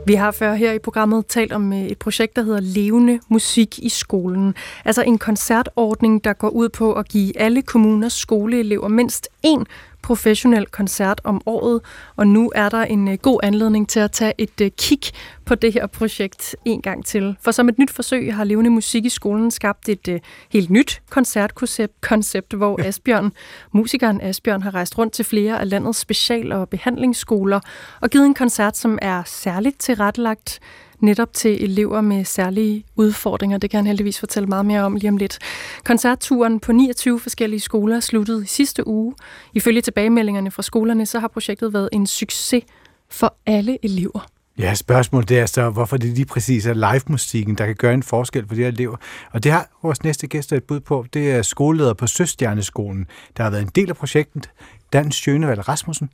Vi 0.07 0.13
har 0.13 0.31
før 0.31 0.53
her 0.53 0.71
i 0.71 0.79
programmet 0.79 1.25
talt 1.27 1.53
om 1.53 1.73
øh, 1.73 1.79
et 1.79 1.99
projekt, 1.99 2.35
der 2.35 2.41
hedder 2.41 2.59
Levende 2.59 3.19
Musik 3.29 3.79
i 3.79 3.89
skolen. 3.89 4.55
Altså 4.85 5.01
en 5.01 5.17
koncertordning, 5.17 6.23
der 6.23 6.33
går 6.33 6.49
ud 6.49 6.69
på 6.69 6.93
at 6.93 7.07
give 7.07 7.39
alle 7.39 7.61
kommuners 7.61 8.13
skoleelever 8.13 8.87
mindst 8.87 9.27
én 9.47 9.63
professionel 10.07 10.65
koncert 10.65 11.21
om 11.23 11.41
året, 11.45 11.81
og 12.15 12.27
nu 12.27 12.51
er 12.55 12.69
der 12.69 12.81
en 12.81 13.07
øh, 13.07 13.17
god 13.17 13.39
anledning 13.43 13.89
til 13.89 13.99
at 13.99 14.11
tage 14.11 14.33
et 14.37 14.61
øh, 14.61 14.71
kig 14.77 14.99
på 15.45 15.55
det 15.55 15.73
her 15.73 15.87
projekt 15.87 16.55
en 16.65 16.81
gang 16.81 17.05
til. 17.05 17.37
For 17.41 17.51
som 17.51 17.69
et 17.69 17.79
nyt 17.79 17.91
forsøg 17.91 18.35
har 18.35 18.43
Levende 18.43 18.69
Musik 18.69 19.05
i 19.05 19.09
skolen 19.09 19.51
skabt 19.51 19.89
et 19.89 20.07
øh, 20.07 20.19
helt 20.49 20.69
nyt 20.69 21.01
koncertkoncept, 21.09 22.01
koncept, 22.01 22.53
hvor 22.53 22.79
Asbjørn, 22.87 23.31
musikeren 23.71 24.21
Asbjørn, 24.21 24.61
har 24.61 24.73
rejst 24.73 24.97
rundt 24.97 25.13
til 25.13 25.25
flere 25.25 25.59
af 25.59 25.69
landets 25.69 25.99
special- 25.99 26.51
og 26.51 26.69
behandlingsskoler 26.69 27.59
og 28.01 28.09
givet 28.09 28.25
en 28.25 28.33
koncert, 28.33 28.77
som 28.77 28.99
er 29.01 29.23
særligt 29.25 29.79
tilrettelagt 29.79 30.59
netop 30.99 31.33
til 31.33 31.63
elever 31.63 32.01
med 32.01 32.25
særlige 32.25 32.83
udfordringer. 32.95 33.57
Det 33.57 33.69
kan 33.69 33.77
han 33.77 33.87
heldigvis 33.87 34.19
fortælle 34.19 34.47
meget 34.47 34.65
mere 34.65 34.81
om 34.81 34.95
lige 34.95 35.09
om 35.09 35.17
lidt. 35.17 35.39
Koncertturen 35.83 36.59
på 36.59 36.71
29 36.71 37.19
forskellige 37.19 37.59
skoler 37.59 37.99
sluttede 37.99 38.43
i 38.43 38.47
sidste 38.47 38.87
uge. 38.87 39.15
Ifølge 39.53 39.81
tilbagemeldingerne 39.81 40.51
fra 40.51 40.61
skolerne, 40.61 41.05
så 41.05 41.19
har 41.19 41.27
projektet 41.27 41.73
været 41.73 41.89
en 41.91 42.07
succes 42.07 42.63
for 43.09 43.35
alle 43.45 43.77
elever. 43.85 44.27
Ja, 44.59 44.75
spørgsmålet 44.75 45.29
det 45.29 45.39
er 45.39 45.45
så, 45.45 45.69
hvorfor 45.69 45.97
det 45.97 46.09
lige 46.09 46.25
præcis 46.25 46.65
er 46.65 46.73
live-musikken, 46.73 47.55
der 47.55 47.65
kan 47.65 47.75
gøre 47.75 47.93
en 47.93 48.03
forskel 48.03 48.47
for 48.47 48.55
de 48.55 48.61
her 48.61 48.67
elever. 48.67 48.97
Og 49.31 49.43
det 49.43 49.51
har 49.51 49.69
vores 49.83 50.03
næste 50.03 50.27
gæst 50.27 50.53
et 50.53 50.63
bud 50.63 50.79
på. 50.79 51.05
Det 51.13 51.31
er 51.31 51.41
skoleleder 51.41 51.93
på 51.93 52.07
Søstjerneskolen, 52.07 53.05
der 53.37 53.43
har 53.43 53.49
været 53.49 53.61
en 53.61 53.71
del 53.75 53.89
af 53.89 53.95
projektet. 53.95 54.49
Dan 54.93 55.11
Sjønevald 55.11 55.67
Rasmussen. 55.67 56.09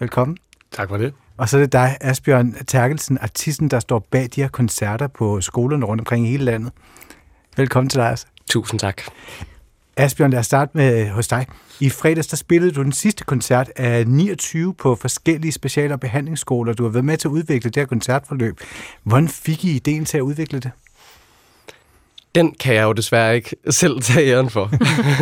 Velkommen. 0.00 0.36
Tak 0.72 0.88
for 0.88 0.96
det. 0.96 1.14
Og 1.36 1.48
så 1.48 1.56
er 1.56 1.60
det 1.60 1.72
dig, 1.72 1.96
Asbjørn 2.00 2.54
Terkelsen, 2.66 3.18
artisten, 3.20 3.70
der 3.70 3.80
står 3.80 4.06
bag 4.10 4.28
de 4.34 4.40
her 4.40 4.48
koncerter 4.48 5.06
på 5.06 5.40
skolerne 5.40 5.86
rundt 5.86 6.00
omkring 6.00 6.26
i 6.26 6.30
hele 6.30 6.44
landet. 6.44 6.72
Velkommen 7.56 7.88
til 7.90 8.00
dig, 8.00 8.10
altså. 8.10 8.26
Tusind 8.50 8.80
tak. 8.80 9.02
Asbjørn, 9.96 10.30
lad 10.30 10.38
os 10.38 10.46
starte 10.46 10.70
med 10.74 11.10
hos 11.10 11.28
dig. 11.28 11.46
I 11.80 11.90
fredags 11.90 12.26
der 12.26 12.36
spillede 12.36 12.72
du 12.72 12.82
den 12.82 12.92
sidste 12.92 13.24
koncert 13.24 13.70
af 13.76 14.06
29 14.06 14.74
på 14.74 14.94
forskellige 14.94 15.52
special- 15.52 15.92
og 15.92 16.00
behandlingsskoler. 16.00 16.72
Du 16.72 16.82
har 16.82 16.90
været 16.90 17.04
med 17.04 17.16
til 17.16 17.28
at 17.28 17.32
udvikle 17.32 17.70
det 17.70 17.80
her 17.80 17.86
koncertforløb. 17.86 18.60
Hvordan 19.02 19.28
fik 19.28 19.64
I 19.64 19.76
ideen 19.76 20.04
til 20.04 20.18
at 20.18 20.22
udvikle 20.22 20.60
det? 20.60 20.70
Den 22.34 22.54
kan 22.60 22.74
jeg 22.74 22.82
jo 22.82 22.92
desværre 22.92 23.36
ikke 23.36 23.56
selv 23.70 24.02
tage 24.02 24.32
æren 24.32 24.50
for. 24.50 24.70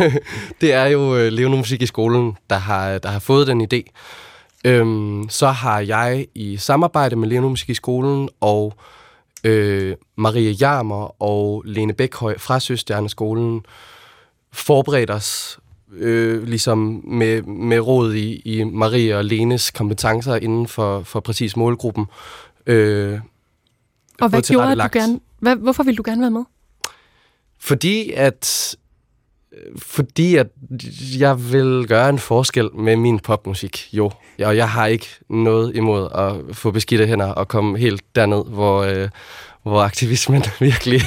det 0.61 0.73
er 0.73 0.85
jo 0.85 1.15
øh, 1.15 1.31
Levende 1.31 1.57
Musik 1.57 1.81
i 1.81 1.85
skolen, 1.85 2.37
der 2.49 2.57
har, 2.57 2.97
der 2.97 3.09
har 3.09 3.19
fået 3.19 3.47
den 3.47 3.61
idé. 3.61 3.81
Øhm, 4.67 5.29
så 5.29 5.47
har 5.47 5.79
jeg 5.79 6.27
i 6.35 6.57
samarbejde 6.57 7.15
med 7.15 7.27
Leno 7.27 7.49
Musik 7.49 7.69
i 7.69 7.73
skolen 7.73 8.29
og 8.39 8.73
øh, 9.43 9.95
Maria 10.15 10.51
Jarmer 10.61 11.21
og 11.21 11.63
Lene 11.65 11.93
Bækhøj 11.93 12.37
fra 12.37 12.59
Søstjerneskolen 12.59 13.65
forberedt 14.51 15.09
os 15.09 15.59
øh, 15.91 16.43
ligesom 16.43 17.01
med, 17.07 17.41
med 17.41 17.79
råd 17.79 18.13
i, 18.13 18.41
i 18.45 18.63
Maria 18.63 19.17
og 19.17 19.25
Lenes 19.25 19.71
kompetencer 19.71 20.35
inden 20.35 20.67
for, 20.67 21.03
for 21.03 21.19
præcis 21.19 21.55
målgruppen. 21.57 22.05
Øh, 22.65 23.19
Og 24.21 24.29
hvad 24.29 24.41
gjorde, 24.41 24.75
du 24.75 24.87
gerne... 24.93 25.19
Hvad, 25.39 25.55
hvorfor 25.55 25.83
ville 25.83 25.97
du 25.97 26.03
gerne 26.05 26.21
være 26.21 26.31
med? 26.31 26.43
Fordi 27.59 28.11
at 28.11 28.75
fordi 29.77 30.35
at 30.35 30.47
jeg 31.19 31.51
vil 31.51 31.85
gøre 31.87 32.09
en 32.09 32.19
forskel 32.19 32.69
med 32.75 32.95
min 32.95 33.19
popmusik, 33.19 33.89
jo. 33.93 34.11
Og 34.45 34.57
jeg 34.57 34.69
har 34.69 34.85
ikke 34.85 35.07
noget 35.29 35.75
imod 35.75 36.07
at 36.15 36.55
få 36.55 36.71
beskidte 36.71 37.07
hænder 37.07 37.25
og 37.25 37.47
komme 37.47 37.77
helt 37.77 38.01
derned, 38.15 38.43
hvor, 38.45 38.83
øh, 38.83 39.09
hvor 39.63 39.81
aktivismen 39.81 40.43
virkelig, 40.59 41.01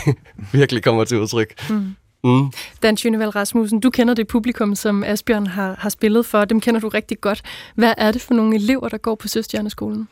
virkelig 0.52 0.82
kommer 0.82 1.04
til 1.04 1.20
udtryk. 1.20 1.70
Mm. 1.70 1.94
Mm. 2.24 2.50
Dan 2.82 2.96
Tjøneval 2.96 3.28
Rasmussen, 3.28 3.80
du 3.80 3.90
kender 3.90 4.14
det 4.14 4.26
publikum, 4.26 4.74
som 4.74 5.04
Asbjørn 5.04 5.46
har, 5.46 5.76
har 5.78 5.88
spillet 5.88 6.26
for. 6.26 6.44
Dem 6.44 6.60
kender 6.60 6.80
du 6.80 6.88
rigtig 6.88 7.20
godt. 7.20 7.42
Hvad 7.74 7.94
er 7.98 8.12
det 8.12 8.22
for 8.22 8.34
nogle 8.34 8.56
elever, 8.56 8.88
der 8.88 8.98
går 8.98 9.14
på 9.14 9.28
Søstjerneskolen? 9.28 10.08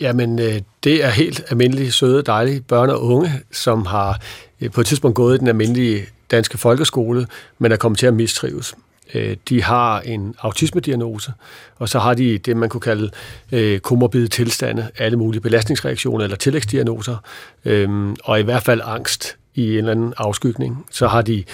Jamen, 0.00 0.38
øh, 0.38 0.60
det 0.84 1.04
er 1.04 1.10
helt 1.10 1.44
almindelige, 1.50 1.92
søde, 1.92 2.22
dejlige 2.22 2.60
børn 2.60 2.90
og 2.90 3.02
unge, 3.02 3.30
som 3.52 3.86
har 3.86 4.20
øh, 4.60 4.70
på 4.70 4.80
et 4.80 4.86
tidspunkt 4.86 5.14
gået 5.14 5.34
i 5.34 5.38
den 5.38 5.48
almindelige 5.48 6.06
danske 6.30 6.58
folkeskole, 6.58 7.26
men 7.58 7.72
er 7.72 7.76
kommet 7.76 7.98
til 7.98 8.06
at 8.06 8.14
mistrives. 8.14 8.74
Øh, 9.14 9.36
De 9.48 9.62
har 9.62 10.00
en 10.00 10.34
autismediagnose, 10.38 11.32
og 11.76 11.88
så 11.88 11.98
har 11.98 12.14
de 12.14 12.38
det, 12.38 12.56
man 12.56 12.68
kunne 12.68 12.80
kalde 12.80 13.10
øh, 13.52 13.78
komorbide 13.78 14.28
tilstande, 14.28 14.90
alle 14.98 15.18
mulige 15.18 15.40
belastningsreaktioner 15.40 16.24
eller 16.24 16.36
tillægsdiagnoser, 16.36 17.16
øh, 17.64 18.14
og 18.24 18.40
i 18.40 18.42
hvert 18.42 18.62
fald 18.62 18.80
angst 18.84 19.36
i 19.54 19.72
en 19.72 19.78
eller 19.78 19.90
anden 19.90 20.14
afskygning. 20.16 20.86
Så 20.90 21.06
har 21.08 21.22
de 21.22 21.44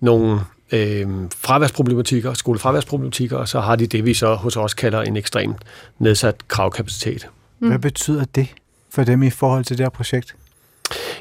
nogle 0.00 0.40
øh, 0.72 1.06
fraværsproblematikker, 1.36 2.34
skolefraværsproblematikker, 2.34 3.36
og 3.36 3.48
så 3.48 3.60
har 3.60 3.76
de 3.76 3.86
det, 3.86 4.04
vi 4.04 4.14
så 4.14 4.34
hos 4.34 4.56
os 4.56 4.74
kalder 4.74 5.02
en 5.02 5.16
ekstremt 5.16 5.56
nedsat 5.98 6.48
kravkapacitet. 6.48 7.28
Mm. 7.60 7.68
Hvad 7.68 7.78
betyder 7.78 8.24
det 8.34 8.48
for 8.90 9.04
dem 9.04 9.22
i 9.22 9.30
forhold 9.30 9.64
til 9.64 9.78
det 9.78 9.84
her 9.84 9.90
projekt? 9.90 10.34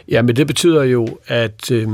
Ja, 0.07 0.21
men 0.21 0.35
det 0.35 0.47
betyder 0.47 0.83
jo, 0.83 1.07
at 1.27 1.71
øh, 1.71 1.89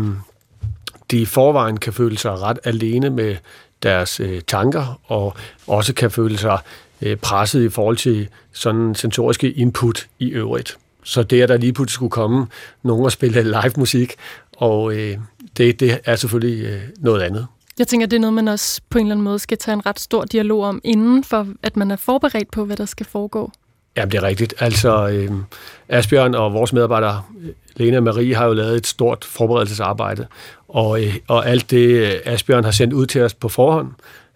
de 1.12 1.21
i 1.21 1.26
forvejen 1.26 1.78
kan 1.78 1.93
føle 1.93 2.17
sig 2.17 2.41
ret 2.41 2.60
alene 2.63 3.10
med 3.10 3.36
deres 3.84 4.19
øh, 4.19 4.41
tanker, 4.47 5.00
og 5.04 5.36
også 5.67 5.93
kan 5.93 6.12
føle 6.12 6.38
sig 6.38 6.60
øh, 7.02 7.17
presset 7.17 7.63
i 7.63 7.69
forhold 7.69 7.97
til 7.97 8.28
sådan 8.54 8.95
sensoriske 8.95 9.52
input 9.52 10.08
i 10.19 10.30
øvrigt. 10.30 10.78
Så 11.04 11.24
det, 11.24 11.41
at 11.41 11.50
der 11.50 11.58
lige 11.58 11.74
pludselig 11.74 11.93
skulle 11.93 12.12
komme 12.12 12.47
nogen 12.84 13.06
og 13.06 13.12
spille 13.12 13.43
live 13.43 13.74
musik, 13.78 14.13
og 14.58 14.93
øh, 14.93 15.17
det, 15.58 15.80
det 15.80 16.00
er 16.06 16.15
selvfølgelig 16.15 16.65
øh, 16.65 16.82
noget 17.00 17.21
andet. 17.21 17.47
Jeg 17.80 17.88
tænker, 17.88 18.08
det 18.08 18.15
er 18.17 18.21
noget, 18.21 18.34
man 18.34 18.47
også 18.47 18.82
på 18.89 18.97
en 18.97 19.06
eller 19.06 19.15
anden 19.15 19.24
måde 19.24 19.39
skal 19.39 19.58
tage 19.58 19.74
en 19.74 19.86
ret 19.86 20.00
stor 20.00 20.26
dialog 20.26 20.63
om, 20.63 20.82
inden 20.84 21.24
for 21.24 21.47
at 21.63 21.78
man 21.78 21.91
er 21.91 21.95
forberedt 21.95 22.52
på, 22.52 22.65
hvad 22.65 22.78
der 22.78 22.86
skal 22.86 23.06
foregå. 23.06 23.52
Ja, 23.97 24.06
det 24.06 24.13
er 24.13 24.24
rigtigt. 24.24 24.54
Altså, 24.60 25.10
øh, 25.10 25.32
Asbjørn 25.89 26.36
og 26.36 26.54
vores 26.54 26.74
medarbejdere, 26.74 27.24
Lene 27.76 27.97
og 27.97 28.04
Marie, 28.04 28.36
har 28.36 28.45
jo 28.45 28.54
lavet 28.54 28.78
et 28.78 28.88
stort 28.88 29.26
forberedelsesarbejde, 29.26 30.28
og, 30.72 31.04
øh, 31.04 31.16
og 31.28 31.50
alt 31.50 31.72
det, 31.72 31.88
øh, 31.88 32.12
Asbjørn 32.26 32.64
har 32.64 32.72
sendt 32.72 32.94
ud 32.94 33.06
til 33.06 33.22
os 33.22 33.34
på 33.34 33.50
forhånd, 33.50 33.88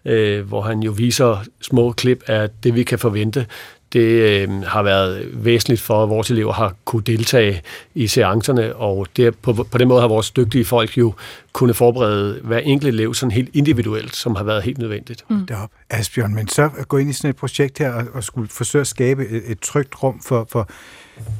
øh, 0.04 0.48
hvor 0.48 0.60
han 0.60 0.82
jo 0.82 0.92
viser 0.92 1.44
små 1.60 1.92
klip 1.92 2.22
af 2.26 2.50
det, 2.62 2.74
vi 2.74 2.82
kan 2.82 2.98
forvente, 2.98 3.46
det 3.92 4.00
øh, 4.00 4.62
har 4.62 4.82
været 4.82 5.44
væsentligt 5.44 5.80
for, 5.80 6.02
at 6.02 6.08
vores 6.08 6.30
elever 6.30 6.52
har 6.52 6.74
kunne 6.84 7.02
deltage 7.02 7.62
i 7.94 8.06
seancerne, 8.06 8.76
og 8.76 9.06
det, 9.16 9.38
på, 9.38 9.52
på 9.52 9.78
den 9.78 9.88
måde 9.88 10.00
har 10.00 10.08
vores 10.08 10.30
dygtige 10.30 10.64
folk 10.64 10.98
jo 10.98 11.14
kunne 11.52 11.74
forberede 11.74 12.40
hver 12.42 12.58
enkelt 12.58 12.94
elev 12.94 13.14
sådan 13.14 13.30
helt 13.30 13.50
individuelt, 13.52 14.16
som 14.16 14.36
har 14.36 14.44
været 14.44 14.62
helt 14.62 14.78
nødvendigt. 14.78 15.24
Mm. 15.28 15.46
Derop. 15.46 15.70
Asbjørn, 15.90 16.34
men 16.34 16.48
så 16.48 16.70
at 16.78 16.88
gå 16.88 16.96
ind 16.96 17.10
i 17.10 17.12
sådan 17.12 17.30
et 17.30 17.36
projekt 17.36 17.78
her 17.78 17.92
og, 17.92 18.04
og 18.14 18.24
skulle 18.24 18.48
forsøge 18.48 18.80
at 18.80 18.86
skabe 18.86 19.28
et, 19.28 19.42
et 19.46 19.60
trygt 19.60 20.02
rum 20.02 20.20
for, 20.26 20.48
for, 20.50 20.68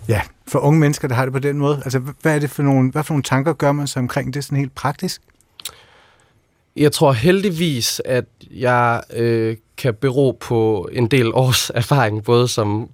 ja, 0.09 0.21
for 0.49 0.59
unge 0.59 0.81
mennesker, 0.81 1.09
der 1.09 1.15
har 1.15 1.25
det 1.25 1.33
på 1.33 1.39
den 1.39 1.59
måde. 1.59 1.81
Altså, 1.85 1.99
hvad 2.23 2.35
er 2.35 2.39
det 2.39 2.51
for 2.51 2.63
nogle, 2.63 2.91
hvad 2.91 3.05
for 3.05 3.15
nogle 3.15 3.23
tanker 3.23 3.53
gør 3.53 3.73
man 3.73 3.87
sig 3.87 4.01
omkring 4.01 4.35
det 4.35 4.45
sådan 4.45 4.59
helt 4.59 4.75
praktisk? 4.75 5.23
Jeg 6.77 6.93
tror 6.93 7.13
heldigvis, 7.13 8.03
at 8.05 8.25
jeg 8.51 9.03
øh, 9.17 9.57
kan 9.77 9.95
bero 9.95 10.39
på 10.41 10.89
en 10.93 11.07
del 11.07 11.35
års 11.35 11.71
erfaring, 11.75 12.25
både 12.25 12.49
som 12.49 12.89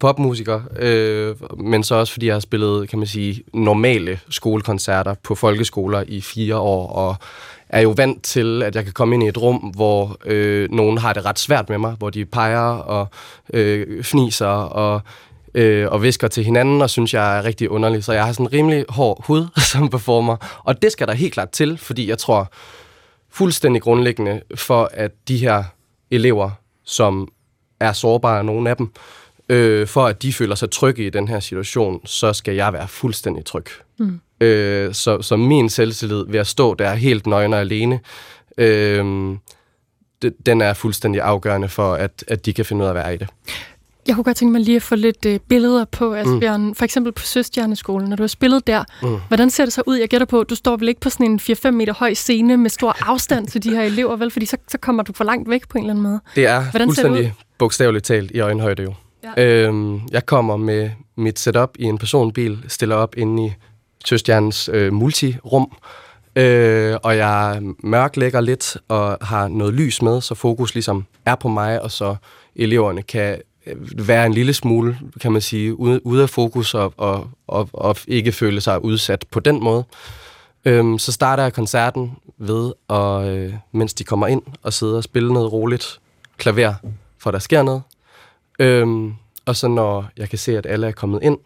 popmusiker, 0.00 0.60
øh, 0.78 1.36
men 1.58 1.84
så 1.84 1.94
også 1.94 2.12
fordi 2.12 2.26
jeg 2.26 2.34
har 2.34 2.40
spillet, 2.40 2.88
kan 2.88 2.98
man 2.98 3.08
sige, 3.08 3.42
normale 3.54 4.20
skolekoncerter 4.28 5.14
på 5.22 5.34
folkeskoler 5.34 6.04
i 6.08 6.20
fire 6.20 6.56
år, 6.56 6.86
og 6.86 7.16
er 7.68 7.80
jo 7.80 7.90
vant 7.90 8.22
til, 8.22 8.62
at 8.62 8.76
jeg 8.76 8.84
kan 8.84 8.92
komme 8.92 9.14
ind 9.14 9.22
i 9.22 9.28
et 9.28 9.38
rum, 9.42 9.56
hvor 9.56 10.16
øh, 10.24 10.70
nogen 10.70 10.98
har 10.98 11.12
det 11.12 11.24
ret 11.24 11.38
svært 11.38 11.68
med 11.68 11.78
mig, 11.78 11.92
hvor 11.92 12.10
de 12.10 12.24
peger 12.24 12.76
og 12.76 13.06
øh, 13.52 14.04
fniser 14.04 14.46
og 14.46 15.00
øh, 15.54 15.88
og 15.88 16.02
visker 16.02 16.28
til 16.28 16.44
hinanden, 16.44 16.82
og 16.82 16.90
synes, 16.90 17.14
jeg 17.14 17.38
er 17.38 17.44
rigtig 17.44 17.70
underlig. 17.70 18.04
Så 18.04 18.12
jeg 18.12 18.24
har 18.24 18.32
sådan 18.32 18.46
en 18.46 18.52
rimelig 18.52 18.84
hård 18.88 19.24
hud 19.26 19.46
som 19.72 19.88
performer, 19.88 20.62
og 20.64 20.82
det 20.82 20.92
skal 20.92 21.06
der 21.06 21.14
helt 21.14 21.32
klart 21.32 21.50
til, 21.50 21.78
fordi 21.78 22.08
jeg 22.08 22.18
tror 22.18 22.52
fuldstændig 23.32 23.82
grundlæggende 23.82 24.42
for, 24.54 24.90
at 24.92 25.12
de 25.28 25.36
her 25.36 25.64
elever, 26.10 26.50
som 26.84 27.28
er 27.80 27.92
sårbare, 27.92 28.44
nogle 28.44 28.70
af 28.70 28.76
dem, 28.76 28.92
øh, 29.48 29.86
for 29.86 30.06
at 30.06 30.22
de 30.22 30.32
føler 30.32 30.54
sig 30.54 30.70
trygge 30.70 31.06
i 31.06 31.10
den 31.10 31.28
her 31.28 31.40
situation, 31.40 32.06
så 32.06 32.32
skal 32.32 32.54
jeg 32.54 32.72
være 32.72 32.88
fuldstændig 32.88 33.44
tryg. 33.44 33.66
Mm. 33.98 34.20
Øh, 34.40 34.94
så, 34.94 35.22
så 35.22 35.36
min 35.36 35.68
selvtillid 35.68 36.24
ved 36.28 36.40
at 36.40 36.46
stå 36.46 36.74
der 36.74 36.94
helt 36.94 37.26
nøgen 37.26 37.52
og 37.52 37.60
alene, 37.60 38.00
øh, 38.58 39.36
den 40.46 40.60
er 40.60 40.74
fuldstændig 40.74 41.20
afgørende 41.20 41.68
for, 41.68 41.94
at, 41.94 42.24
at 42.28 42.46
de 42.46 42.52
kan 42.52 42.64
finde 42.64 42.82
ud 42.82 42.86
af 42.86 42.90
at 42.90 42.94
være 42.94 43.14
i 43.14 43.16
det. 43.16 43.28
Jeg 44.06 44.14
kunne 44.14 44.24
godt 44.24 44.36
tænke 44.36 44.52
mig 44.52 44.60
lige 44.60 44.76
at 44.76 44.82
få 44.82 44.94
lidt 44.94 45.26
øh, 45.26 45.40
billeder 45.48 45.84
på 45.84 46.14
Asbjørn. 46.14 46.62
Mm. 46.62 46.74
For 46.74 46.84
eksempel 46.84 47.12
på 47.12 47.22
Søstjerneskolen, 47.22 48.08
når 48.08 48.16
du 48.16 48.22
har 48.22 48.28
spillet 48.28 48.66
der. 48.66 48.84
Mm. 49.02 49.16
Hvordan 49.28 49.50
ser 49.50 49.64
det 49.64 49.72
så 49.72 49.82
ud? 49.86 49.96
Jeg 49.96 50.08
gætter 50.08 50.24
på, 50.24 50.44
du 50.44 50.54
står 50.54 50.76
vel 50.76 50.88
ikke 50.88 51.00
på 51.00 51.10
sådan 51.10 51.26
en 51.26 51.40
4-5 51.42 51.70
meter 51.70 51.94
høj 51.94 52.14
scene 52.14 52.56
med 52.56 52.70
stor 52.70 52.96
afstand 53.10 53.46
til 53.46 53.64
de 53.64 53.70
her 53.70 53.82
elever, 53.82 54.16
vel? 54.16 54.30
Fordi 54.30 54.46
så, 54.46 54.56
så 54.68 54.78
kommer 54.78 55.02
du 55.02 55.12
for 55.12 55.24
langt 55.24 55.50
væk 55.50 55.68
på 55.68 55.78
en 55.78 55.84
eller 55.84 55.92
anden 55.92 56.02
måde. 56.02 56.20
Det 56.34 56.46
er 56.46 56.62
Hvordan 56.62 56.70
ser 56.94 57.02
det 57.02 57.10
fuldstændig 57.10 57.34
bogstaveligt 57.58 58.04
talt 58.04 58.30
i 58.30 58.40
øjenhøjde 58.40 58.82
jo. 58.82 58.94
Ja. 59.36 59.44
Øhm, 59.44 60.00
jeg 60.10 60.26
kommer 60.26 60.56
med 60.56 60.90
mit 61.16 61.38
setup 61.38 61.70
i 61.78 61.84
en 61.84 61.98
personbil, 61.98 62.64
stiller 62.68 62.96
op 62.96 63.16
inde 63.16 63.46
i 63.46 63.52
Søstjernens 64.04 64.70
øh, 64.72 64.92
multirum, 64.92 65.72
øh, 66.36 66.96
og 67.02 67.16
jeg 67.16 67.62
mørklægger 67.82 68.40
lidt 68.40 68.76
og 68.88 69.18
har 69.20 69.48
noget 69.48 69.74
lys 69.74 70.02
med, 70.02 70.20
så 70.20 70.34
fokus 70.34 70.74
ligesom 70.74 71.04
er 71.26 71.34
på 71.34 71.48
mig, 71.48 71.82
og 71.82 71.90
så 71.90 72.16
eleverne 72.56 73.02
kan 73.02 73.38
Øh, 73.66 74.08
være 74.08 74.26
en 74.26 74.34
lille 74.34 74.54
smule, 74.54 74.98
kan 75.20 75.32
man 75.32 75.40
sige, 75.40 75.78
ude, 75.78 76.06
ude 76.06 76.22
af 76.22 76.30
fokus 76.30 76.74
og, 76.74 76.94
og, 76.96 77.30
og, 77.46 77.68
og 77.72 77.96
ikke 78.08 78.32
føle 78.32 78.60
sig 78.60 78.84
udsat 78.84 79.24
på 79.30 79.40
den 79.40 79.64
måde. 79.64 79.84
Øhm, 80.64 80.98
så 80.98 81.12
starter 81.12 81.42
jeg 81.42 81.52
koncerten 81.52 82.12
ved, 82.38 82.72
at, 82.90 83.28
øh, 83.28 83.54
mens 83.72 83.94
de 83.94 84.04
kommer 84.04 84.26
ind 84.26 84.42
og 84.62 84.72
sidder 84.72 84.96
og 84.96 85.04
spiller 85.04 85.32
noget 85.32 85.52
roligt 85.52 86.00
klaver, 86.38 86.74
for 87.18 87.30
der 87.30 87.38
sker 87.38 87.62
noget. 87.62 87.82
Øhm, 88.58 89.14
og 89.46 89.56
så 89.56 89.68
når 89.68 90.10
jeg 90.16 90.28
kan 90.28 90.38
se, 90.38 90.58
at 90.58 90.66
alle 90.66 90.86
er 90.86 90.92
kommet 90.92 91.22
ind, 91.22 91.38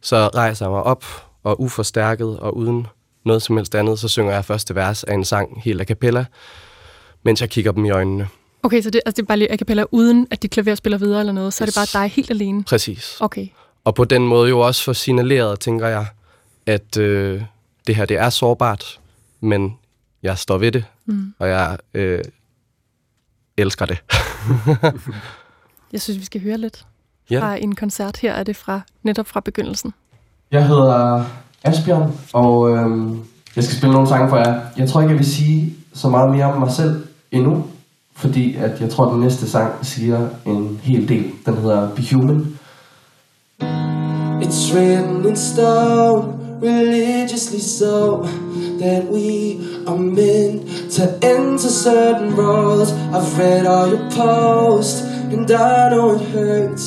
så 0.00 0.28
rejser 0.28 0.66
jeg 0.66 0.70
mig 0.70 0.82
op 0.82 1.04
og 1.42 1.60
uforstærket 1.60 2.38
og 2.38 2.56
uden 2.56 2.86
noget 3.24 3.42
som 3.42 3.56
helst 3.56 3.74
andet, 3.74 3.98
så 3.98 4.08
synger 4.08 4.32
jeg 4.32 4.44
første 4.44 4.74
vers 4.74 5.04
af 5.04 5.14
en 5.14 5.24
sang 5.24 5.62
helt 5.62 5.80
a 5.80 5.84
cappella, 5.84 6.24
mens 7.22 7.40
jeg 7.40 7.50
kigger 7.50 7.72
dem 7.72 7.84
i 7.84 7.90
øjnene. 7.90 8.28
Okay, 8.62 8.82
så 8.82 8.90
det, 8.90 9.00
altså 9.06 9.16
det 9.16 9.22
er 9.22 9.26
bare 9.26 9.38
lige 9.38 9.52
a 9.52 9.56
cappella, 9.56 9.84
uden 9.90 10.26
at 10.30 10.42
de 10.42 10.48
klaver 10.48 10.74
spiller 10.74 10.98
videre 10.98 11.20
eller 11.20 11.32
noget, 11.32 11.54
så 11.54 11.64
er 11.64 11.66
det 11.66 11.74
bare 11.74 12.02
dig 12.02 12.10
helt 12.10 12.30
alene? 12.30 12.64
Præcis. 12.64 13.16
Okay. 13.20 13.46
Og 13.84 13.94
på 13.94 14.04
den 14.04 14.26
måde 14.26 14.48
jo 14.48 14.60
også 14.60 14.84
for 14.84 14.92
signaleret, 14.92 15.60
tænker 15.60 15.86
jeg, 15.88 16.06
at 16.66 16.96
øh, 16.96 17.42
det 17.86 17.96
her 17.96 18.04
det 18.04 18.16
er 18.16 18.30
sårbart, 18.30 19.00
men 19.40 19.76
jeg 20.22 20.38
står 20.38 20.58
ved 20.58 20.72
det, 20.72 20.84
Mm. 21.06 21.34
og 21.38 21.48
jeg 21.48 21.78
øh, 21.94 22.24
elsker 23.56 23.86
det. 23.86 23.98
Jeg 25.92 26.00
synes, 26.00 26.18
vi 26.20 26.24
skal 26.24 26.42
høre 26.42 26.58
lidt 26.58 26.86
Ja. 27.30 27.40
fra 27.40 27.54
en 27.56 27.74
koncert. 27.74 28.16
Her 28.16 28.32
er 28.32 28.42
det 28.42 28.56
fra 28.56 28.80
netop 29.02 29.26
fra 29.26 29.40
begyndelsen. 29.40 29.94
Jeg 30.50 30.66
hedder 30.66 31.24
Asbjørn, 31.64 32.12
og 32.32 32.70
øhm, 32.70 33.20
jeg 33.56 33.64
skal 33.64 33.76
spille 33.76 33.92
nogle 33.92 34.08
sange 34.08 34.28
for 34.28 34.36
jer. 34.36 34.60
Jeg 34.76 34.88
tror 34.88 35.00
ikke, 35.00 35.10
jeg 35.10 35.18
vil 35.18 35.26
sige 35.34 35.76
så 35.94 36.08
meget 36.08 36.30
mere 36.30 36.44
om 36.52 36.60
mig 36.60 36.72
selv 36.72 37.06
endnu, 37.30 37.66
fordi 38.20 38.56
at 38.56 38.80
jeg 38.80 38.90
tror, 38.90 39.12
den 39.12 39.20
næste 39.20 39.50
sang 39.50 39.72
siger 39.82 40.28
en 40.46 40.80
hel 40.82 41.08
del. 41.08 41.24
Den 41.46 41.56
hedder 41.56 41.88
Be 41.88 42.02
Human. 42.12 42.58
It's 44.42 44.74
written 44.74 45.26
in 45.26 45.36
stone, 45.36 46.22
religiously 46.62 47.60
so, 47.60 48.26
that 48.80 49.02
we 49.12 49.58
are 49.86 49.98
meant 49.98 50.62
to 50.96 51.02
enter 51.22 51.68
certain 51.68 52.34
roles. 52.34 52.92
I've 53.12 53.38
read 53.38 53.66
all 53.66 53.88
your 53.94 54.10
posts, 54.10 55.02
And 55.32 55.50
I 55.50 55.90
know 55.90 56.14
it 56.16 56.22
hurts 56.34 56.84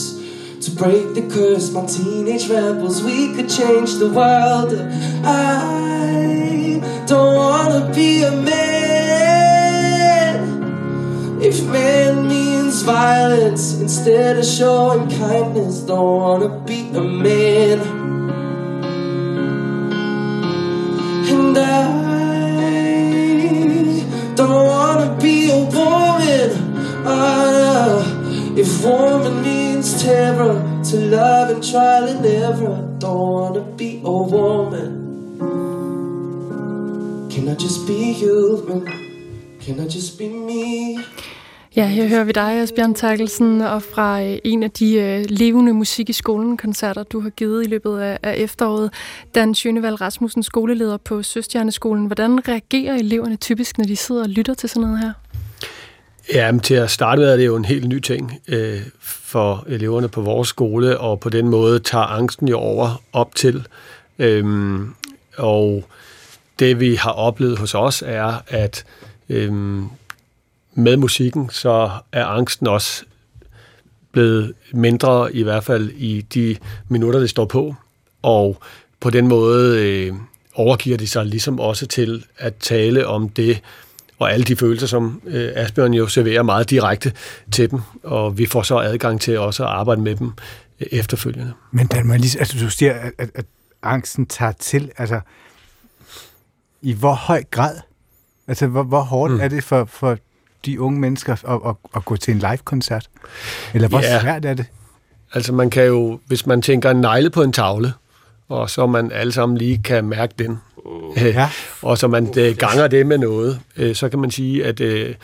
to 0.66 0.72
break 0.72 1.16
the 1.16 1.22
curse. 1.36 1.72
My 1.72 1.86
teenage 1.86 2.50
rebels, 2.50 3.02
we 3.02 3.34
could 3.36 3.50
change 3.50 3.92
the 4.00 4.10
world. 4.10 4.74
I 5.24 6.82
don't 7.08 7.36
wanna 7.36 7.92
be 7.96 8.24
a 8.24 8.32
man. 8.32 8.83
If 11.46 11.62
man 11.66 12.30
means 12.30 12.84
violence 12.84 13.78
instead 13.82 14.38
of 14.38 14.46
showing 14.46 15.10
kindness, 15.10 15.82
don't 15.82 16.16
wanna 16.16 16.48
be 16.66 16.90
a 16.96 17.02
man. 17.02 17.82
And 21.28 21.58
I 21.58 21.84
don't 24.36 24.68
wanna 24.68 25.18
be 25.22 25.52
a 25.52 25.66
woman. 25.66 26.50
Uh, 27.06 28.56
if 28.56 28.82
woman 28.82 29.42
means 29.42 30.02
terror 30.02 30.56
to 30.86 30.96
love 30.96 31.50
and 31.50 31.62
trial 31.62 32.08
and 32.08 32.26
error, 32.26 32.88
don't 33.00 33.20
wanna 33.20 33.64
be 33.76 34.00
a 34.02 34.10
woman. 34.10 34.92
Can 37.30 37.50
I 37.50 37.56
just 37.56 37.86
be 37.86 38.14
human? 38.14 39.03
Can 39.66 39.80
I 39.80 39.84
just 39.84 40.18
be 40.18 40.30
me? 40.30 41.04
Ja, 41.76 41.88
her 41.88 42.08
hører 42.08 42.24
vi 42.24 42.32
dig, 42.32 42.62
Asbjørn 42.62 42.94
Terkelsen, 42.94 43.62
og 43.62 43.84
fra 43.84 44.24
øh, 44.24 44.38
en 44.44 44.64
af 44.64 44.72
de 44.72 44.96
øh, 44.96 45.26
levende 45.30 45.74
musik 45.74 46.10
i 46.10 46.14
skolen-koncerter, 46.14 47.04
du 47.04 47.20
har 47.20 47.30
givet 47.30 47.66
i 47.66 47.70
løbet 47.70 48.00
af, 48.00 48.20
af 48.24 48.36
efteråret. 48.38 48.94
Dan 49.36 49.56
Schønevald 49.56 50.02
Rasmussen, 50.02 50.44
skoleleder 50.44 50.98
på 50.98 51.24
Søstjerneskolen. 51.24 52.06
Hvordan 52.06 52.48
reagerer 52.48 52.96
eleverne 52.96 53.36
typisk, 53.36 53.78
når 53.78 53.86
de 53.86 53.96
sidder 53.96 54.24
og 54.24 54.30
lytter 54.30 54.54
til 54.54 54.70
sådan 54.70 54.82
noget 54.82 55.00
her? 55.00 55.14
Ja, 56.34 56.52
men 56.52 56.60
til 56.60 56.74
at 56.74 56.92
starte 56.92 57.20
med 57.20 57.30
er 57.30 57.38
det 57.38 57.46
jo 57.46 57.56
en 57.56 57.66
helt 57.66 57.88
ny 57.88 58.00
ting 58.00 58.40
øh, 58.48 58.82
for 59.02 59.66
eleverne 59.68 60.08
på 60.08 60.22
vores 60.22 60.48
skole, 60.48 61.00
og 61.00 61.20
på 61.20 61.30
den 61.30 61.48
måde 61.48 61.80
tager 61.80 62.06
angsten 62.06 62.48
jo 62.48 62.58
over 62.58 63.02
op 63.14 63.36
til. 63.36 63.68
Øhm, 64.20 64.94
og 65.38 65.84
det 66.60 66.80
vi 66.80 66.96
har 66.96 67.12
oplevet 67.12 67.58
hos 67.58 67.76
os 67.76 68.04
er, 68.06 68.42
at 68.48 68.86
øhm, 69.30 69.88
med 70.74 70.98
musikken, 70.98 71.50
så 71.50 71.90
er 72.12 72.26
angsten 72.26 72.68
også 72.68 73.04
blevet 74.12 74.54
mindre, 74.74 75.36
i 75.36 75.44
hvert 75.44 75.64
fald 75.64 75.90
i 75.90 76.22
de 76.22 76.58
minutter, 76.88 77.20
det 77.20 77.30
står 77.30 77.46
på. 77.46 77.76
Og 78.22 78.58
på 79.00 79.10
den 79.10 79.28
måde 79.28 79.82
øh, 79.86 80.14
overgiver 80.54 80.98
de 80.98 81.08
sig 81.08 81.26
ligesom 81.26 81.60
også 81.60 81.88
til 81.88 82.26
at 82.38 82.56
tale 82.56 83.08
om 83.08 83.30
det, 83.30 83.62
og 84.20 84.34
alle 84.34 84.46
de 84.46 84.56
følelser, 84.56 84.88
som 84.88 85.22
øh, 85.26 85.52
Asbjørn 85.56 85.94
jo 85.94 86.08
serverer 86.08 86.44
meget 86.44 86.70
direkte 86.70 87.14
til 87.52 87.72
dem, 87.72 87.80
og 88.04 88.38
vi 88.38 88.46
får 88.46 88.62
så 88.62 88.78
adgang 88.78 89.22
til 89.22 89.40
også 89.40 89.64
at 89.64 89.70
arbejde 89.70 90.02
med 90.02 90.16
dem 90.16 90.32
øh, 90.80 90.88
efterfølgende. 90.92 91.54
Men 91.72 91.88
Dan, 91.88 92.08
man 92.08 92.20
lige, 92.20 92.40
altså, 92.40 92.58
du 92.60 92.70
siger, 92.70 92.94
at, 92.94 93.12
at, 93.18 93.30
at 93.36 93.46
angsten 93.84 94.26
tager 94.26 94.52
til. 94.52 94.92
Altså, 94.98 95.20
i 96.82 96.94
hvor 96.94 97.14
høj 97.14 97.44
grad? 97.52 97.76
Altså, 98.48 98.68
hvor, 98.68 98.84
hvor 98.84 99.02
hårdt 99.02 99.34
mm. 99.34 99.40
er 99.42 99.48
det 99.48 99.64
for, 99.64 99.86
for 99.86 100.18
de 100.66 100.82
unge 100.82 101.00
mennesker 101.00 101.34
at, 101.34 101.70
at, 101.70 101.76
at 101.96 102.06
gå 102.06 102.18
til 102.18 102.32
en 102.34 102.40
live-koncert? 102.40 103.10
Eller 103.74 103.88
hvor 103.88 104.00
Ja. 104.00 104.22
svært 104.22 104.46
er 104.46 104.54
det? 104.54 104.66
Altså 105.34 105.54
man 105.54 105.70
kan 105.70 105.86
jo, 105.86 106.20
hvis 106.28 106.46
man 106.46 106.62
tænker 106.62 106.92
en 106.92 107.02
negle 107.02 107.30
på 107.30 107.42
en 107.42 107.54
tavle, 107.54 107.94
og 108.50 108.70
så 108.70 108.88
man 108.88 109.12
alle 109.12 109.32
sammen 109.34 109.58
lige 109.58 109.82
kan 109.84 110.06
mærke 110.06 110.34
den, 110.40 110.60
ja. 111.18 111.50
og 111.82 111.98
så 111.98 112.08
man 112.08 112.34
øh, 112.38 112.56
ganger 112.58 112.88
det 112.88 113.08
med 113.08 113.18
noget, 113.18 113.60
øh, 113.78 113.96
så 113.96 114.10
kan 114.10 114.20
man 114.20 114.32
sige, 114.32 114.66
at 114.66 114.80
øh, 114.80 115.16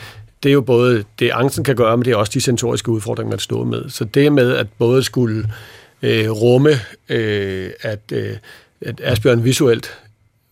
det 0.44 0.50
er 0.50 0.54
jo 0.54 0.62
både 0.62 1.04
det, 1.20 1.30
angsten 1.30 1.64
kan 1.64 1.76
gøre, 1.76 1.98
men 1.98 2.06
det 2.06 2.12
er 2.12 2.16
også 2.16 2.32
de 2.34 2.42
sensoriske 2.42 2.90
udfordringer, 2.92 3.30
man 3.30 3.40
står 3.40 3.64
med. 3.64 3.90
Så 3.90 4.04
det 4.06 4.34
med 4.34 4.56
at 4.56 4.68
både 4.78 5.04
skulle 5.04 5.52
øh, 6.02 6.30
rumme, 6.32 6.70
øh, 7.10 7.70
at, 7.82 8.00
øh, 8.14 8.38
at 8.82 9.02
Asbjørn 9.04 9.44
visuelt 9.44 10.00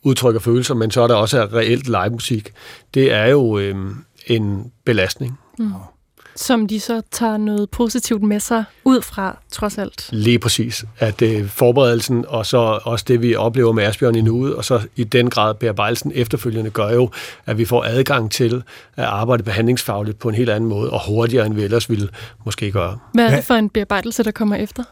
udtrykker 0.04 0.40
følelser, 0.40 0.74
men 0.74 0.92
så 0.92 1.02
er 1.02 1.08
der 1.08 1.16
også 1.16 1.48
reelt 1.54 1.88
live 1.88 2.10
musik, 2.10 2.54
det 2.94 3.14
er 3.14 3.26
jo 3.26 3.58
øh, 3.58 3.76
en 4.26 4.72
belastning. 4.86 5.40
Mm. 5.60 5.72
Som 6.36 6.68
de 6.68 6.80
så 6.80 7.02
tager 7.12 7.38
noget 7.38 7.70
positivt 7.70 8.24
med 8.24 8.40
sig 8.40 8.64
ud 8.84 9.02
fra, 9.02 9.38
trods 9.52 9.78
alt. 9.78 10.10
Lige 10.12 10.40
præcis. 10.40 10.86
At 11.00 11.22
øh, 11.22 11.50
forberedelsen, 11.50 12.26
og 12.28 12.46
så 12.46 12.80
også 12.84 13.06
det, 13.08 13.22
vi 13.22 13.36
oplever 13.36 13.72
med 13.72 13.84
Asbjørn 13.84 14.16
i 14.16 14.22
nuet, 14.22 14.56
og 14.56 14.66
så 14.66 14.82
i 14.96 15.04
den 15.04 15.30
grad 15.30 15.54
bearbejdelsen 15.54 16.12
efterfølgende, 16.16 16.70
gør 16.70 16.90
jo, 16.90 17.10
at 17.46 17.58
vi 17.58 17.66
får 17.66 17.84
adgang 17.84 18.32
til 18.32 18.64
at 18.96 19.04
arbejde 19.04 19.44
behandlingsfagligt 19.44 20.20
på 20.20 20.30
en 20.30 20.36
helt 20.36 20.50
anden 20.50 20.70
måde, 20.70 20.90
og 20.90 21.08
hurtigere, 21.08 21.46
end 21.46 21.54
vi 21.54 21.64
ellers 21.64 21.90
ville 21.90 22.10
måske 22.46 22.72
gøre. 22.72 22.98
Hvad 23.14 23.26
er 23.26 23.36
det 23.36 23.46
for 23.46 23.54
en 23.54 23.70
bearbejdelse, 23.70 24.24
der 24.24 24.32
kommer 24.32 24.56
efter? 24.56 24.84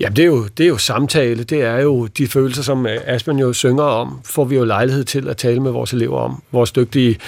Ja, 0.00 0.08
det 0.08 0.18
er, 0.22 0.26
jo, 0.26 0.46
det 0.46 0.64
er 0.64 0.68
jo 0.68 0.78
samtale. 0.78 1.44
Det 1.44 1.62
er 1.62 1.78
jo 1.78 2.06
de 2.06 2.26
følelser, 2.26 2.62
som 2.62 2.86
øh, 2.86 2.98
Asbjørn 3.06 3.38
jo 3.38 3.52
synger 3.52 3.84
om, 3.84 4.20
får 4.24 4.44
vi 4.44 4.56
jo 4.56 4.64
lejlighed 4.64 5.04
til 5.04 5.28
at 5.28 5.36
tale 5.36 5.60
med 5.60 5.70
vores 5.70 5.92
elever 5.92 6.18
om. 6.18 6.42
Vores 6.52 6.72
dygtige 6.72 7.18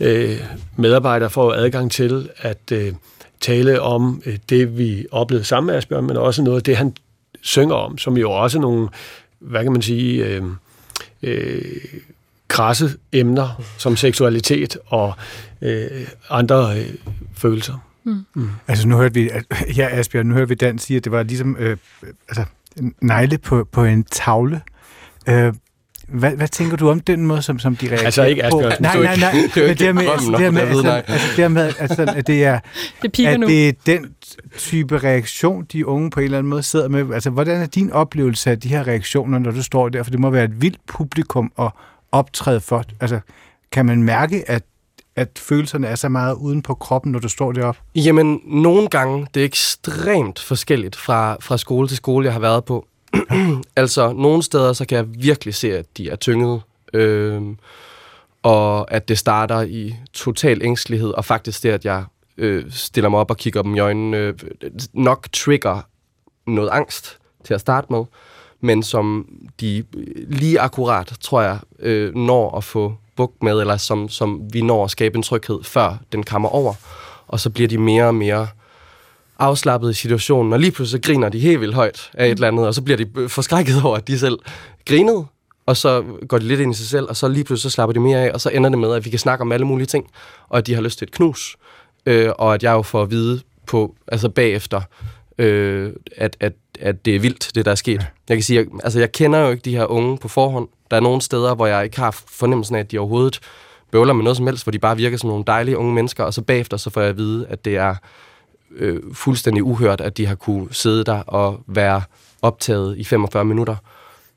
øh, 0.00 0.40
medarbejdere 0.76 1.30
får 1.30 1.52
adgang 1.52 1.90
til 1.90 2.30
at 2.38 2.72
øh, 2.72 2.92
tale 3.40 3.80
om 3.80 4.22
øh, 4.26 4.38
det, 4.48 4.78
vi 4.78 5.06
oplevede 5.10 5.44
sammen 5.44 5.66
med 5.66 5.74
Asbjørn, 5.74 6.06
men 6.06 6.16
også 6.16 6.42
noget 6.42 6.56
af 6.56 6.62
det, 6.62 6.76
han 6.76 6.94
synger 7.40 7.74
om, 7.74 7.98
som 7.98 8.16
jo 8.16 8.30
også 8.30 8.58
er 8.58 8.62
nogle, 8.62 8.88
hvad 9.38 9.62
kan 9.62 9.72
man 9.72 9.82
sige, 9.82 10.26
øh, 10.26 10.42
øh, 11.22 11.62
krasse 12.48 12.90
emner, 13.12 13.62
som 13.78 13.96
seksualitet 13.96 14.78
og 14.86 15.14
øh, 15.62 16.06
andre 16.30 16.78
øh, 16.78 16.94
følelser. 17.36 17.91
Mm. 18.04 18.24
Mm. 18.34 18.48
Altså 18.68 18.88
nu 18.88 18.96
hørte 18.96 19.14
vi, 19.14 19.28
at, 19.28 19.44
ja 19.78 19.88
Asbjørn, 19.90 20.26
nu 20.26 20.34
hørte 20.34 20.48
vi 20.48 20.54
Dan 20.54 20.78
sige, 20.78 20.96
at 20.96 21.04
det 21.04 21.12
var 21.12 21.22
ligesom 21.22 21.56
øh, 21.58 21.76
altså, 22.28 22.44
en 22.76 22.94
negle 23.00 23.38
på, 23.38 23.68
på 23.72 23.84
en 23.84 24.04
tavle. 24.04 24.60
Øh, 25.28 25.54
hvad, 26.08 26.30
hvad 26.30 26.48
tænker 26.48 26.76
du 26.76 26.90
om 26.90 27.00
den 27.00 27.26
måde, 27.26 27.42
som, 27.42 27.58
som 27.58 27.76
de 27.76 27.86
reagerer 27.86 28.04
Altså 28.04 28.24
ikke 28.24 28.42
på? 28.50 28.58
Asbjørn, 28.58 28.72
Nej, 28.80 28.96
nej, 28.96 29.16
nej. 29.16 29.30
er 29.56 29.60
Men 29.60 29.68
ikke 29.68 29.78
det 29.78 29.86
her 29.86 29.92
med, 29.92 30.04
drømmen 30.06 30.12
altså, 30.12 30.30
det 30.30 30.40
her 30.40 30.48
om, 30.48 30.54
med, 30.54 30.60
jeg 30.60 30.70
ved 30.70 30.84
altså, 30.84 31.12
altså, 31.12 31.26
det 31.28 31.36
her 31.36 31.48
med 31.48 31.72
altså, 31.78 32.14
at 32.16 32.26
det 32.26 32.44
er, 32.44 32.60
Det 33.02 33.26
at 33.26 33.40
nu. 33.40 33.46
det 33.46 33.68
er 33.68 33.72
den 33.86 34.06
type 34.58 34.98
reaktion, 34.98 35.66
de 35.72 35.86
unge 35.86 36.10
på 36.10 36.20
en 36.20 36.24
eller 36.24 36.38
anden 36.38 36.50
måde 36.50 36.62
sidder 36.62 36.88
med. 36.88 37.14
Altså, 37.14 37.30
hvordan 37.30 37.60
er 37.60 37.66
din 37.66 37.90
oplevelse 37.90 38.50
af 38.50 38.60
de 38.60 38.68
her 38.68 38.86
reaktioner, 38.86 39.38
når 39.38 39.50
du 39.50 39.62
står 39.62 39.88
der? 39.88 40.02
For 40.02 40.10
det 40.10 40.20
må 40.20 40.30
være 40.30 40.44
et 40.44 40.62
vildt 40.62 40.78
publikum 40.86 41.52
at 41.58 41.70
optræde 42.12 42.60
for. 42.60 42.84
Altså, 43.00 43.20
kan 43.72 43.86
man 43.86 44.02
mærke, 44.02 44.50
at 44.50 44.62
at 45.16 45.28
følelserne 45.38 45.86
er 45.86 45.94
så 45.94 46.08
meget 46.08 46.34
uden 46.34 46.62
på 46.62 46.74
kroppen, 46.74 47.12
når 47.12 47.18
du 47.18 47.28
står 47.28 47.52
deroppe? 47.52 47.80
Jamen, 47.94 48.40
nogle 48.44 48.88
gange, 48.88 49.26
det 49.34 49.40
er 49.40 49.44
ekstremt 49.44 50.38
forskelligt 50.38 50.96
fra, 50.96 51.36
fra 51.40 51.58
skole 51.58 51.88
til 51.88 51.96
skole, 51.96 52.24
jeg 52.24 52.32
har 52.32 52.40
været 52.40 52.64
på. 52.64 52.86
altså, 53.76 54.12
nogle 54.12 54.42
steder, 54.42 54.72
så 54.72 54.86
kan 54.86 54.98
jeg 54.98 55.06
virkelig 55.08 55.54
se, 55.54 55.78
at 55.78 55.86
de 55.96 56.10
er 56.10 56.16
tynget. 56.16 56.62
Øh, 56.92 57.42
og 58.42 58.92
at 58.94 59.08
det 59.08 59.18
starter 59.18 59.62
i 59.62 59.96
total 60.12 60.62
ængstelighed, 60.62 61.10
og 61.10 61.24
faktisk 61.24 61.62
det, 61.62 61.68
at 61.68 61.84
jeg 61.84 62.04
øh, 62.38 62.64
stiller 62.70 63.08
mig 63.10 63.20
op 63.20 63.30
og 63.30 63.36
kigger 63.36 63.62
dem 63.62 63.74
i 63.74 63.78
øjnene, 63.78 64.16
øh, 64.16 64.34
nok 64.92 65.26
trigger 65.32 65.80
noget 66.46 66.70
angst 66.70 67.18
til 67.44 67.54
at 67.54 67.60
starte 67.60 67.86
med, 67.90 68.04
men 68.60 68.82
som 68.82 69.28
de 69.60 69.84
øh, 69.96 70.06
lige 70.28 70.60
akkurat, 70.60 71.16
tror 71.20 71.42
jeg, 71.42 71.58
øh, 71.78 72.14
når 72.14 72.56
at 72.56 72.64
få 72.64 72.94
bugt 73.16 73.42
med, 73.42 73.60
eller 73.60 73.76
som, 73.76 74.08
som 74.08 74.40
vi 74.52 74.62
når 74.62 74.84
at 74.84 74.90
skabe 74.90 75.16
en 75.16 75.22
tryghed, 75.22 75.62
før 75.62 75.96
den 76.12 76.22
kommer 76.22 76.48
over. 76.48 76.74
Og 77.28 77.40
så 77.40 77.50
bliver 77.50 77.68
de 77.68 77.78
mere 77.78 78.06
og 78.06 78.14
mere 78.14 78.48
afslappet 79.38 79.90
i 79.90 79.94
situationen, 79.94 80.52
og 80.52 80.60
lige 80.60 80.70
pludselig 80.70 81.02
griner 81.02 81.28
de 81.28 81.38
helt 81.38 81.60
vildt 81.60 81.74
højt 81.74 82.10
af 82.14 82.26
et 82.26 82.30
eller 82.30 82.48
andet, 82.48 82.66
og 82.66 82.74
så 82.74 82.82
bliver 82.82 82.96
de 82.96 83.28
forskrækket 83.28 83.84
over, 83.84 83.96
at 83.96 84.08
de 84.08 84.18
selv 84.18 84.38
grinede, 84.86 85.26
og 85.66 85.76
så 85.76 86.04
går 86.28 86.38
de 86.38 86.44
lidt 86.44 86.60
ind 86.60 86.72
i 86.72 86.76
sig 86.76 86.86
selv, 86.86 87.06
og 87.08 87.16
så 87.16 87.28
lige 87.28 87.44
pludselig 87.44 87.70
så 87.70 87.74
slapper 87.74 87.92
de 87.92 88.00
mere 88.00 88.18
af, 88.18 88.30
og 88.34 88.40
så 88.40 88.48
ender 88.48 88.70
det 88.70 88.78
med, 88.78 88.94
at 88.94 89.04
vi 89.04 89.10
kan 89.10 89.18
snakke 89.18 89.42
om 89.42 89.52
alle 89.52 89.66
mulige 89.66 89.86
ting, 89.86 90.06
og 90.48 90.58
at 90.58 90.66
de 90.66 90.74
har 90.74 90.82
lyst 90.82 90.98
til 90.98 91.06
et 91.06 91.12
knus, 91.12 91.56
øh, 92.06 92.30
og 92.38 92.54
at 92.54 92.62
jeg 92.62 92.72
jo 92.72 92.82
får 92.82 93.02
at 93.02 93.10
vide 93.10 93.40
på, 93.66 93.94
altså 94.08 94.28
bagefter, 94.28 94.80
øh, 95.42 95.92
at, 96.16 96.36
at, 96.40 96.52
at 96.80 97.04
det 97.04 97.16
er 97.16 97.20
vildt, 97.20 97.50
det 97.54 97.64
der 97.64 97.70
er 97.70 97.74
sket. 97.74 98.06
Jeg 98.28 98.36
kan 98.36 98.42
sige, 98.42 98.58
jeg, 98.58 98.66
altså 98.84 98.98
jeg 98.98 99.12
kender 99.12 99.38
jo 99.38 99.50
ikke 99.50 99.62
de 99.62 99.76
her 99.76 99.84
unge 99.84 100.18
på 100.18 100.28
forhånd. 100.28 100.68
Der 100.90 100.96
er 100.96 101.00
nogle 101.00 101.20
steder, 101.20 101.54
hvor 101.54 101.66
jeg 101.66 101.84
ikke 101.84 102.00
har 102.00 102.10
fornemmelsen 102.28 102.76
af, 102.76 102.80
at 102.80 102.90
de 102.90 102.98
overhovedet 102.98 103.40
bøvler 103.92 104.12
med 104.12 104.24
noget 104.24 104.36
som 104.36 104.46
helst, 104.46 104.64
hvor 104.64 104.70
de 104.70 104.78
bare 104.78 104.96
virker 104.96 105.16
som 105.16 105.28
nogle 105.28 105.44
dejlige 105.46 105.78
unge 105.78 105.94
mennesker, 105.94 106.24
og 106.24 106.34
så 106.34 106.42
bagefter 106.42 106.76
så 106.76 106.90
får 106.90 107.00
jeg 107.00 107.10
at 107.10 107.16
vide, 107.16 107.46
at 107.48 107.64
det 107.64 107.76
er 107.76 107.94
øh, 108.76 109.00
fuldstændig 109.12 109.62
uhørt, 109.62 110.00
at 110.00 110.16
de 110.16 110.26
har 110.26 110.34
kunne 110.34 110.66
sidde 110.70 111.04
der 111.04 111.18
og 111.18 111.60
være 111.66 112.02
optaget 112.42 112.98
i 112.98 113.04
45 113.04 113.44
minutter, 113.44 113.76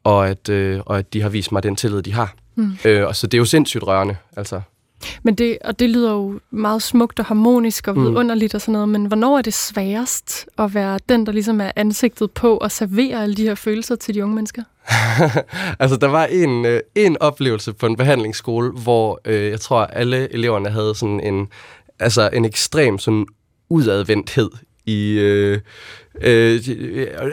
og 0.03 0.29
at, 0.29 0.49
øh, 0.49 0.81
og 0.85 0.97
at 0.97 1.13
de 1.13 1.21
har 1.21 1.29
vist 1.29 1.51
mig 1.51 1.63
den 1.63 1.75
tillid, 1.75 2.01
de 2.01 2.13
har. 2.13 2.33
Mm. 2.55 2.77
Øh, 2.85 3.07
og 3.07 3.15
så 3.15 3.27
det 3.27 3.33
er 3.37 3.39
jo 3.39 3.45
sindssygt 3.45 3.83
rørende, 3.83 4.15
altså. 4.37 4.61
Men 5.23 5.35
det, 5.35 5.57
og 5.63 5.79
det 5.79 5.89
lyder 5.89 6.11
jo 6.11 6.39
meget 6.51 6.81
smukt 6.83 7.19
og 7.19 7.25
harmonisk 7.25 7.87
og 7.87 7.97
Mm. 7.97 8.03
vidunderligt 8.03 8.55
og 8.55 8.61
sådan 8.61 8.73
noget, 8.73 8.89
men 8.89 9.05
hvornår 9.05 9.37
er 9.37 9.41
det 9.41 9.53
sværest 9.53 10.45
at 10.57 10.73
være 10.73 10.99
den, 11.09 11.25
der 11.25 11.31
ligesom 11.31 11.61
er 11.61 11.71
ansigtet 11.75 12.31
på 12.31 12.57
og 12.57 12.71
servere 12.71 13.23
alle 13.23 13.35
de 13.35 13.43
her 13.43 13.55
følelser 13.55 13.95
til 13.95 14.15
de 14.15 14.23
unge 14.23 14.35
mennesker? 14.35 14.63
altså, 15.79 15.97
der 15.97 16.07
var 16.07 16.25
en, 16.25 16.65
øh, 16.65 16.81
en 16.95 17.17
oplevelse 17.19 17.73
på 17.73 17.85
en 17.85 17.95
behandlingsskole, 17.95 18.71
hvor 18.71 19.19
øh, 19.25 19.49
jeg 19.49 19.59
tror, 19.61 19.85
alle 19.85 20.33
eleverne 20.33 20.69
havde 20.69 20.95
sådan 20.95 21.19
en, 21.19 21.47
altså 21.99 22.29
en 22.33 22.45
ekstrem 22.45 22.99
sådan 22.99 23.25
udadvendthed 23.69 24.49
i 24.85 25.11
øh, 25.11 25.59
øh, 26.21 26.61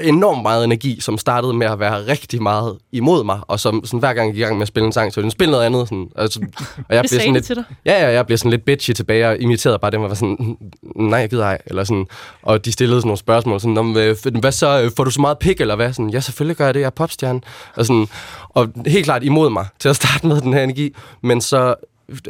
enormt 0.02 0.42
meget 0.42 0.64
energi, 0.64 1.00
som 1.00 1.18
startede 1.18 1.54
med 1.54 1.66
at 1.66 1.78
være 1.78 2.06
rigtig 2.06 2.42
meget 2.42 2.78
imod 2.92 3.24
mig, 3.24 3.40
og 3.42 3.60
som 3.60 3.84
sådan, 3.84 3.98
hver 3.98 4.14
gang 4.14 4.26
jeg 4.26 4.34
gik 4.34 4.40
i 4.40 4.44
gang 4.44 4.56
med 4.56 4.62
at 4.62 4.68
spille 4.68 4.86
en 4.86 4.92
sang, 4.92 5.12
så 5.12 5.20
ville 5.20 5.24
den 5.24 5.30
spille 5.30 5.52
noget 5.52 5.64
andet. 5.64 5.88
Sådan, 5.88 6.08
altså, 6.16 6.40
og 6.88 6.94
jeg 6.94 7.04
sagde 7.08 7.22
sådan 7.22 7.34
lidt, 7.34 7.44
til 7.44 7.56
dig? 7.56 7.64
Ja, 7.84 7.92
ja, 7.92 8.12
jeg 8.12 8.26
bliver 8.26 8.38
sådan 8.38 8.50
lidt 8.50 8.64
bitchy 8.64 8.92
tilbage, 8.92 9.28
og 9.28 9.38
imiterede 9.38 9.78
bare 9.78 9.90
dem, 9.90 10.02
og 10.02 10.08
var 10.08 10.14
sådan, 10.14 10.56
nej, 10.96 11.18
jeg 11.18 11.30
gider 11.30 11.44
ej, 11.44 11.58
eller 11.66 11.84
sådan, 11.84 12.06
og 12.42 12.64
de 12.64 12.72
stillede 12.72 13.00
sådan 13.00 13.08
nogle 13.08 13.18
spørgsmål, 13.18 13.60
sådan, 13.60 13.78
om, 13.78 13.96
øh, 13.96 14.16
hvad 14.40 14.52
så, 14.52 14.82
øh, 14.82 14.90
får 14.96 15.04
du 15.04 15.10
så 15.10 15.20
meget 15.20 15.38
pik, 15.38 15.60
eller 15.60 15.76
hvad? 15.76 15.92
Sådan, 15.92 16.10
ja, 16.10 16.20
selvfølgelig 16.20 16.56
gør 16.56 16.64
jeg 16.64 16.74
det, 16.74 16.80
jeg 16.80 16.86
er 16.86 16.90
popstjerne. 16.90 17.40
Og, 17.76 17.86
sådan, 17.86 18.08
og 18.48 18.68
helt 18.86 19.04
klart 19.04 19.22
imod 19.22 19.50
mig 19.50 19.66
til 19.78 19.88
at 19.88 19.96
starte 19.96 20.26
med 20.26 20.40
den 20.40 20.52
her 20.52 20.62
energi, 20.62 20.94
men 21.22 21.40
så 21.40 21.74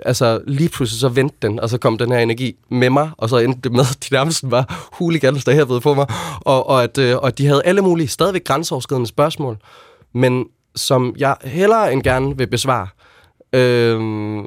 altså 0.04 0.40
lige 0.46 0.68
pludselig 0.68 1.00
så 1.00 1.08
vendte 1.08 1.36
den, 1.42 1.60
og 1.60 1.68
så 1.70 1.78
kom 1.78 1.98
den 1.98 2.12
her 2.12 2.18
energi 2.18 2.56
med 2.68 2.90
mig, 2.90 3.10
og 3.16 3.28
så 3.28 3.38
endte 3.38 3.60
det 3.60 3.72
med, 3.72 3.80
at 3.80 4.06
de 4.08 4.14
nærmest 4.14 4.50
var 4.50 4.88
hooligans, 4.92 5.44
der 5.44 5.52
herved 5.52 5.80
på 5.80 5.94
mig, 5.94 6.06
og, 6.40 6.68
og, 6.68 6.82
at, 6.82 6.98
øh, 6.98 7.16
og 7.16 7.26
at 7.26 7.38
de 7.38 7.46
havde 7.46 7.62
alle 7.64 7.82
mulige, 7.82 8.08
stadigvæk 8.08 8.44
grænseoverskridende 8.44 9.08
spørgsmål, 9.08 9.58
men 10.12 10.46
som 10.76 11.14
jeg 11.18 11.36
hellere 11.44 11.92
end 11.92 12.02
gerne 12.02 12.36
vil 12.36 12.46
besvare. 12.46 12.88
Øhm, 13.52 14.40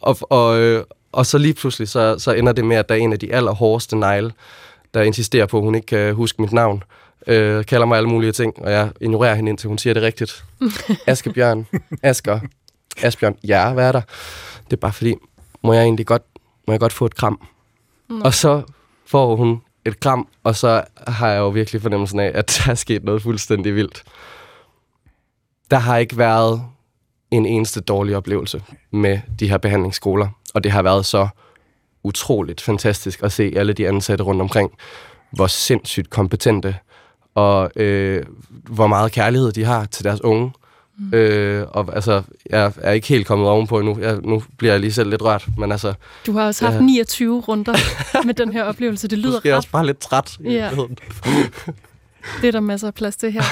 og, 0.00 0.16
og, 0.20 0.58
øh, 0.58 0.84
og 1.12 1.26
så 1.26 1.38
lige 1.38 1.54
pludselig, 1.54 1.88
så, 1.88 2.18
så 2.18 2.32
ender 2.32 2.52
det 2.52 2.64
med, 2.64 2.76
at 2.76 2.88
der 2.88 2.94
er 2.94 2.98
en 2.98 3.12
af 3.12 3.18
de 3.18 3.34
allerhårdeste 3.34 3.96
negle, 3.96 4.32
der 4.94 5.02
insisterer 5.02 5.46
på, 5.46 5.58
at 5.58 5.64
hun 5.64 5.74
ikke 5.74 5.86
kan 5.86 6.14
huske 6.14 6.42
mit 6.42 6.52
navn, 6.52 6.82
øh, 7.26 7.64
kalder 7.64 7.86
mig 7.86 7.96
alle 7.96 8.08
mulige 8.08 8.32
ting, 8.32 8.54
og 8.58 8.72
jeg 8.72 8.90
ignorerer 9.00 9.34
hende, 9.34 9.50
indtil 9.50 9.68
hun 9.68 9.78
siger 9.78 9.94
det 9.94 10.02
rigtigt. 10.02 10.44
Askebjørn, 11.06 11.66
Asker, 12.02 12.40
Asbjørn, 13.02 13.36
ja, 13.44 13.72
hvad 13.72 13.88
er 13.88 13.92
der? 13.92 14.02
Det 14.72 14.76
er 14.76 14.80
bare 14.80 14.92
fordi, 14.92 15.14
må 15.62 15.72
jeg 15.72 15.82
egentlig 15.82 16.06
godt, 16.06 16.22
må 16.66 16.72
jeg 16.72 16.80
godt 16.80 16.92
få 16.92 17.06
et 17.06 17.14
kram? 17.14 17.48
Nå. 18.08 18.20
Og 18.24 18.34
så 18.34 18.62
får 19.06 19.36
hun 19.36 19.62
et 19.84 20.00
kram, 20.00 20.28
og 20.44 20.56
så 20.56 20.84
har 21.06 21.28
jeg 21.28 21.38
jo 21.38 21.48
virkelig 21.48 21.82
fornemmelsen 21.82 22.20
af, 22.20 22.32
at 22.34 22.52
der 22.56 22.70
er 22.70 22.74
sket 22.74 23.04
noget 23.04 23.22
fuldstændig 23.22 23.74
vildt. 23.74 24.02
Der 25.70 25.76
har 25.76 25.96
ikke 25.96 26.18
været 26.18 26.62
en 27.30 27.46
eneste 27.46 27.80
dårlig 27.80 28.16
oplevelse 28.16 28.62
med 28.90 29.20
de 29.40 29.48
her 29.48 29.58
behandlingsskoler, 29.58 30.28
og 30.54 30.64
det 30.64 30.72
har 30.72 30.82
været 30.82 31.06
så 31.06 31.28
utroligt 32.02 32.60
fantastisk 32.60 33.22
at 33.22 33.32
se 33.32 33.52
alle 33.56 33.72
de 33.72 33.88
ansatte 33.88 34.24
rundt 34.24 34.42
omkring, 34.42 34.72
hvor 35.30 35.46
sindssygt 35.46 36.10
kompetente 36.10 36.76
og 37.34 37.70
øh, 37.76 38.24
hvor 38.50 38.86
meget 38.86 39.12
kærlighed 39.12 39.52
de 39.52 39.64
har 39.64 39.84
til 39.84 40.04
deres 40.04 40.20
unge. 40.24 40.52
Mm. 40.98 41.14
Øh, 41.14 41.66
og 41.70 41.94
altså, 41.94 42.22
jeg 42.50 42.72
er 42.80 42.92
ikke 42.92 43.08
helt 43.08 43.26
kommet 43.26 43.48
ovenpå 43.48 43.78
endnu. 43.78 43.98
Jeg, 44.00 44.18
nu 44.24 44.42
bliver 44.58 44.72
jeg 44.72 44.80
lige 44.80 44.92
selv 44.92 45.10
lidt 45.10 45.22
rørt, 45.22 45.44
men 45.58 45.72
altså... 45.72 45.94
Du 46.26 46.32
har 46.32 46.46
også 46.46 46.64
haft 46.64 46.76
Ja. 46.76 46.80
29 46.82 47.40
runder 47.40 47.74
med 48.26 48.34
den 48.34 48.52
her 48.52 48.64
oplevelse. 48.64 49.08
Det 49.08 49.18
lyder 49.18 49.36
Måske 49.36 49.50
ret 49.50 49.56
også 49.56 49.70
bare 49.70 49.86
lidt 49.86 49.98
træt. 49.98 50.36
Ja. 50.44 50.70
Det 52.40 52.48
er 52.48 52.52
der 52.52 52.60
masser 52.60 52.86
af 52.86 52.94
plads 52.94 53.16
til 53.16 53.32
her. 53.32 53.42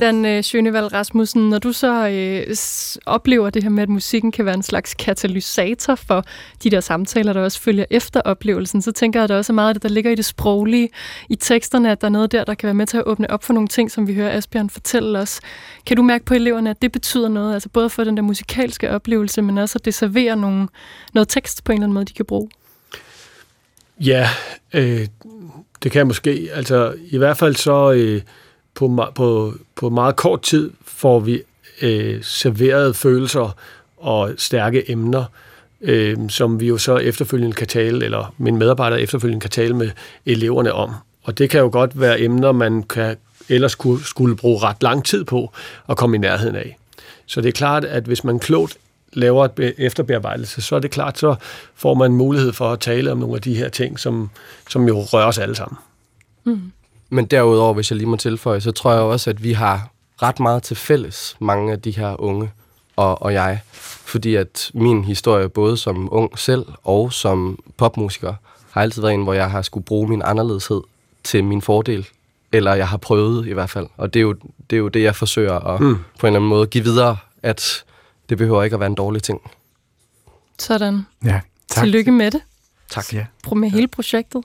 Dan 0.00 0.24
øh, 0.24 0.42
Sjønevald 0.42 0.92
Rasmussen, 0.92 1.48
når 1.48 1.58
du 1.58 1.72
så 1.72 2.08
øh, 2.08 2.54
s- 2.56 2.98
oplever 3.06 3.50
det 3.50 3.62
her 3.62 3.70
med, 3.70 3.82
at 3.82 3.88
musikken 3.88 4.32
kan 4.32 4.44
være 4.44 4.54
en 4.54 4.62
slags 4.62 4.94
katalysator 4.94 5.94
for 5.94 6.24
de 6.62 6.70
der 6.70 6.80
samtaler, 6.80 7.32
der 7.32 7.40
også 7.40 7.60
følger 7.60 7.84
efter 7.90 8.20
oplevelsen, 8.20 8.82
så 8.82 8.92
tænker 8.92 9.20
jeg, 9.20 9.24
at 9.24 9.28
der 9.28 9.36
også 9.36 9.52
er 9.52 9.54
meget 9.54 9.68
af 9.68 9.74
det, 9.74 9.82
der 9.82 9.88
ligger 9.88 10.10
i 10.10 10.14
det 10.14 10.24
sproglige, 10.24 10.88
i 11.28 11.34
teksterne, 11.36 11.90
at 11.92 12.00
der 12.00 12.06
er 12.06 12.10
noget 12.10 12.32
der, 12.32 12.44
der 12.44 12.54
kan 12.54 12.66
være 12.66 12.74
med 12.74 12.86
til 12.86 12.96
at 12.96 13.02
åbne 13.06 13.30
op 13.30 13.44
for 13.44 13.52
nogle 13.52 13.68
ting, 13.68 13.90
som 13.90 14.08
vi 14.08 14.14
hører 14.14 14.36
Asbjørn 14.36 14.70
fortælle 14.70 15.18
os. 15.18 15.40
Kan 15.86 15.96
du 15.96 16.02
mærke 16.02 16.24
på 16.24 16.34
eleverne, 16.34 16.70
at 16.70 16.82
det 16.82 16.92
betyder 16.92 17.28
noget, 17.28 17.54
altså 17.54 17.68
både 17.68 17.90
for 17.90 18.04
den 18.04 18.16
der 18.16 18.22
musikalske 18.22 18.90
oplevelse, 18.90 19.42
men 19.42 19.58
også 19.58 19.78
at 19.78 19.84
det 19.84 19.94
serverer 19.94 20.34
nogle, 20.34 20.68
noget 21.14 21.28
tekst 21.28 21.64
på 21.64 21.72
en 21.72 21.76
eller 21.78 21.84
anden 21.84 21.94
måde, 21.94 22.04
de 22.04 22.12
kan 22.12 22.24
bruge? 22.24 22.48
Ja, 24.00 24.28
øh, 24.74 25.06
det 25.82 25.92
kan 25.92 25.98
jeg 25.98 26.06
måske. 26.06 26.48
Altså, 26.52 26.94
i 27.10 27.18
hvert 27.18 27.36
fald 27.36 27.54
så 27.54 27.92
øh, 27.92 28.22
på, 28.74 29.06
på, 29.14 29.54
på 29.74 29.90
meget 29.90 30.16
kort 30.16 30.42
tid 30.42 30.70
får 30.84 31.20
vi 31.20 31.42
øh, 31.82 32.22
serveret 32.22 32.96
følelser 32.96 33.56
og 33.96 34.32
stærke 34.36 34.90
emner, 34.90 35.24
øh, 35.80 36.16
som 36.28 36.60
vi 36.60 36.66
jo 36.66 36.78
så 36.78 36.96
efterfølgende 36.96 37.56
kan 37.56 37.66
tale, 37.66 38.04
eller 38.04 38.34
min 38.38 38.56
medarbejder 38.56 38.96
efterfølgende 38.96 39.40
kan 39.40 39.50
tale 39.50 39.76
med 39.76 39.90
eleverne 40.26 40.72
om. 40.72 40.92
Og 41.22 41.38
det 41.38 41.50
kan 41.50 41.60
jo 41.60 41.68
godt 41.72 42.00
være 42.00 42.20
emner, 42.20 42.52
man 42.52 42.82
kan 42.82 43.16
ellers 43.48 43.72
skulle, 43.72 44.04
skulle 44.04 44.36
bruge 44.36 44.62
ret 44.62 44.82
lang 44.82 45.04
tid 45.04 45.24
på 45.24 45.52
at 45.88 45.96
komme 45.96 46.16
i 46.16 46.18
nærheden 46.18 46.56
af. 46.56 46.78
Så 47.26 47.40
det 47.40 47.48
er 47.48 47.52
klart, 47.52 47.84
at 47.84 48.04
hvis 48.04 48.24
man 48.24 48.38
klogt 48.38 48.78
laver 49.12 49.44
et 49.44 49.52
be- 49.52 49.80
efterbearbejdelse, 49.80 50.62
så 50.62 50.76
er 50.76 50.80
det 50.80 50.90
klart, 50.90 51.18
så 51.18 51.34
får 51.74 51.94
man 51.94 52.12
mulighed 52.12 52.52
for 52.52 52.72
at 52.72 52.80
tale 52.80 53.12
om 53.12 53.18
nogle 53.18 53.34
af 53.34 53.42
de 53.42 53.54
her 53.54 53.68
ting, 53.68 53.98
som, 54.00 54.30
som 54.70 54.88
jo 54.88 55.00
rører 55.00 55.26
os 55.26 55.38
alle 55.38 55.54
sammen. 55.54 55.78
Mm. 56.44 56.72
Men 57.10 57.26
derudover, 57.26 57.74
hvis 57.74 57.90
jeg 57.90 57.96
lige 57.96 58.08
må 58.08 58.16
tilføje, 58.16 58.60
så 58.60 58.72
tror 58.72 58.92
jeg 58.92 59.00
også, 59.00 59.30
at 59.30 59.42
vi 59.42 59.52
har 59.52 59.90
ret 60.22 60.40
meget 60.40 60.62
til 60.62 60.76
fælles, 60.76 61.36
mange 61.40 61.72
af 61.72 61.82
de 61.82 61.90
her 61.90 62.20
unge 62.20 62.50
og, 62.96 63.22
og 63.22 63.32
jeg. 63.32 63.60
Fordi 64.06 64.34
at 64.34 64.70
min 64.74 65.04
historie, 65.04 65.48
både 65.48 65.76
som 65.76 66.08
ung 66.12 66.38
selv 66.38 66.66
og 66.84 67.12
som 67.12 67.58
popmusiker, 67.76 68.34
har 68.70 68.82
altid 68.82 69.02
været 69.02 69.14
en, 69.14 69.22
hvor 69.22 69.32
jeg 69.32 69.50
har 69.50 69.62
skulle 69.62 69.84
bruge 69.84 70.08
min 70.08 70.22
anderledeshed 70.24 70.80
til 71.24 71.44
min 71.44 71.62
fordel. 71.62 72.06
Eller 72.52 72.74
jeg 72.74 72.88
har 72.88 72.96
prøvet 72.96 73.46
i 73.46 73.52
hvert 73.52 73.70
fald. 73.70 73.86
Og 73.96 74.14
det 74.14 74.20
er 74.20 74.22
jo 74.22 74.34
det, 74.70 74.76
er 74.76 74.80
jo 74.80 74.88
det 74.88 75.02
jeg 75.02 75.16
forsøger 75.16 75.54
at 75.54 75.80
mm. 75.80 75.94
på 76.20 76.26
en 76.26 76.28
eller 76.28 76.38
anden 76.38 76.48
måde 76.48 76.66
give 76.66 76.84
videre, 76.84 77.16
at 77.42 77.84
det 78.28 78.38
behøver 78.38 78.62
ikke 78.62 78.74
at 78.74 78.80
være 78.80 78.86
en 78.86 78.94
dårlig 78.94 79.22
ting. 79.22 79.40
Sådan. 80.58 81.06
Ja, 81.24 81.40
tak. 81.68 81.84
Tillykke 81.84 82.10
med 82.12 82.30
det. 82.30 82.40
Tak. 82.90 83.12
Ja. 83.14 83.26
Pro- 83.46 83.54
med 83.54 83.70
hele 83.70 83.88
projektet. 83.88 84.44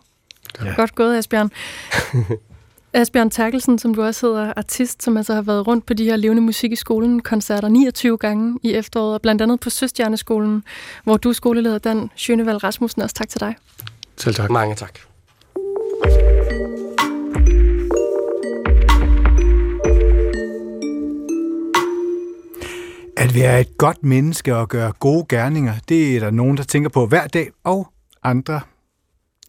Ja. 0.66 0.74
Godt 0.76 0.96
gået, 0.96 1.18
Asbjørn. 1.18 1.52
Asbjørn 2.94 3.30
Terkelsen, 3.30 3.80
som 3.80 3.94
du 3.96 4.04
også 4.04 4.28
hedder, 4.28 4.54
artist, 4.58 5.04
som 5.04 5.18
altså 5.18 5.34
har 5.34 5.42
været 5.42 5.68
rundt 5.68 5.86
på 5.86 5.94
de 5.94 6.04
her 6.04 6.16
levende 6.16 6.42
musik 6.42 6.72
i 6.72 6.76
skolen, 6.76 7.22
koncerter 7.22 7.68
29 7.68 8.18
gange 8.18 8.60
i 8.64 8.74
efteråret, 8.74 9.14
og 9.14 9.22
blandt 9.22 9.42
andet 9.42 9.60
på 9.60 9.70
Søstjerneskolen, 9.70 10.64
hvor 11.04 11.18
du 11.18 11.30
er 11.30 11.34
skoleleder, 11.34 11.78
Dan 11.78 12.10
Sjønevald 12.16 12.64
Rasmussen. 12.64 13.02
Også 13.02 13.16
tak 13.16 13.30
til 13.30 13.40
dig. 13.40 13.56
Selv 14.18 14.36
tak. 14.36 14.50
Mange 14.50 14.76
tak. 14.76 15.00
At 23.22 23.36
være 23.36 23.62
et 23.62 23.78
godt 23.78 24.04
menneske 24.04 24.56
og 24.56 24.70
gøre 24.70 24.92
gode 25.00 25.26
gerninger, 25.30 25.74
det 25.90 26.16
er 26.16 26.20
der 26.20 26.32
nogen, 26.32 26.58
der 26.58 26.64
tænker 26.64 26.90
på 26.90 27.06
hver 27.06 27.28
dag, 27.28 27.50
og 27.64 27.88
andre, 28.24 28.62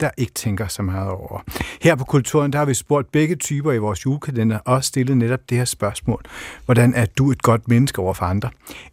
der 0.00 0.10
ikke 0.18 0.32
tænker 0.32 0.68
så 0.68 0.82
meget 0.82 1.10
over. 1.10 1.40
Her 1.82 1.94
på 1.94 2.04
Kulturen, 2.04 2.52
der 2.52 2.58
har 2.58 2.64
vi 2.64 2.74
spurgt 2.74 3.12
begge 3.12 3.34
typer 3.36 3.72
i 3.72 3.78
vores 3.78 4.04
julekalender 4.04 4.58
og 4.58 4.84
stillet 4.84 5.16
netop 5.16 5.40
det 5.48 5.58
her 5.58 5.64
spørgsmål. 5.64 6.22
Hvordan 6.64 6.94
er 6.94 7.06
du 7.06 7.30
et 7.30 7.42
godt 7.42 7.68
menneske 7.68 7.98
over 7.98 8.14
for 8.14 8.24
andre? 8.24 8.50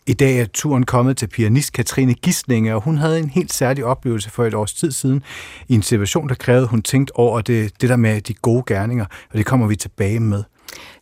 I 0.07 0.13
dag 0.13 0.39
er 0.39 0.45
turen 0.45 0.85
kommet 0.85 1.17
til 1.17 1.27
pianist 1.27 1.73
Katrine 1.73 2.13
Gislinge, 2.13 2.75
og 2.75 2.81
hun 2.81 2.97
havde 2.97 3.19
en 3.19 3.29
helt 3.29 3.53
særlig 3.53 3.85
oplevelse 3.85 4.29
for 4.29 4.45
et 4.45 4.53
års 4.53 4.73
tid 4.73 4.91
siden 4.91 5.23
i 5.67 5.75
en 5.75 5.81
situation, 5.81 6.29
der 6.29 6.35
krævede, 6.35 6.63
at 6.63 6.69
hun 6.69 6.81
tænkte 6.81 7.15
over 7.15 7.41
det, 7.41 7.81
det 7.81 7.89
der 7.89 7.97
med 7.97 8.21
de 8.21 8.33
gode 8.33 8.63
gerninger, 8.67 9.05
og 9.31 9.37
det 9.37 9.45
kommer 9.45 9.67
vi 9.67 9.75
tilbage 9.75 10.19
med. 10.19 10.43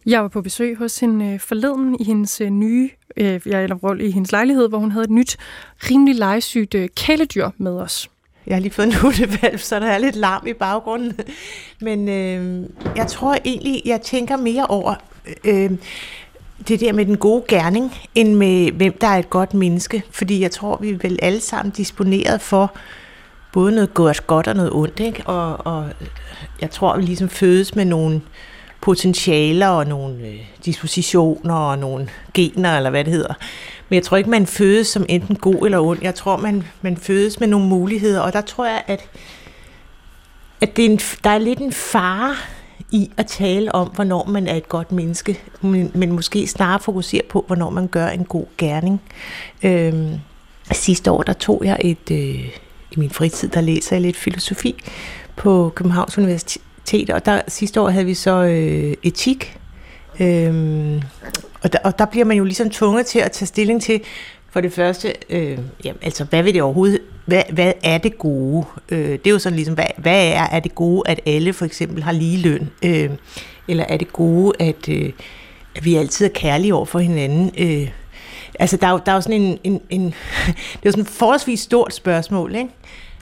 Jeg 0.07 0.21
var 0.21 0.27
på 0.27 0.41
besøg 0.41 0.77
hos 0.77 0.99
hende 0.99 1.25
øh, 1.25 1.39
forleden 1.39 1.97
i 1.99 2.03
hendes 2.03 2.41
øh, 2.41 2.49
nye, 2.49 2.89
øh, 3.17 3.41
jeg 3.45 3.63
eller 3.63 3.95
i 3.99 4.11
hendes 4.11 4.31
lejlighed, 4.31 4.69
hvor 4.69 4.77
hun 4.77 4.91
havde 4.91 5.03
et 5.03 5.09
nyt, 5.09 5.37
rimelig 5.77 6.15
legesygt 6.15 6.75
øh, 6.75 6.89
kæledyr 6.95 7.49
med 7.57 7.71
os. 7.71 8.09
Jeg 8.47 8.55
har 8.55 8.61
lige 8.61 8.71
fået 8.71 8.85
en 8.85 8.93
hundevalg, 8.93 9.59
så 9.59 9.79
der 9.79 9.87
er 9.87 9.97
lidt 9.97 10.15
larm 10.15 10.47
i 10.47 10.53
baggrunden. 10.53 11.13
Men 11.81 12.09
øh, 12.09 12.69
jeg 12.95 13.07
tror 13.07 13.37
egentlig, 13.45 13.81
jeg 13.85 14.01
tænker 14.01 14.37
mere 14.37 14.65
over 14.65 14.95
øh, 15.43 15.71
det 16.67 16.79
der 16.79 16.93
med 16.93 17.05
den 17.05 17.17
gode 17.17 17.43
gerning, 17.47 17.91
end 18.15 18.33
med 18.33 18.71
hvem 18.71 18.97
der 19.01 19.07
er 19.07 19.17
et 19.17 19.29
godt 19.29 19.53
menneske. 19.53 20.03
Fordi 20.11 20.41
jeg 20.41 20.51
tror, 20.51 20.77
vi 20.81 20.89
er 20.89 20.97
vel 20.97 21.19
alle 21.21 21.39
sammen 21.39 21.71
disponeret 21.71 22.41
for 22.41 22.75
både 23.53 23.71
noget 23.71 23.93
godt, 23.93 24.27
godt 24.27 24.47
og 24.47 24.55
noget 24.55 24.71
ondt. 24.71 24.99
Ikke? 24.99 25.23
Og, 25.25 25.65
og 25.65 25.89
jeg 26.61 26.71
tror, 26.71 26.97
vi 26.97 27.01
ligesom 27.01 27.29
fødes 27.29 27.75
med 27.75 27.85
nogle 27.85 28.21
potentialer 28.81 29.67
og 29.67 29.87
nogle 29.87 30.27
øh, 30.27 30.39
dispositioner 30.65 31.55
og 31.55 31.79
nogle 31.79 32.09
gener, 32.33 32.77
eller 32.77 32.89
hvad 32.89 33.03
det 33.03 33.13
hedder. 33.13 33.33
Men 33.89 33.95
jeg 33.95 34.03
tror 34.03 34.17
ikke, 34.17 34.29
man 34.29 34.47
fødes 34.47 34.87
som 34.87 35.05
enten 35.09 35.35
god 35.35 35.65
eller 35.65 35.79
ond. 35.79 35.99
Jeg 36.01 36.15
tror, 36.15 36.37
man, 36.37 36.63
man 36.81 36.97
fødes 36.97 37.39
med 37.39 37.47
nogle 37.47 37.67
muligheder, 37.67 38.21
og 38.21 38.33
der 38.33 38.41
tror 38.41 38.65
jeg, 38.65 38.83
at, 38.87 39.09
at 40.61 40.77
det 40.77 40.85
er 40.85 40.89
en, 40.89 40.99
der 41.23 41.29
er 41.29 41.37
lidt 41.37 41.59
en 41.59 41.73
fare 41.73 42.35
i 42.91 43.11
at 43.17 43.27
tale 43.27 43.75
om, 43.75 43.87
hvornår 43.87 44.25
man 44.25 44.47
er 44.47 44.55
et 44.55 44.69
godt 44.69 44.91
menneske, 44.91 45.39
men, 45.61 45.91
men 45.93 46.11
måske 46.11 46.47
snarere 46.47 46.79
fokusere 46.79 47.21
på, 47.29 47.43
hvornår 47.47 47.69
man 47.69 47.87
gør 47.87 48.07
en 48.07 48.25
god 48.25 48.45
gerning. 48.57 49.01
Øhm, 49.63 50.13
sidste 50.71 51.11
år, 51.11 51.21
der 51.21 51.33
tog 51.33 51.61
jeg 51.65 51.77
et, 51.81 52.11
øh, 52.11 52.57
i 52.91 52.95
min 52.97 53.09
fritid, 53.09 53.49
der 53.49 53.61
læser 53.61 53.95
jeg 53.95 54.01
lidt 54.01 54.17
filosofi 54.17 54.75
på 55.35 55.71
Københavns 55.75 56.17
Universitet, 56.17 56.61
og 57.13 57.25
der 57.25 57.41
sidste 57.47 57.81
år 57.81 57.89
havde 57.89 58.05
vi 58.05 58.13
så 58.13 58.43
øh, 58.43 58.93
etik, 59.03 59.57
Øhm, 60.19 61.01
og, 61.61 61.73
der, 61.73 61.79
og 61.83 61.99
der 61.99 62.05
bliver 62.05 62.25
man 62.25 62.37
jo 62.37 62.43
ligesom 62.43 62.69
tvunget 62.69 63.05
til 63.05 63.19
at 63.19 63.31
tage 63.31 63.47
stilling 63.47 63.81
til, 63.81 64.01
For 64.49 64.61
det 64.61 64.73
første, 64.73 65.13
øh, 65.29 65.57
jamen, 65.83 65.99
altså, 66.01 66.23
hvad 66.23 66.43
vil 66.43 66.53
det 66.53 66.61
overhovedet, 66.61 66.99
hvad, 67.25 67.43
hvad 67.49 67.73
er 67.83 67.97
det 67.97 68.17
gode? 68.17 68.65
Øh, 68.89 69.09
det 69.09 69.27
er 69.27 69.31
jo 69.31 69.39
sådan 69.39 69.55
ligesom, 69.55 69.75
hvad, 69.75 69.85
hvad 69.97 70.27
er, 70.27 70.43
er 70.51 70.59
det 70.59 70.75
gode, 70.75 71.03
at 71.05 71.19
alle 71.25 71.53
for 71.53 71.65
eksempel 71.65 72.03
har 72.03 72.11
lige 72.11 72.37
løn? 72.37 72.69
Øh, 72.85 73.09
eller 73.67 73.85
er 73.89 73.97
det 73.97 74.13
gode, 74.13 74.53
at, 74.59 74.89
øh, 74.89 75.11
at 75.75 75.85
vi 75.85 75.95
altid 75.95 76.25
er 76.25 76.29
kærlige 76.29 76.73
over 76.73 76.85
for 76.85 76.99
hinanden? 76.99 77.51
Øh, 77.57 77.89
altså, 78.59 78.77
der 78.77 78.87
er 78.87 78.91
jo, 78.91 78.99
der 79.05 79.11
er 79.11 79.15
jo 79.15 79.21
sådan 79.21 79.41
en, 79.41 79.59
en, 79.63 79.81
en 79.89 80.05
det 80.73 80.83
er 80.83 80.85
jo 80.85 80.91
sådan 80.91 81.03
et 81.03 81.09
forholdsvis 81.09 81.59
stort 81.59 81.93
spørgsmål, 81.93 82.55
ikke? 82.55 82.69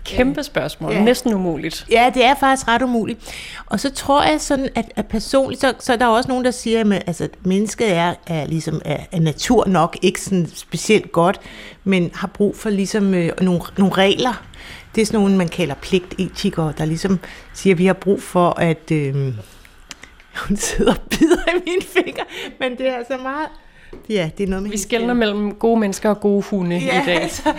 Kæmpe 0.05 0.43
spørgsmål. 0.43 0.93
Ja. 0.93 1.03
Næsten 1.03 1.33
umuligt. 1.33 1.85
Ja, 1.91 2.11
det 2.13 2.25
er 2.25 2.35
faktisk 2.35 2.67
ret 2.67 2.81
umuligt. 2.81 3.19
Og 3.65 3.79
så 3.79 3.91
tror 3.91 4.23
jeg 4.23 4.41
sådan, 4.41 4.69
at, 4.75 4.85
at 4.95 5.07
personligt, 5.07 5.61
så, 5.61 5.73
så 5.79 5.93
er 5.93 5.97
der 5.97 6.07
også 6.07 6.29
nogen, 6.29 6.45
der 6.45 6.51
siger, 6.51 6.79
at 6.79 7.03
altså, 7.07 7.23
at 7.23 7.29
mennesket 7.43 7.93
er, 7.93 8.13
er, 8.27 8.45
ligesom, 8.45 8.81
er, 8.85 8.97
er 9.11 9.19
natur 9.19 9.65
nok 9.67 9.97
ikke 10.01 10.21
sådan 10.21 10.47
specielt 10.47 11.11
godt, 11.11 11.39
men 11.83 12.11
har 12.13 12.27
brug 12.27 12.55
for 12.55 12.69
ligesom 12.69 13.13
øh, 13.13 13.31
nogle, 13.41 13.61
nogle 13.77 13.93
regler. 13.93 14.45
Det 14.95 15.01
er 15.01 15.05
sådan 15.05 15.19
nogle, 15.19 15.37
man 15.37 15.47
kalder 15.47 15.75
pligtetikere, 15.75 16.73
der 16.77 16.85
ligesom 16.85 17.19
siger, 17.53 17.73
at 17.73 17.77
vi 17.77 17.85
har 17.85 17.93
brug 17.93 18.21
for, 18.21 18.49
at... 18.49 18.91
Øh, 18.91 19.15
hun 20.47 20.57
sidder 20.57 20.91
og 20.91 21.01
bider 21.09 21.49
i 21.57 21.59
mine 21.65 21.81
fingre, 21.81 22.23
men 22.59 22.77
det 22.77 22.89
er 22.89 22.95
altså 22.95 23.17
meget... 23.17 23.47
Ja, 24.09 24.29
det 24.37 24.43
er 24.43 24.47
noget 24.47 24.63
med 24.63 24.71
Vi 24.71 24.77
skældner 24.77 25.13
mellem 25.13 25.53
gode 25.53 25.79
mennesker 25.79 26.09
og 26.09 26.19
gode 26.19 26.41
hunde 26.41 26.77
ja, 26.77 27.01
i 27.01 27.05
dag. 27.05 27.21
Altså, 27.25 27.53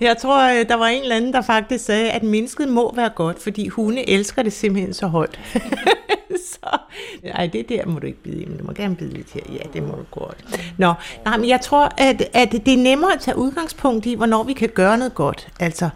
jeg 0.00 0.16
tror, 0.16 0.60
øh, 0.60 0.68
der 0.68 0.74
var 0.74 0.86
en 0.86 1.02
eller 1.02 1.16
anden, 1.16 1.32
der 1.32 1.42
faktisk 1.42 1.84
sagde, 1.84 2.10
at 2.10 2.22
mennesket 2.22 2.68
må 2.68 2.94
være 2.94 3.08
godt, 3.08 3.42
fordi 3.42 3.68
hunde 3.68 4.08
elsker 4.08 4.42
det 4.42 4.52
simpelthen 4.52 4.94
så 4.94 5.06
højt. 5.06 5.40
så, 6.50 6.78
nej, 7.24 7.46
det 7.46 7.68
der 7.68 7.86
må 7.86 7.98
du 7.98 8.06
ikke 8.06 8.22
bide 8.22 8.42
i, 8.42 8.44
men 8.44 8.58
du 8.58 8.64
må 8.64 8.72
gerne 8.72 8.96
bide 8.96 9.12
lidt 9.12 9.32
her. 9.34 9.40
Ja, 9.52 9.68
det 9.72 9.82
må 9.82 9.92
du 9.92 10.20
godt. 10.20 10.36
Nå, 10.78 10.92
nej, 11.24 11.36
men 11.36 11.48
jeg 11.48 11.60
tror, 11.60 11.92
at, 11.98 12.28
at 12.32 12.52
det 12.52 12.74
er 12.74 12.82
nemmere 12.82 13.12
at 13.12 13.20
tage 13.20 13.36
udgangspunkt 13.36 14.06
i, 14.06 14.14
hvornår 14.14 14.42
vi 14.42 14.52
kan 14.52 14.68
gøre 14.68 14.98
noget 14.98 15.14
godt. 15.14 15.48
Altså, 15.60 15.88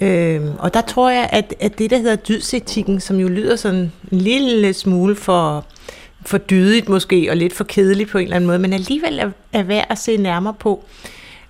Øhm, 0.00 0.52
og 0.58 0.74
der 0.74 0.80
tror 0.80 1.10
jeg, 1.10 1.28
at, 1.32 1.54
at 1.60 1.78
det, 1.78 1.90
der 1.90 1.96
hedder 1.98 2.16
dydsetikken, 2.16 3.00
som 3.00 3.20
jo 3.20 3.28
lyder 3.28 3.56
sådan 3.56 3.92
en 4.12 4.18
lille 4.18 4.72
smule 4.72 5.16
for, 5.16 5.64
for 6.26 6.38
dydigt 6.38 6.88
måske, 6.88 7.30
og 7.30 7.36
lidt 7.36 7.52
for 7.52 7.64
kedeligt 7.64 8.10
på 8.10 8.18
en 8.18 8.24
eller 8.24 8.36
anden 8.36 8.46
måde, 8.46 8.58
men 8.58 8.72
alligevel 8.72 9.18
er, 9.18 9.30
er 9.52 9.62
værd 9.62 9.86
at 9.90 9.98
se 9.98 10.16
nærmere 10.16 10.54
på. 10.54 10.84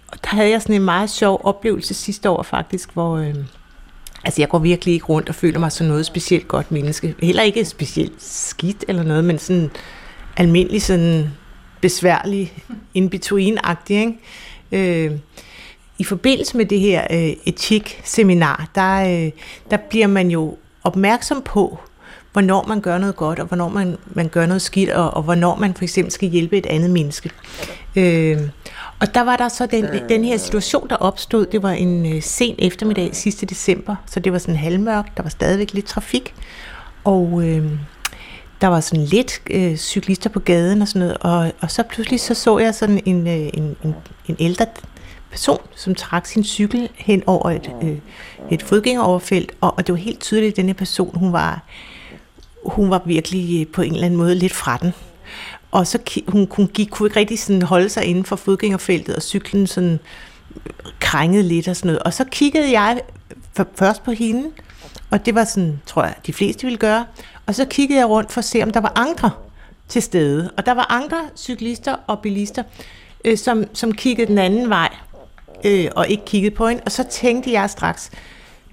Og 0.09 0.19
der 0.25 0.29
havde 0.29 0.51
jeg 0.51 0.63
sådan 0.63 0.75
en 0.75 0.85
meget 0.85 1.11
sjov 1.11 1.41
oplevelse 1.45 1.95
sidste 1.95 2.31
år 2.31 2.43
faktisk, 2.43 2.93
hvor... 2.93 3.17
Øh, 3.17 3.35
altså 4.25 4.43
jeg 4.43 4.49
går 4.49 4.59
virkelig 4.59 4.95
ikke 4.95 5.07
rundt 5.07 5.29
og 5.29 5.35
føler 5.35 5.59
mig 5.59 5.73
som 5.73 5.87
noget 5.87 6.07
specielt 6.07 6.49
godt 6.49 6.73
menneske. 6.73 7.15
Heller 7.23 7.43
ikke 7.43 7.65
specielt 7.65 8.23
skidt 8.23 8.85
eller 8.89 9.03
noget, 9.03 9.25
men 9.25 9.39
sådan 9.39 9.71
almindelig 10.37 10.83
sådan 10.83 11.31
besværlig, 11.81 12.53
in-between-agtig, 12.95 13.91
ikke? 13.91 14.19
Øh, 14.73 15.13
i 15.99 16.05
forbindelse 16.05 16.57
med 16.57 16.67
det 16.67 16.81
her 16.81 17.07
øh, 17.11 17.33
etik-seminar, 17.45 18.69
der, 18.75 19.25
øh, 19.25 19.31
der 19.71 19.77
bliver 19.77 20.07
man 20.07 20.31
jo 20.31 20.57
opmærksom 20.85 21.43
på, 21.43 21.79
hvornår 22.37 22.65
man 22.69 22.81
gør 22.81 22.99
noget 22.99 23.17
godt, 23.17 23.39
og 23.39 23.47
hvornår 23.47 23.69
man, 23.69 23.97
man 24.07 24.29
gør 24.29 24.47
noget 24.47 24.63
skidt, 24.63 24.91
og, 24.91 25.15
og 25.15 25.23
hvornår 25.23 25.57
man 25.57 25.75
for 25.75 25.83
eksempel 25.83 26.13
skal 26.13 26.29
hjælpe 26.29 26.59
et 26.59 26.67
andet 26.67 26.91
menneske. 26.91 27.31
Øh, 27.97 28.41
og 29.01 29.15
der 29.15 29.21
var 29.21 29.37
der 29.37 29.49
så 29.49 29.67
den, 29.67 29.87
den 30.09 30.25
her 30.25 30.37
situation, 30.37 30.89
der 30.89 30.97
opstod, 30.97 31.47
det 31.47 31.63
var 31.63 31.71
en 31.71 32.15
øh, 32.15 32.23
sen 32.23 32.55
eftermiddag 32.59 33.17
sidste 33.17 33.47
december, 33.47 33.97
så 34.07 34.21
det 34.21 34.33
var 34.33 34.39
sådan 34.39 34.57
halvmørkt, 34.57 35.17
der 35.17 35.23
var 35.23 35.31
stadigvæk 35.31 35.73
lidt 35.73 35.87
trafik, 35.87 36.35
og 37.05 37.43
øh, 37.45 37.71
der 38.61 38.67
var 38.67 38.81
sådan 38.81 39.05
lidt 39.05 39.43
øh, 39.51 39.77
cyklister 39.77 40.31
på 40.31 40.41
gaden 40.41 40.83
og 40.83 40.89
sådan 40.89 41.01
noget, 41.01 41.17
og, 41.21 41.53
og 41.61 41.71
så 41.71 41.83
pludselig 41.83 42.21
så 42.21 42.35
så 42.35 42.59
jeg 42.59 42.75
sådan 42.75 43.01
en, 43.05 43.27
øh, 43.27 43.51
en, 43.55 43.77
en, 43.85 43.95
en 44.29 44.37
ældre 44.39 44.67
person, 45.31 45.61
som 45.77 45.95
trak 45.95 46.27
sin 46.27 46.45
cykel 46.45 46.89
hen 46.95 47.23
over 47.27 47.51
et, 47.51 47.71
øh, 47.83 47.99
et 48.51 48.63
fodgængeroverfelt, 48.63 49.53
og, 49.61 49.75
og 49.77 49.87
det 49.87 49.93
var 49.93 49.99
helt 49.99 50.21
tydeligt, 50.21 50.51
at 50.51 50.57
denne 50.57 50.75
person, 50.75 51.19
hun 51.19 51.33
var, 51.33 51.63
hun 52.69 52.91
var 52.91 53.03
virkelig 53.07 53.61
øh, 53.61 53.73
på 53.73 53.83
en 53.83 53.93
eller 53.93 54.07
anden 54.07 54.19
måde 54.19 54.35
lidt 54.35 54.53
fra 54.53 54.77
den. 54.77 54.93
Og 55.71 55.87
så 55.87 55.99
hun, 56.29 56.49
hun 56.51 56.67
gik, 56.67 56.89
kunne 56.91 57.07
ikke 57.07 57.21
rigtig 57.21 57.39
sådan 57.39 57.63
holde 57.63 57.89
sig 57.89 58.05
inden 58.05 58.25
for 58.25 58.37
fodgængerfeltet, 58.37 59.17
og 59.17 59.23
cyklen 59.23 59.67
sådan 59.67 59.99
øh, 60.57 60.73
krængede 61.01 61.43
lidt 61.43 61.69
og 61.69 61.77
sådan 61.77 61.87
noget. 61.87 62.03
Og 62.03 62.13
så 62.13 62.25
kiggede 62.25 62.73
jeg 62.73 63.01
først 63.75 64.05
på 64.05 64.11
hende, 64.11 64.51
og 65.11 65.27
det 65.27 65.35
var 65.35 65.45
sådan, 65.45 65.81
tror 65.87 66.03
jeg, 66.03 66.15
de 66.27 66.33
fleste 66.33 66.63
ville 66.63 66.79
gøre. 66.79 67.05
Og 67.47 67.55
så 67.55 67.65
kiggede 67.65 67.99
jeg 67.99 68.09
rundt 68.09 68.33
for 68.33 68.39
at 68.39 68.45
se, 68.45 68.63
om 68.63 68.71
der 68.71 68.81
var 68.81 68.93
andre 68.97 69.31
til 69.89 70.03
stede. 70.03 70.51
Og 70.57 70.67
der 70.67 70.73
var 70.73 70.87
andre 70.93 71.19
cyklister 71.37 71.97
og 72.07 72.19
bilister, 72.19 72.63
øh, 73.25 73.39
som, 73.39 73.65
som 73.73 73.93
kiggede 73.93 74.27
den 74.29 74.39
anden 74.39 74.71
vej 74.71 74.95
øh, 75.65 75.89
og 75.97 76.09
ikke 76.09 76.25
kiggede 76.25 76.55
på 76.55 76.69
hende. 76.69 76.83
Og 76.85 76.93
så 76.93 77.05
tænkte 77.11 77.53
jeg 77.53 77.71
straks, 77.71 78.11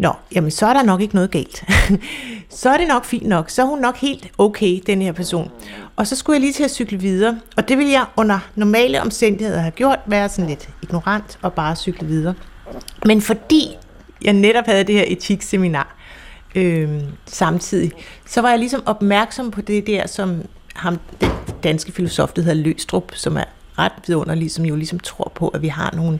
Nå, 0.04 0.14
jamen 0.36 0.52
så 0.52 0.66
er 0.66 0.74
der 0.74 0.84
nok 0.84 1.02
ikke 1.02 1.16
noget 1.16 1.32
galt. 1.32 1.64
så 2.62 2.70
er 2.70 2.78
det 2.78 2.88
nok 2.88 3.06
fint 3.06 3.28
nok. 3.28 3.50
Så 3.50 3.62
er 3.62 3.66
hun 3.66 3.80
nok 3.80 3.98
helt 3.98 4.32
okay, 4.38 4.80
den 4.88 5.02
her 5.02 5.12
person. 5.12 5.52
Og 5.96 6.08
så 6.08 6.16
skulle 6.16 6.36
jeg 6.36 6.42
lige 6.42 6.54
til 6.54 6.64
at 6.64 6.72
cykle 6.72 7.00
videre. 7.00 7.40
Og 7.58 7.70
det 7.70 7.78
ville 7.78 7.92
jeg 7.92 8.06
under 8.18 8.40
normale 8.56 9.02
omstændigheder 9.02 9.60
have 9.60 9.72
gjort, 9.72 10.00
være 10.06 10.30
sådan 10.30 10.50
lidt 10.50 10.70
ignorant 10.82 11.40
og 11.42 11.54
bare 11.54 11.76
cykle 11.76 12.08
videre. 12.08 12.34
Men 13.06 13.22
fordi 13.22 13.78
jeg 14.24 14.34
netop 14.34 14.66
havde 14.66 14.84
det 14.84 14.96
her 14.96 15.06
etikseminar 15.08 15.96
øh, 16.56 16.90
samtidig, 17.26 17.92
så 18.26 18.42
var 18.42 18.50
jeg 18.50 18.60
ligesom 18.60 18.84
opmærksom 18.86 19.52
på 19.52 19.62
det 19.62 19.88
der, 19.88 20.08
som 20.08 20.42
ham, 20.76 21.00
den 21.20 21.30
danske 21.64 21.92
filosof, 21.92 22.32
der 22.32 22.42
hedder 22.42 22.64
Løstrup, 22.64 23.12
som 23.16 23.38
er 23.38 23.44
ret 23.80 23.92
vidunderlig, 24.08 24.52
som 24.52 24.66
jo 24.66 24.76
ligesom 24.76 25.00
tror 25.00 25.32
på, 25.36 25.48
at 25.48 25.62
vi 25.62 25.68
har 25.68 25.94
nogle 25.96 26.20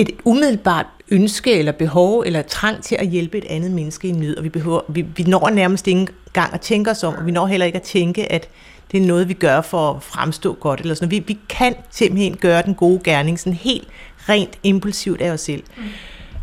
et 0.00 0.10
umiddelbart 0.24 0.86
ønske 1.10 1.52
eller 1.52 1.72
behov 1.72 2.22
eller 2.26 2.42
trang 2.42 2.82
til 2.82 2.96
at 2.98 3.06
hjælpe 3.06 3.38
et 3.38 3.44
andet 3.44 3.70
menneske 3.70 4.08
i 4.08 4.12
nød, 4.12 4.36
og 4.36 4.44
vi, 4.44 4.48
behøver, 4.48 4.80
vi, 4.88 5.02
vi 5.02 5.22
når 5.22 5.50
nærmest 5.50 5.86
ikke 5.86 5.98
engang 5.98 6.54
at 6.54 6.60
tænke 6.60 6.90
os 6.90 7.04
om, 7.04 7.14
og 7.14 7.26
vi 7.26 7.30
når 7.30 7.46
heller 7.46 7.66
ikke 7.66 7.76
at 7.76 7.82
tænke, 7.82 8.32
at 8.32 8.48
det 8.92 9.02
er 9.02 9.06
noget, 9.06 9.28
vi 9.28 9.34
gør 9.34 9.60
for 9.60 9.90
at 9.90 10.02
fremstå 10.02 10.52
godt. 10.54 10.80
Eller 10.80 10.94
sådan. 10.94 11.10
Vi, 11.10 11.18
vi 11.26 11.38
kan 11.48 11.74
simpelthen 11.90 12.36
gøre 12.36 12.62
den 12.62 12.74
gode 12.74 13.00
gerning 13.04 13.38
sådan 13.38 13.52
helt 13.52 13.88
rent 14.28 14.58
impulsivt 14.62 15.20
af 15.20 15.30
os 15.30 15.40
selv. 15.40 15.62
Mm. 15.76 15.82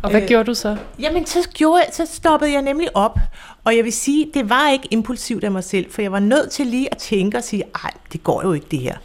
Og 0.02 0.10
hvad 0.10 0.22
øh, 0.22 0.28
gjorde 0.28 0.44
du 0.44 0.54
så? 0.54 0.76
Jamen, 1.00 1.26
så, 1.26 1.48
gjorde, 1.54 1.82
så 1.92 2.06
stoppede 2.12 2.52
jeg 2.52 2.62
nemlig 2.62 2.96
op. 2.96 3.18
Og 3.64 3.76
jeg 3.76 3.84
vil 3.84 3.92
sige, 3.92 4.30
det 4.34 4.50
var 4.50 4.70
ikke 4.70 4.88
impulsivt 4.90 5.44
af 5.44 5.50
mig 5.50 5.64
selv, 5.64 5.90
for 5.90 6.02
jeg 6.02 6.12
var 6.12 6.20
nødt 6.20 6.50
til 6.50 6.66
lige 6.66 6.88
at 6.90 6.98
tænke 6.98 7.36
og 7.36 7.44
sige, 7.44 7.64
ej, 7.84 7.90
det 8.12 8.24
går 8.24 8.42
jo 8.42 8.52
ikke 8.52 8.66
det 8.70 8.78
her. 8.78 8.96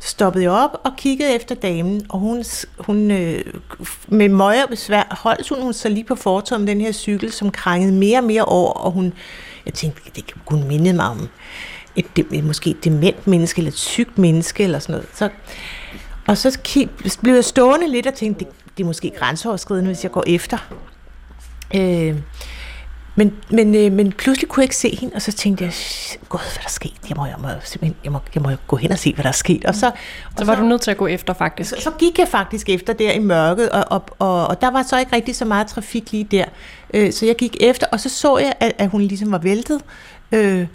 Stoppede 0.00 0.44
jeg 0.44 0.52
op 0.52 0.80
og 0.84 0.92
kiggede 0.96 1.34
efter 1.34 1.54
damen, 1.54 2.06
og 2.08 2.18
hun, 2.18 2.44
hun 2.78 3.10
øh, 3.10 3.44
med 4.08 4.28
møje 4.28 4.62
og 4.62 4.68
besvær 4.68 5.16
holdt 5.22 5.48
hun, 5.48 5.62
hun 5.62 5.72
så 5.72 5.88
lige 5.88 6.04
på 6.04 6.14
fortorvet 6.14 6.60
med 6.60 6.74
den 6.74 6.80
her 6.80 6.92
cykel, 6.92 7.32
som 7.32 7.50
krængede 7.50 7.92
mere 7.92 8.18
og 8.18 8.24
mere 8.24 8.44
over, 8.44 8.72
og 8.72 8.92
hun, 8.92 9.12
jeg 9.66 9.74
tænkte, 9.74 10.02
det 10.16 10.34
kunne 10.46 10.66
minde 10.66 10.92
mig 10.92 11.06
om 11.08 11.28
et, 11.96 12.06
et, 12.32 12.44
måske 12.44 12.70
et 12.70 12.84
dement 12.84 13.26
menneske, 13.26 13.58
eller 13.58 13.70
et 13.70 13.78
sygt 13.78 14.18
menneske, 14.18 14.64
eller 14.64 14.78
sådan 14.78 14.92
noget. 14.92 15.08
Så, 15.14 15.28
og 16.26 16.38
så 16.38 16.58
blev 17.22 17.34
jeg 17.34 17.44
stående 17.44 17.88
lidt 17.88 18.06
og 18.06 18.14
tænkte, 18.14 18.44
det, 18.44 18.52
det 18.76 18.82
er 18.82 18.86
måske 18.86 19.12
grænseoverskridende, 19.18 19.88
hvis 19.88 20.02
jeg 20.02 20.12
går 20.12 20.24
efter. 20.26 20.58
Øh, 21.74 22.16
men, 23.20 23.34
men, 23.50 23.74
øh, 23.74 23.92
men 23.92 24.12
pludselig 24.12 24.48
kunne 24.48 24.60
jeg 24.60 24.64
ikke 24.64 24.76
se 24.76 24.96
hende, 24.96 25.14
og 25.14 25.22
så 25.22 25.32
tænkte 25.32 25.64
jeg, 25.64 25.72
gud, 26.28 26.40
hvad 26.40 26.54
der 26.54 26.64
er 26.64 26.70
sket? 26.70 26.92
Jeg 27.08 27.16
må, 27.16 27.26
jeg 27.26 27.34
må, 27.38 27.48
jeg 28.04 28.12
må, 28.12 28.20
jeg 28.34 28.42
må 28.42 28.50
gå 28.66 28.76
hen 28.76 28.92
og 28.92 28.98
se, 28.98 29.14
hvad 29.14 29.22
der 29.22 29.28
er 29.28 29.32
sket. 29.32 29.64
Og 29.64 29.74
så, 29.74 29.86
og 29.86 29.92
så 30.38 30.44
var 30.44 30.54
så, 30.54 30.60
du 30.60 30.66
nødt 30.66 30.80
til 30.80 30.90
at 30.90 30.96
gå 30.96 31.06
efter, 31.06 31.34
faktisk? 31.34 31.70
Så, 31.70 31.76
så 31.80 31.90
gik 31.98 32.18
jeg 32.18 32.28
faktisk 32.28 32.68
efter 32.68 32.92
der 32.92 33.12
i 33.12 33.18
mørket, 33.18 33.70
og, 33.70 33.84
og, 33.90 34.04
og, 34.18 34.46
og 34.46 34.60
der 34.60 34.70
var 34.70 34.82
så 34.82 34.98
ikke 34.98 35.16
rigtig 35.16 35.36
så 35.36 35.44
meget 35.44 35.66
trafik 35.66 36.12
lige 36.12 36.24
der. 36.24 36.44
Øh, 36.94 37.12
så 37.12 37.26
jeg 37.26 37.36
gik 37.36 37.56
efter, 37.60 37.86
og 37.92 38.00
så 38.00 38.08
så 38.08 38.38
jeg, 38.38 38.52
at, 38.60 38.72
at 38.78 38.88
hun 38.88 39.02
ligesom 39.02 39.32
var 39.32 39.38
væltet. 39.38 39.80
Øh, 40.32 40.66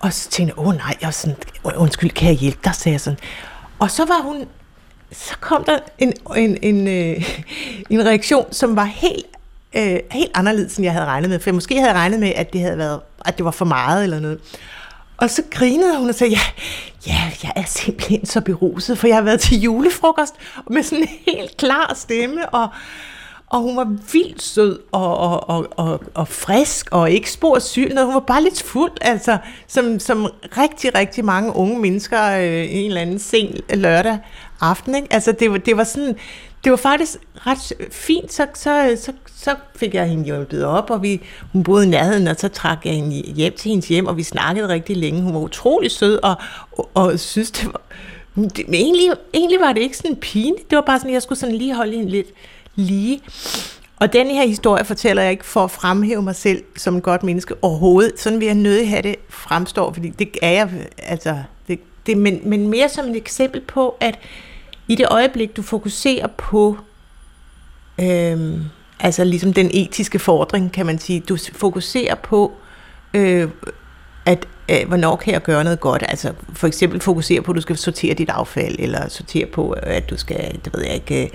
og 0.00 0.12
så 0.12 0.30
tænkte 0.30 0.54
jeg, 0.56 0.66
åh 0.66 0.74
nej, 0.74 0.96
jeg 1.00 1.14
sådan, 1.14 1.36
undskyld, 1.76 2.10
kan 2.10 2.28
jeg 2.28 2.36
hjælpe 2.36 2.60
dig, 2.64 2.74
sagde 2.74 2.92
jeg 2.94 3.00
sådan. 3.00 3.18
Og 3.78 3.90
så 3.90 4.04
var 4.04 4.22
hun, 4.22 4.44
så 5.12 5.34
kom 5.40 5.64
der 5.64 5.78
en, 5.98 6.12
en, 6.36 6.58
en, 6.62 6.88
øh, 6.88 7.40
en 7.90 8.06
reaktion, 8.06 8.52
som 8.52 8.76
var 8.76 8.84
helt 8.84 9.26
øh, 9.76 9.98
helt 10.10 10.30
anderledes, 10.34 10.76
end 10.76 10.84
jeg 10.84 10.92
havde 10.92 11.06
regnet 11.06 11.30
med. 11.30 11.40
For 11.40 11.50
jeg 11.50 11.54
måske 11.54 11.80
havde 11.80 11.92
regnet 11.92 12.20
med, 12.20 12.32
at 12.36 12.52
det, 12.52 12.60
havde 12.60 12.78
været, 12.78 13.00
at 13.24 13.36
det 13.36 13.44
var 13.44 13.50
for 13.50 13.64
meget 13.64 14.04
eller 14.04 14.20
noget. 14.20 14.40
Og 15.16 15.30
så 15.30 15.42
grinede 15.50 15.98
hun 15.98 16.08
og 16.08 16.14
sagde, 16.14 16.32
ja, 16.32 16.40
ja, 17.06 17.30
jeg 17.42 17.52
er 17.56 17.64
simpelthen 17.66 18.26
så 18.26 18.40
beruset, 18.40 18.98
for 18.98 19.06
jeg 19.06 19.16
har 19.16 19.22
været 19.22 19.40
til 19.40 19.60
julefrokost 19.60 20.34
med 20.70 20.82
sådan 20.82 21.02
en 21.02 21.08
helt 21.26 21.56
klar 21.56 21.92
stemme, 21.94 22.48
og, 22.48 22.68
og 23.46 23.60
hun 23.60 23.76
var 23.76 23.84
vildt 24.12 24.42
sød 24.42 24.78
og, 24.92 25.16
og, 25.16 25.50
og, 25.50 25.66
og, 25.76 26.00
og 26.14 26.28
frisk 26.28 26.88
og 26.90 27.10
ikke 27.10 27.30
spor 27.30 27.58
syg. 27.58 27.92
Hun 28.04 28.14
var 28.14 28.20
bare 28.20 28.42
lidt 28.42 28.62
fuld, 28.62 28.92
altså, 29.00 29.38
som, 29.68 30.00
som 30.00 30.26
rigtig, 30.58 30.94
rigtig 30.94 31.24
mange 31.24 31.56
unge 31.56 31.78
mennesker 31.78 32.30
øh, 32.30 32.74
en 32.74 32.86
eller 32.86 33.00
anden 33.00 33.18
sen 33.18 33.60
lørdag 33.74 34.18
aften. 34.60 34.94
Ikke? 34.94 35.08
Altså, 35.10 35.32
det, 35.32 35.50
var, 35.50 35.58
det 35.58 35.76
var 35.76 35.84
sådan, 35.84 36.16
det 36.64 36.70
var 36.70 36.76
faktisk 36.76 37.16
ret 37.34 37.72
fint, 37.92 38.32
så, 38.32 38.46
så, 38.54 38.96
så, 39.00 39.12
så 39.44 39.54
fik 39.76 39.94
jeg 39.94 40.08
hende 40.08 40.24
hjulpet 40.24 40.64
op, 40.64 40.90
og 40.90 41.02
vi, 41.02 41.20
hun 41.52 41.62
boede 41.62 41.86
i 41.86 41.88
nærheden, 41.88 42.26
og 42.28 42.36
så 42.38 42.48
trak 42.48 42.78
jeg 42.84 42.94
hende 42.94 43.16
hjem 43.16 43.54
til 43.56 43.68
hendes 43.68 43.88
hjem, 43.88 44.06
og 44.06 44.16
vi 44.16 44.22
snakkede 44.22 44.68
rigtig 44.68 44.96
længe. 44.96 45.22
Hun 45.22 45.34
var 45.34 45.40
utrolig 45.40 45.90
sød, 45.90 46.18
og, 46.22 46.34
og, 46.72 46.90
og 46.94 47.18
synes, 47.18 47.50
det 47.50 47.66
var 47.66 47.80
Det, 48.34 48.68
men 48.68 48.74
egentlig, 48.74 49.10
egentlig 49.34 49.60
var 49.60 49.72
det 49.72 49.80
ikke 49.80 49.96
sådan 49.96 50.16
pinligt. 50.16 50.70
Det 50.70 50.76
var 50.76 50.82
bare 50.82 50.98
sådan, 50.98 51.10
at 51.10 51.14
jeg 51.14 51.22
skulle 51.22 51.38
sådan 51.38 51.54
lige 51.54 51.74
holde 51.74 51.96
hende 51.96 52.10
lidt 52.10 52.26
lige. 52.74 53.20
Og 53.96 54.12
den 54.12 54.26
her 54.26 54.46
historie 54.46 54.84
fortæller 54.84 55.22
jeg 55.22 55.30
ikke 55.30 55.46
for 55.46 55.64
at 55.64 55.70
fremhæve 55.70 56.22
mig 56.22 56.36
selv 56.36 56.62
som 56.76 56.96
et 56.96 57.02
godt 57.02 57.22
menneske 57.22 57.54
overhovedet. 57.62 58.20
Sådan 58.20 58.40
vil 58.40 58.46
jeg 58.46 58.54
nødig 58.54 58.88
have 58.88 59.02
det 59.02 59.16
fremstår, 59.28 59.92
fordi 59.92 60.08
det 60.08 60.36
er 60.42 60.50
jeg, 60.50 60.70
altså, 60.98 61.42
det, 61.68 61.80
det, 62.06 62.18
men, 62.18 62.40
men 62.44 62.68
mere 62.68 62.88
som 62.88 63.08
et 63.08 63.16
eksempel 63.16 63.60
på, 63.60 63.96
at 64.00 64.18
i 64.88 64.94
det 64.94 65.06
øjeblik, 65.10 65.56
du 65.56 65.62
fokuserer 65.62 66.26
på, 66.26 66.76
øhm, 68.00 68.64
altså 69.02 69.24
ligesom 69.24 69.52
den 69.52 69.70
etiske 69.74 70.18
fordring, 70.18 70.72
kan 70.72 70.86
man 70.86 70.98
sige, 70.98 71.20
du 71.20 71.36
fokuserer 71.52 72.14
på, 72.14 72.52
øh, 73.14 73.48
at 74.26 74.46
øh, 74.70 74.88
hvornår 74.88 75.16
kan 75.16 75.32
jeg 75.32 75.42
gøre 75.42 75.64
noget 75.64 75.80
godt? 75.80 76.02
Altså 76.08 76.32
for 76.52 76.66
eksempel 76.66 77.00
fokusere 77.00 77.42
på, 77.42 77.52
at 77.52 77.56
du 77.56 77.60
skal 77.60 77.76
sortere 77.76 78.14
dit 78.14 78.28
affald, 78.28 78.76
eller 78.78 79.08
sortere 79.08 79.46
på, 79.46 79.70
at 79.70 80.10
du 80.10 80.16
skal, 80.16 80.60
det 80.64 80.72
ved 80.74 80.84
jeg 80.84 80.94
ikke, 80.94 81.24
øh, 81.24 81.30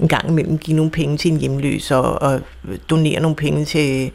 en 0.00 0.08
gang 0.08 0.28
imellem 0.28 0.58
give 0.58 0.76
nogle 0.76 0.90
penge 0.90 1.16
til 1.16 1.32
en 1.32 1.40
hjemløs, 1.40 1.90
og, 1.90 2.22
og 2.22 2.40
donere 2.90 3.20
nogle 3.20 3.36
penge 3.36 3.64
til 3.64 4.10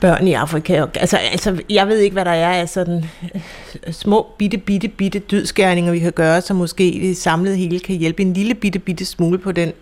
børn 0.00 0.28
i 0.28 0.32
Afrika. 0.32 0.86
Altså, 0.94 1.16
altså, 1.16 1.62
jeg 1.70 1.88
ved 1.88 1.98
ikke, 1.98 2.14
hvad 2.14 2.24
der 2.24 2.30
er 2.30 2.60
af 2.60 2.68
sådan 2.68 3.04
øh, 3.34 3.92
små, 3.92 4.26
bitte, 4.38 4.58
bitte, 4.58 4.88
bitte 4.88 5.18
dødsgærninger, 5.18 5.92
vi 5.92 5.98
kan 5.98 6.12
gøre, 6.12 6.40
som 6.40 6.56
måske 6.56 6.98
det 7.02 7.16
samlede 7.16 7.56
hele 7.56 7.80
kan 7.80 7.96
hjælpe 7.96 8.22
en 8.22 8.32
lille, 8.32 8.54
bitte, 8.54 8.78
bitte 8.78 9.04
smule 9.04 9.38
på 9.38 9.52
den, 9.52 9.72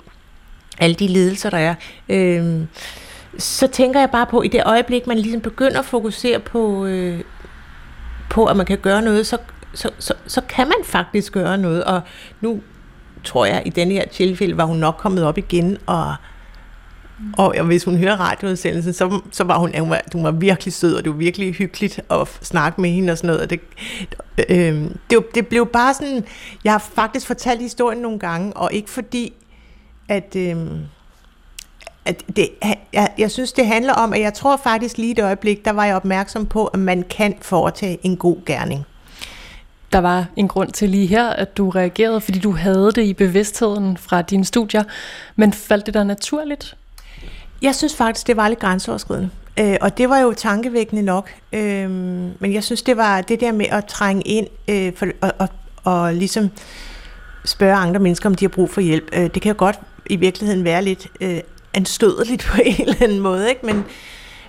alle 0.78 0.94
de 0.94 1.08
lidelser, 1.08 1.50
der 1.50 1.58
er. 1.58 1.74
Øhm, 2.08 2.66
så 3.38 3.66
tænker 3.66 4.00
jeg 4.00 4.10
bare 4.10 4.26
på, 4.26 4.42
i 4.42 4.48
det 4.48 4.62
øjeblik, 4.66 5.06
man 5.06 5.18
ligesom 5.18 5.40
begynder 5.40 5.78
at 5.78 5.84
fokusere 5.84 6.38
på, 6.38 6.86
øh, 6.86 7.20
på 8.30 8.44
at 8.44 8.56
man 8.56 8.66
kan 8.66 8.78
gøre 8.78 9.02
noget, 9.02 9.26
så, 9.26 9.38
så, 9.74 9.90
så, 9.98 10.14
så 10.26 10.40
kan 10.48 10.66
man 10.66 10.76
faktisk 10.84 11.32
gøre 11.32 11.58
noget. 11.58 11.84
Og 11.84 12.00
nu 12.40 12.60
tror 13.24 13.46
jeg, 13.46 13.62
i 13.64 13.70
denne 13.70 13.94
her 13.94 14.08
tilfælde, 14.08 14.56
var 14.56 14.64
hun 14.64 14.76
nok 14.76 14.94
kommet 14.98 15.24
op 15.24 15.38
igen, 15.38 15.78
og, 15.86 16.14
og 17.38 17.64
hvis 17.64 17.84
hun 17.84 17.96
hører 17.96 18.16
radioudsendelsen, 18.16 18.92
så, 18.92 19.20
så 19.30 19.44
var 19.44 19.58
hun, 19.58 19.78
hun 19.78 19.90
var, 19.90 20.00
hun 20.12 20.24
var 20.24 20.30
virkelig 20.30 20.74
sød, 20.74 20.94
og 20.94 21.04
det 21.04 21.12
var 21.12 21.18
virkelig 21.18 21.54
hyggeligt 21.54 22.00
at 22.10 22.38
snakke 22.42 22.80
med 22.80 22.90
hende 22.90 23.12
og 23.12 23.18
sådan 23.18 23.28
noget. 23.28 23.42
Og 23.42 23.50
det, 23.50 23.60
øh, 24.48 24.90
det, 25.10 25.34
det 25.34 25.46
blev 25.46 25.66
bare 25.66 25.94
sådan, 25.94 26.24
jeg 26.64 26.72
har 26.72 26.78
faktisk 26.94 27.26
fortalt 27.26 27.60
historien 27.60 28.02
nogle 28.02 28.18
gange, 28.18 28.56
og 28.56 28.72
ikke 28.72 28.90
fordi, 28.90 29.32
at... 30.08 30.36
Øh, 30.36 30.56
at 32.06 32.22
det, 32.36 32.48
jeg, 32.92 33.12
jeg 33.18 33.30
synes, 33.30 33.52
det 33.52 33.66
handler 33.66 33.92
om, 33.92 34.12
at 34.12 34.20
jeg 34.20 34.34
tror 34.34 34.56
faktisk 34.56 34.98
lige 34.98 35.08
i 35.08 35.10
et 35.10 35.18
øjeblik, 35.18 35.64
der 35.64 35.70
var 35.70 35.84
jeg 35.84 35.96
opmærksom 35.96 36.46
på, 36.46 36.66
at 36.66 36.78
man 36.78 37.04
kan 37.10 37.34
foretage 37.40 37.98
en 38.02 38.16
god 38.16 38.36
gerning. 38.46 38.84
Der 39.92 39.98
var 39.98 40.26
en 40.36 40.48
grund 40.48 40.72
til 40.72 40.88
lige 40.90 41.06
her, 41.06 41.30
at 41.30 41.56
du 41.56 41.70
reagerede, 41.70 42.20
fordi 42.20 42.38
du 42.38 42.52
havde 42.52 42.92
det 42.94 43.02
i 43.02 43.14
bevidstheden 43.14 43.96
fra 43.96 44.22
dine 44.22 44.44
studier. 44.44 44.84
Men 45.36 45.52
faldt 45.52 45.86
det 45.86 45.94
dig 45.94 46.04
naturligt? 46.04 46.76
Jeg 47.62 47.74
synes 47.74 47.96
faktisk, 47.96 48.26
det 48.26 48.36
var 48.36 48.48
lidt 48.48 48.60
grænseoverskridende. 48.60 49.30
Øh, 49.60 49.76
og 49.80 49.98
det 49.98 50.08
var 50.08 50.18
jo 50.18 50.32
tankevækkende 50.36 51.02
nok. 51.02 51.30
Øh, 51.52 51.90
men 52.40 52.52
jeg 52.52 52.64
synes, 52.64 52.82
det 52.82 52.96
var 52.96 53.20
det 53.20 53.40
der 53.40 53.52
med 53.52 53.66
at 53.66 53.84
trænge 53.84 54.22
ind 54.22 54.46
øh, 54.68 54.92
for, 54.96 55.06
og, 55.20 55.32
og, 55.38 55.48
og 55.84 56.14
ligesom 56.14 56.50
spørge 57.44 57.74
andre 57.74 58.00
mennesker, 58.00 58.28
om 58.28 58.34
de 58.34 58.44
har 58.44 58.48
brug 58.48 58.70
for 58.70 58.80
hjælp. 58.80 59.10
Øh, 59.12 59.22
det 59.22 59.42
kan 59.42 59.52
jo 59.52 59.54
godt 59.58 59.80
i 60.06 60.16
virkeligheden 60.16 60.64
være 60.64 60.84
lidt 60.84 61.06
øh, 61.20 61.40
anstødeligt 61.74 62.44
på 62.44 62.60
en 62.64 62.80
eller 62.80 62.96
anden 63.00 63.20
måde, 63.20 63.48
ikke? 63.48 63.66
Men, 63.66 63.84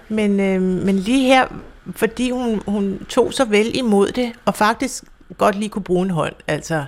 men, 0.10 0.40
øh, 0.40 0.62
men 0.62 1.00
lige 1.00 1.28
her, 1.28 1.48
fordi 1.96 2.32
hun, 2.32 2.62
hun 2.68 3.06
tog 3.10 3.34
så 3.34 3.46
vel 3.46 3.78
imod 3.78 4.12
det, 4.12 4.32
og 4.46 4.56
faktisk 4.56 5.04
godt 5.38 5.56
lige 5.56 5.70
kunne 5.70 5.84
bruge 5.84 6.06
en 6.06 6.12
hånd, 6.12 6.34
altså 6.48 6.86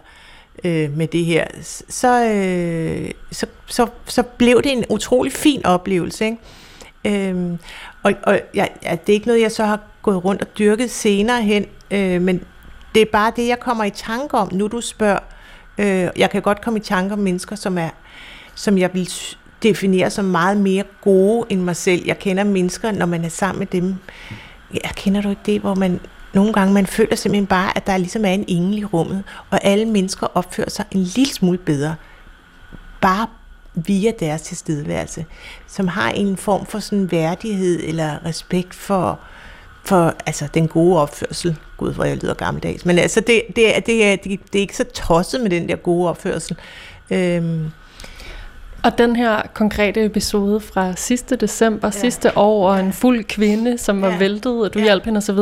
øh, 0.64 0.98
med 0.98 1.08
det 1.08 1.26
her, 1.26 1.48
så, 1.90 2.26
øh, 2.26 3.12
så, 3.32 3.46
så, 3.66 3.88
så 4.06 4.24
blev 4.24 4.62
det 4.62 4.72
en 4.72 4.86
utrolig 4.90 5.34
fin 5.34 5.66
oplevelse. 5.66 6.26
Ikke? 6.26 6.38
Øhm, 7.30 7.58
og 8.04 8.14
og 8.24 8.40
jeg, 8.54 8.70
ja, 8.84 8.92
det 8.92 9.10
er 9.10 9.14
ikke 9.14 9.28
noget, 9.28 9.42
jeg 9.42 9.52
så 9.52 9.66
har 9.66 9.80
gået 10.02 10.26
rundt 10.26 10.42
og 10.42 10.48
dyrket 10.58 10.92
senere 10.92 11.42
hen, 11.42 11.66
øh, 11.92 12.22
men 12.22 12.44
det 12.96 13.02
er 13.02 13.12
bare 13.12 13.32
det, 13.36 13.48
jeg 13.48 13.60
kommer 13.60 13.84
i 13.84 13.90
tanke 13.90 14.38
om, 14.38 14.54
nu 14.54 14.68
du 14.68 14.82
spørger. 14.82 15.20
Øh, 15.78 16.10
jeg 16.18 16.30
kan 16.30 16.42
godt 16.42 16.62
komme 16.62 16.80
i 16.80 16.82
tanke 16.82 17.14
om 17.14 17.20
mennesker, 17.20 17.56
som 17.56 17.78
er 17.78 17.90
som 18.58 18.78
jeg 18.78 18.90
vil 18.94 19.10
definere 19.64 20.10
som 20.10 20.26
meget 20.26 20.58
mere 20.58 20.84
gode 21.02 21.46
end 21.50 21.62
mig 21.62 21.76
selv. 21.76 22.04
Jeg 22.06 22.20
kender 22.20 22.44
mennesker, 22.44 22.92
når 22.92 23.06
man 23.06 23.26
er 23.26 23.30
sammen 23.30 23.60
med 23.60 23.68
dem. 23.68 23.96
Jeg 24.74 24.92
kender 24.96 25.22
du 25.22 25.30
ikke 25.30 25.42
det, 25.46 25.62
hvor 25.62 25.76
man 25.76 26.00
nogle 26.34 26.54
gange 26.54 26.74
man 26.74 26.86
føler 26.86 27.16
simpelthen 27.16 27.48
bare, 27.48 27.78
at 27.78 27.88
der 27.88 27.98
ligesom 27.98 28.26
er 28.26 28.30
en 28.30 28.46
engel 28.48 28.78
i 28.78 28.86
rummet, 28.86 29.24
og 29.50 29.60
alle 29.64 29.86
mennesker 29.86 30.28
opfører 30.34 30.70
sig 30.70 30.86
en 30.92 31.04
lille 31.04 31.34
smule 31.34 31.58
bedre. 31.58 31.96
Bare 33.02 33.28
via 33.76 34.12
deres 34.20 34.42
tilstedeværelse, 34.42 35.26
som 35.68 35.88
har 35.88 36.12
en 36.12 36.38
form 36.38 36.66
for 36.66 36.80
sådan 36.80 37.12
værdighed 37.12 37.80
eller 37.84 38.26
respekt 38.26 38.76
for, 38.76 39.20
for 39.84 40.14
altså, 40.26 40.48
den 40.54 40.68
gode 40.68 41.02
opførsel. 41.02 41.58
Gud, 41.78 41.94
hvor 41.94 42.04
jeg 42.04 42.18
lyder 42.18 42.34
gammeldags. 42.34 42.86
Men 42.86 43.00
altså, 43.00 43.22
det, 43.22 43.42
det, 43.56 43.76
er, 43.76 43.80
det, 43.80 44.06
er, 44.06 44.16
det, 44.16 44.40
det 44.54 44.60
er 44.60 44.62
ikke 44.62 44.78
så 44.78 44.84
tosset 44.84 45.42
med 45.42 45.50
den 45.50 45.70
der 45.70 45.76
gode 45.76 46.10
opførsel. 46.10 46.58
Øhm, 47.12 47.72
og 48.88 48.98
den 48.98 49.16
her 49.16 49.42
konkrete 49.54 50.06
episode 50.06 50.60
fra 50.60 50.94
sidste 50.96 51.36
december, 51.36 51.88
ja. 51.88 51.92
sidste 52.00 52.38
år, 52.38 52.70
og 52.72 52.80
en 52.80 52.94
fuld 52.94 53.24
kvinde, 53.24 53.78
som 53.78 54.02
var 54.02 54.10
Ja. 54.10 54.18
væltet, 54.18 54.52
og 54.64 54.74
du 54.74 54.80
ja. 54.80 54.86
hjalp 54.86 55.06
hende 55.06 55.18
osv., 55.18 55.40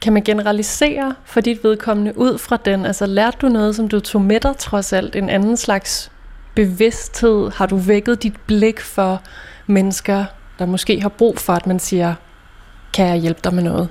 kan 0.00 0.12
man 0.12 0.22
generalisere 0.22 1.14
for 1.24 1.40
dit 1.40 1.64
vedkommende 1.64 2.18
ud 2.18 2.38
fra 2.38 2.56
den? 2.64 2.86
Altså 2.86 3.06
lærte 3.06 3.36
du 3.42 3.48
noget, 3.48 3.76
som 3.76 3.88
du 3.88 4.00
tog 4.00 4.22
med 4.22 4.40
dig 4.40 4.56
trods 4.56 4.92
alt? 4.92 5.16
En 5.16 5.30
anden 5.30 5.56
slags 5.56 6.10
bevidsthed? 6.54 7.50
Har 7.54 7.66
du 7.66 7.76
vækket 7.76 8.22
dit 8.22 8.34
blik 8.46 8.80
for 8.80 9.22
mennesker, 9.66 10.24
der 10.58 10.66
måske 10.66 11.00
har 11.00 11.08
brug 11.08 11.38
for, 11.38 11.52
at 11.52 11.66
man 11.66 11.78
siger, 11.78 12.14
kan 12.92 13.06
jeg 13.06 13.16
hjælpe 13.16 13.40
dig 13.44 13.54
med 13.54 13.62
noget? 13.62 13.88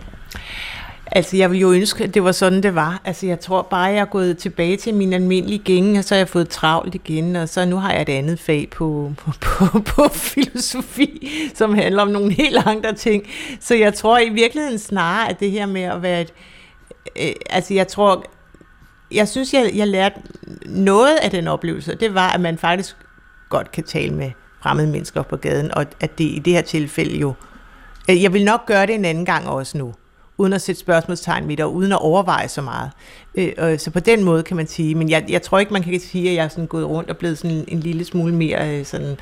Altså, 1.15 1.37
jeg 1.37 1.51
ville 1.51 1.61
jo 1.61 1.71
ønske, 1.71 2.03
at 2.03 2.13
det 2.13 2.23
var 2.23 2.31
sådan, 2.31 2.63
det 2.63 2.75
var. 2.75 3.01
Altså, 3.05 3.25
jeg 3.25 3.39
tror 3.39 3.61
bare, 3.61 3.83
jeg 3.83 3.97
er 3.97 4.05
gået 4.05 4.37
tilbage 4.37 4.77
til 4.77 4.93
min 4.93 5.13
almindelige 5.13 5.59
gænge, 5.59 5.99
og 5.99 6.03
så 6.03 6.15
har 6.15 6.19
jeg 6.19 6.29
fået 6.29 6.49
travlt 6.49 6.95
igen, 6.95 7.35
og 7.35 7.49
så 7.49 7.65
nu 7.65 7.75
har 7.75 7.93
jeg 7.93 8.01
et 8.01 8.09
andet 8.09 8.39
fag 8.39 8.69
på, 8.69 9.11
på, 9.17 9.31
på, 9.41 9.79
på 9.79 10.07
filosofi, 10.13 11.29
som 11.53 11.73
handler 11.73 12.01
om 12.01 12.07
nogle 12.07 12.33
helt 12.33 12.57
andre 12.67 12.93
ting. 12.93 13.23
Så 13.59 13.75
jeg 13.75 13.93
tror 13.93 14.19
i 14.19 14.29
virkeligheden 14.29 14.79
snarere, 14.79 15.29
at 15.29 15.39
det 15.39 15.51
her 15.51 15.65
med 15.65 15.81
at 15.81 16.01
være 16.01 16.21
et... 16.21 16.33
Øh, 17.21 17.31
altså, 17.49 17.73
jeg 17.73 17.87
tror... 17.87 18.25
Jeg 19.11 19.27
synes, 19.27 19.53
jeg, 19.53 19.71
jeg 19.75 19.87
lærte 19.87 20.19
noget 20.65 21.17
af 21.21 21.31
den 21.31 21.47
oplevelse, 21.47 21.95
det 21.95 22.13
var, 22.13 22.29
at 22.29 22.41
man 22.41 22.57
faktisk 22.57 22.95
godt 23.49 23.71
kan 23.71 23.83
tale 23.83 24.13
med 24.13 24.31
fremmede 24.61 24.87
mennesker 24.87 25.21
på 25.21 25.35
gaden, 25.35 25.73
og 25.73 25.85
at 25.99 26.17
det 26.17 26.23
i 26.23 26.41
det 26.45 26.53
her 26.53 26.61
tilfælde 26.61 27.17
jo... 27.17 27.33
Øh, 28.09 28.23
jeg 28.23 28.33
vil 28.33 28.45
nok 28.45 28.65
gøre 28.65 28.85
det 28.85 28.95
en 28.95 29.05
anden 29.05 29.25
gang 29.25 29.47
også 29.47 29.77
nu 29.77 29.93
uden 30.37 30.53
at 30.53 30.61
sætte 30.61 30.81
spørgsmålstegn 30.81 31.47
ved 31.47 31.57
det, 31.57 31.65
og 31.65 31.73
uden 31.73 31.91
at 31.91 32.01
overveje 32.01 32.47
så 32.47 32.61
meget. 32.61 32.91
Øh, 33.35 33.79
så 33.79 33.91
på 33.91 33.99
den 33.99 34.23
måde 34.23 34.43
kan 34.43 34.57
man 34.57 34.67
sige, 34.67 34.95
men 34.95 35.09
jeg, 35.09 35.25
jeg 35.29 35.41
tror 35.41 35.59
ikke, 35.59 35.73
man 35.73 35.83
kan 35.83 35.99
sige, 35.99 36.29
at 36.29 36.35
jeg 36.35 36.43
er 36.43 36.49
sådan 36.49 36.67
gået 36.67 36.85
rundt 36.85 37.09
og 37.09 37.17
blevet 37.17 37.37
sådan 37.37 37.65
en 37.67 37.79
lille 37.79 38.05
smule 38.05 38.35
mere 38.35 38.79
øh, 38.79 38.85
sådan, 38.85 39.17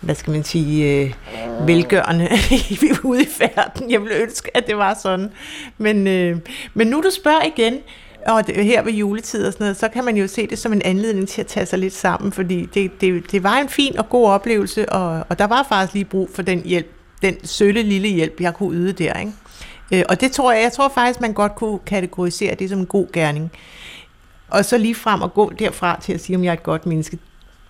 hvad 0.00 0.14
skal 0.14 0.30
man 0.30 0.44
sige, 0.44 1.02
øh, 1.02 1.12
velgørende 1.66 2.28
ude 3.04 3.22
i 3.22 3.28
verden. 3.38 3.90
Jeg 3.90 4.00
ville 4.00 4.16
ønske, 4.16 4.56
at 4.56 4.66
det 4.66 4.76
var 4.76 4.98
sådan. 5.02 5.30
Men, 5.78 6.06
øh, 6.06 6.36
men 6.74 6.86
nu 6.86 7.02
du 7.04 7.10
spørger 7.10 7.44
igen, 7.44 7.78
og 8.26 8.46
det, 8.46 8.64
her 8.64 8.82
ved 8.82 8.92
juletid 8.92 9.46
og 9.46 9.52
sådan 9.52 9.64
noget, 9.64 9.76
så 9.76 9.88
kan 9.88 10.04
man 10.04 10.16
jo 10.16 10.26
se 10.26 10.46
det 10.46 10.58
som 10.58 10.72
en 10.72 10.82
anledning 10.84 11.28
til 11.28 11.40
at 11.40 11.46
tage 11.46 11.66
sig 11.66 11.78
lidt 11.78 11.94
sammen, 11.94 12.32
fordi 12.32 12.68
det, 12.74 13.00
det, 13.00 13.32
det 13.32 13.42
var 13.42 13.56
en 13.56 13.68
fin 13.68 13.98
og 13.98 14.08
god 14.08 14.28
oplevelse, 14.28 14.88
og, 14.92 15.26
og 15.28 15.38
der 15.38 15.46
var 15.46 15.66
faktisk 15.68 15.94
lige 15.94 16.04
brug 16.04 16.30
for 16.34 16.42
den 16.42 16.62
hjælp, 16.64 16.92
den 17.22 17.46
sølle 17.46 17.82
lille 17.82 18.08
hjælp, 18.08 18.40
jeg 18.40 18.54
kunne 18.54 18.76
yde 18.76 18.92
der, 18.92 19.14
ikke? 19.14 19.32
Øh, 19.92 20.02
og 20.08 20.20
det 20.20 20.32
tror 20.32 20.52
jeg, 20.52 20.62
jeg 20.62 20.72
tror 20.72 20.88
faktisk, 20.88 21.20
man 21.20 21.32
godt 21.32 21.54
kunne 21.54 21.78
kategorisere 21.78 22.54
det 22.54 22.70
som 22.70 22.78
en 22.78 22.86
god 22.86 23.06
gerning. 23.12 23.50
Og 24.50 24.64
så 24.64 24.78
lige 24.78 24.94
frem 24.94 25.22
og 25.22 25.34
gå 25.34 25.52
derfra 25.58 26.00
til 26.02 26.12
at 26.12 26.20
sige, 26.20 26.36
om 26.36 26.44
jeg 26.44 26.50
er 26.50 26.54
et 26.54 26.62
godt 26.62 26.86
menneske, 26.86 27.18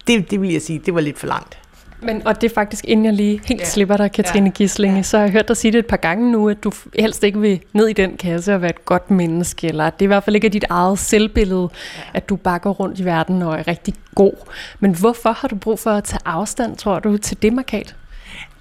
det, 0.06 0.30
det 0.30 0.40
vil 0.40 0.52
jeg 0.52 0.62
sige, 0.62 0.78
det 0.86 0.94
var 0.94 1.00
lidt 1.00 1.18
for 1.18 1.26
langt. 1.26 1.58
Men, 2.02 2.26
og 2.26 2.40
det 2.40 2.50
er 2.50 2.54
faktisk, 2.54 2.84
inden 2.84 3.06
jeg 3.06 3.14
lige 3.14 3.40
helt 3.46 3.60
Ja. 3.60 3.64
slipper 3.66 3.96
dig, 3.96 4.12
Katrine 4.12 4.46
ja. 4.46 4.50
Gislinge, 4.52 4.96
ja. 4.96 5.02
så 5.02 5.16
har 5.16 5.24
jeg 5.24 5.32
hørt 5.32 5.48
dig 5.48 5.56
sige 5.56 5.72
det 5.72 5.78
et 5.78 5.86
par 5.86 5.96
gange 5.96 6.32
nu, 6.32 6.48
at 6.48 6.64
du 6.64 6.72
helst 6.98 7.24
ikke 7.24 7.40
vil 7.40 7.60
ned 7.72 7.88
i 7.88 7.92
den 7.92 8.16
kasse 8.16 8.54
og 8.54 8.60
være 8.62 8.70
et 8.70 8.84
godt 8.84 9.10
menneske, 9.10 9.66
eller 9.66 9.84
at 9.86 9.98
det 10.00 10.04
i 10.04 10.06
hvert 10.06 10.24
fald 10.24 10.36
ikke 10.36 10.46
er 10.46 10.50
dit 10.50 10.64
eget 10.70 10.98
selvbillede, 10.98 11.68
ja. 11.96 12.02
at 12.14 12.28
du 12.28 12.36
bakker 12.36 12.70
rundt 12.70 13.00
i 13.00 13.04
verden 13.04 13.42
og 13.42 13.58
er 13.58 13.68
rigtig 13.68 13.94
god. 14.14 14.32
Men 14.80 14.94
hvorfor 14.94 15.32
har 15.32 15.48
du 15.48 15.56
brug 15.56 15.78
for 15.78 15.90
at 15.90 16.04
tage 16.04 16.20
afstand, 16.24 16.76
tror 16.76 16.98
du, 16.98 17.16
til 17.16 17.42
det 17.42 17.52
markat? 17.52 17.94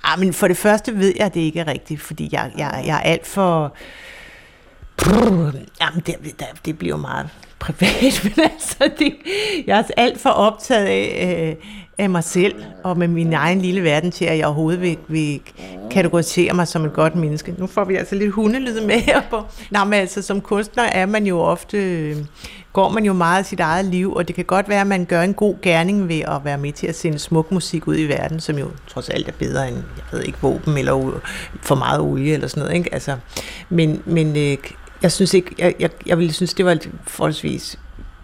Ah, 0.04 0.20
men 0.20 0.34
for 0.34 0.48
det 0.48 0.58
første 0.58 0.98
ved 0.98 1.14
jeg, 1.18 1.26
at 1.26 1.34
det 1.34 1.42
ikke 1.42 1.60
er 1.60 1.68
rigtigt, 1.68 2.02
fordi 2.02 2.30
jeg, 2.32 2.52
jeg, 2.58 2.84
jeg 2.86 2.96
er 2.96 3.02
alt 3.02 3.28
for... 3.28 3.76
Jamen, 5.82 6.04
det, 6.06 6.16
det, 6.24 6.46
det 6.66 6.80
bliver 6.80 6.98
meget 6.98 7.30
privat, 7.60 8.22
men 8.24 8.34
altså, 8.52 8.90
det, 9.00 9.16
jeg 9.68 9.80
er 9.80 9.84
alt 9.98 10.20
for 10.20 10.30
optaget 10.30 10.86
af, 10.86 11.58
øh, 11.60 11.66
af 11.98 12.10
mig 12.10 12.24
selv 12.24 12.56
og 12.84 12.98
med 12.98 13.08
min 13.08 13.34
egen 13.34 13.62
lille 13.62 13.84
verden 13.84 14.12
til, 14.12 14.26
at 14.26 14.38
jeg 14.38 14.46
overhovedet 14.46 14.82
vil, 14.82 14.98
vil 15.08 15.42
kategorisere 15.92 16.54
mig 16.54 16.68
som 16.68 16.86
et 16.86 16.94
godt 16.94 17.16
menneske. 17.16 17.56
Nu 17.58 17.68
får 17.68 17.84
vi 17.84 17.96
altså 17.96 18.16
lidt 18.16 18.32
hundelyd 18.32 18.82
med 18.82 19.00
her 19.00 19.22
på. 19.30 19.44
Nej, 19.72 19.86
men 19.86 19.94
altså, 19.94 20.22
som 20.22 20.42
kunstner 20.42 20.84
er 20.84 21.06
man 21.06 21.28
jo 21.28 21.40
ofte, 21.40 22.16
går 22.74 22.90
man 22.90 23.06
jo 23.06 23.14
meget 23.14 23.46
sit 23.46 23.60
eget 23.60 23.86
liv, 23.86 24.14
og 24.14 24.28
det 24.28 24.36
kan 24.36 24.46
godt 24.46 24.70
være, 24.70 24.82
at 24.82 24.88
man 24.88 25.06
gør 25.06 25.22
en 25.22 25.34
god 25.34 25.56
gerning 25.62 26.08
ved 26.08 26.20
at 26.20 26.42
være 26.44 26.58
med 26.58 26.74
til 26.74 26.88
at 26.88 26.96
sende 26.96 27.20
smuk 27.20 27.52
musik 27.52 27.88
ud 27.88 27.98
i 27.98 28.06
verden, 28.06 28.40
som 28.40 28.58
jo 28.58 28.68
trods 28.88 29.10
alt 29.10 29.28
er 29.28 29.32
bedre 29.40 29.68
end, 29.68 29.78
jeg 29.78 30.04
ved 30.12 30.24
ikke, 30.24 30.38
våben 30.42 30.78
eller 30.78 31.20
for 31.62 31.76
meget 31.76 32.02
olie 32.02 32.34
eller 32.34 32.48
sådan 32.48 32.64
noget, 32.64 32.78
ikke? 32.78 32.94
Altså, 32.94 33.18
men, 33.70 34.02
men 34.06 34.38
øh, 34.38 34.58
jeg 35.02 35.12
synes 35.12 35.34
ikke, 35.34 35.56
jeg, 35.60 35.76
jeg, 35.80 35.90
jeg 36.06 36.18
ville 36.18 36.34
synes, 36.34 36.54
det 36.54 36.66
var 36.66 36.78
forholdsvis 37.08 37.80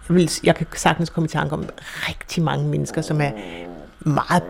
vil, 0.07 0.31
jeg 0.43 0.55
kan 0.55 0.67
sagtens 0.75 1.09
komme 1.09 1.25
i 1.25 1.29
tanke 1.29 1.53
om 1.53 1.69
rigtig 2.09 2.43
mange 2.43 2.67
mennesker, 2.67 3.01
som 3.01 3.21
er 3.21 3.31
meget, 3.99 4.43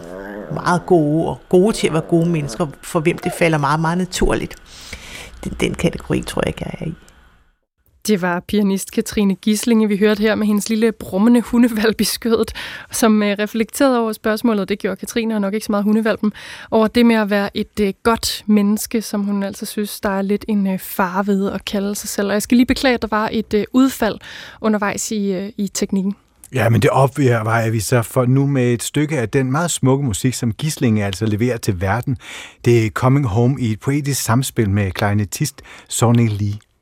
meget 0.53 0.85
gode, 0.85 1.29
og 1.29 1.41
gode 1.49 1.73
til 1.73 1.87
at 1.87 1.93
være 1.93 2.01
gode 2.01 2.29
mennesker, 2.29 2.67
for 2.81 2.99
hvem 2.99 3.17
det 3.17 3.31
falder 3.39 3.57
meget, 3.57 3.79
meget 3.79 3.97
naturligt. 3.97 4.55
Den, 5.43 5.55
den 5.59 5.73
kategori 5.73 6.21
tror 6.21 6.41
jeg 6.41 6.47
ikke, 6.47 6.65
jeg 6.65 6.73
er 6.79 6.85
i. 6.85 6.93
Det 8.07 8.21
var 8.21 8.39
pianist 8.39 8.91
Katrine 8.91 9.35
Gislinge, 9.35 9.87
vi 9.87 9.97
hørte 9.97 10.21
her 10.21 10.35
med 10.35 10.47
hendes 10.47 10.69
lille 10.69 10.91
brummende 10.91 11.41
hundevalp 11.41 12.01
i 12.01 12.03
skødet, 12.03 12.51
som 12.91 13.23
øh, 13.23 13.35
reflekterede 13.39 13.99
over 13.99 14.13
spørgsmålet, 14.13 14.69
det 14.69 14.79
gjorde 14.79 14.95
Katrine 14.95 15.35
og 15.35 15.41
nok 15.41 15.53
ikke 15.53 15.65
så 15.65 15.71
meget 15.71 15.83
hundevalpen, 15.83 16.33
over 16.71 16.87
det 16.87 17.05
med 17.05 17.15
at 17.15 17.29
være 17.29 17.57
et 17.57 17.79
øh, 17.81 17.93
godt 18.03 18.43
menneske, 18.45 19.01
som 19.01 19.23
hun 19.23 19.43
altså 19.43 19.65
synes, 19.65 19.99
der 19.99 20.09
er 20.09 20.21
lidt 20.21 20.45
en 20.47 20.67
øh, 20.67 20.79
far 20.79 21.23
ved 21.23 21.51
at 21.51 21.65
kalde 21.65 21.95
sig 21.95 22.09
selv. 22.09 22.27
Og 22.27 22.33
jeg 22.33 22.41
skal 22.41 22.57
lige 22.57 22.65
beklage, 22.65 22.93
at 22.93 23.01
der 23.01 23.07
var 23.11 23.29
et 23.31 23.65
udfald 23.71 24.19
undervejs 24.61 25.11
i, 25.11 25.51
i 25.57 25.67
teknikken. 25.67 26.15
Ja, 26.53 26.69
men 26.69 26.81
det 26.81 26.89
opvejer 26.89 27.69
vi 27.69 27.79
så 27.79 28.01
for 28.01 28.25
nu 28.25 28.47
med 28.47 28.73
et 28.73 28.83
stykke 28.83 29.19
af 29.19 29.29
den 29.29 29.51
meget 29.51 29.71
smukke 29.71 30.05
musik, 30.05 30.33
som 30.33 30.53
Gislinge 30.53 31.05
altså 31.05 31.25
leverer 31.25 31.57
til 31.57 31.81
verden. 31.81 32.17
Det 32.65 32.85
er 32.85 32.89
Coming 32.89 33.25
Home 33.25 33.61
i 33.61 33.71
et 33.71 33.79
poetisk 33.79 34.23
samspil 34.23 34.69
med 34.69 34.91
klarinettist 34.91 35.61
Sonny 35.87 36.29
Lee. 36.29 36.72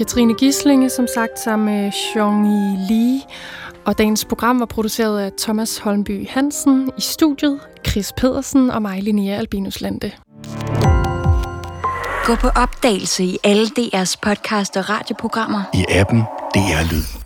Katrine 0.00 0.34
Gislinge, 0.34 0.90
som 0.90 1.06
sagt, 1.06 1.38
sammen 1.38 1.66
med 1.66 1.92
Xiongyi 1.92 2.76
Li. 2.88 3.22
Og 3.84 3.98
dagens 3.98 4.24
program 4.24 4.60
var 4.60 4.66
produceret 4.66 5.20
af 5.20 5.30
Thomas 5.38 5.78
Holmby 5.78 6.28
Hansen 6.28 6.90
i 6.98 7.00
studiet, 7.00 7.60
Chris 7.88 8.12
Pedersen 8.16 8.70
og 8.70 8.82
mig, 8.82 9.02
Linnea 9.02 9.36
Albinus 9.38 9.80
Lande. 9.80 10.10
Gå 12.24 12.34
på 12.34 12.48
opdagelse 12.48 13.24
i 13.24 13.38
alle 13.44 13.66
DR's 13.66 14.14
podcast 14.22 14.76
og 14.76 14.90
radioprogrammer. 14.90 15.62
I 15.74 15.84
appen 15.88 16.20
DR 16.54 16.92
Lyd. 16.92 17.19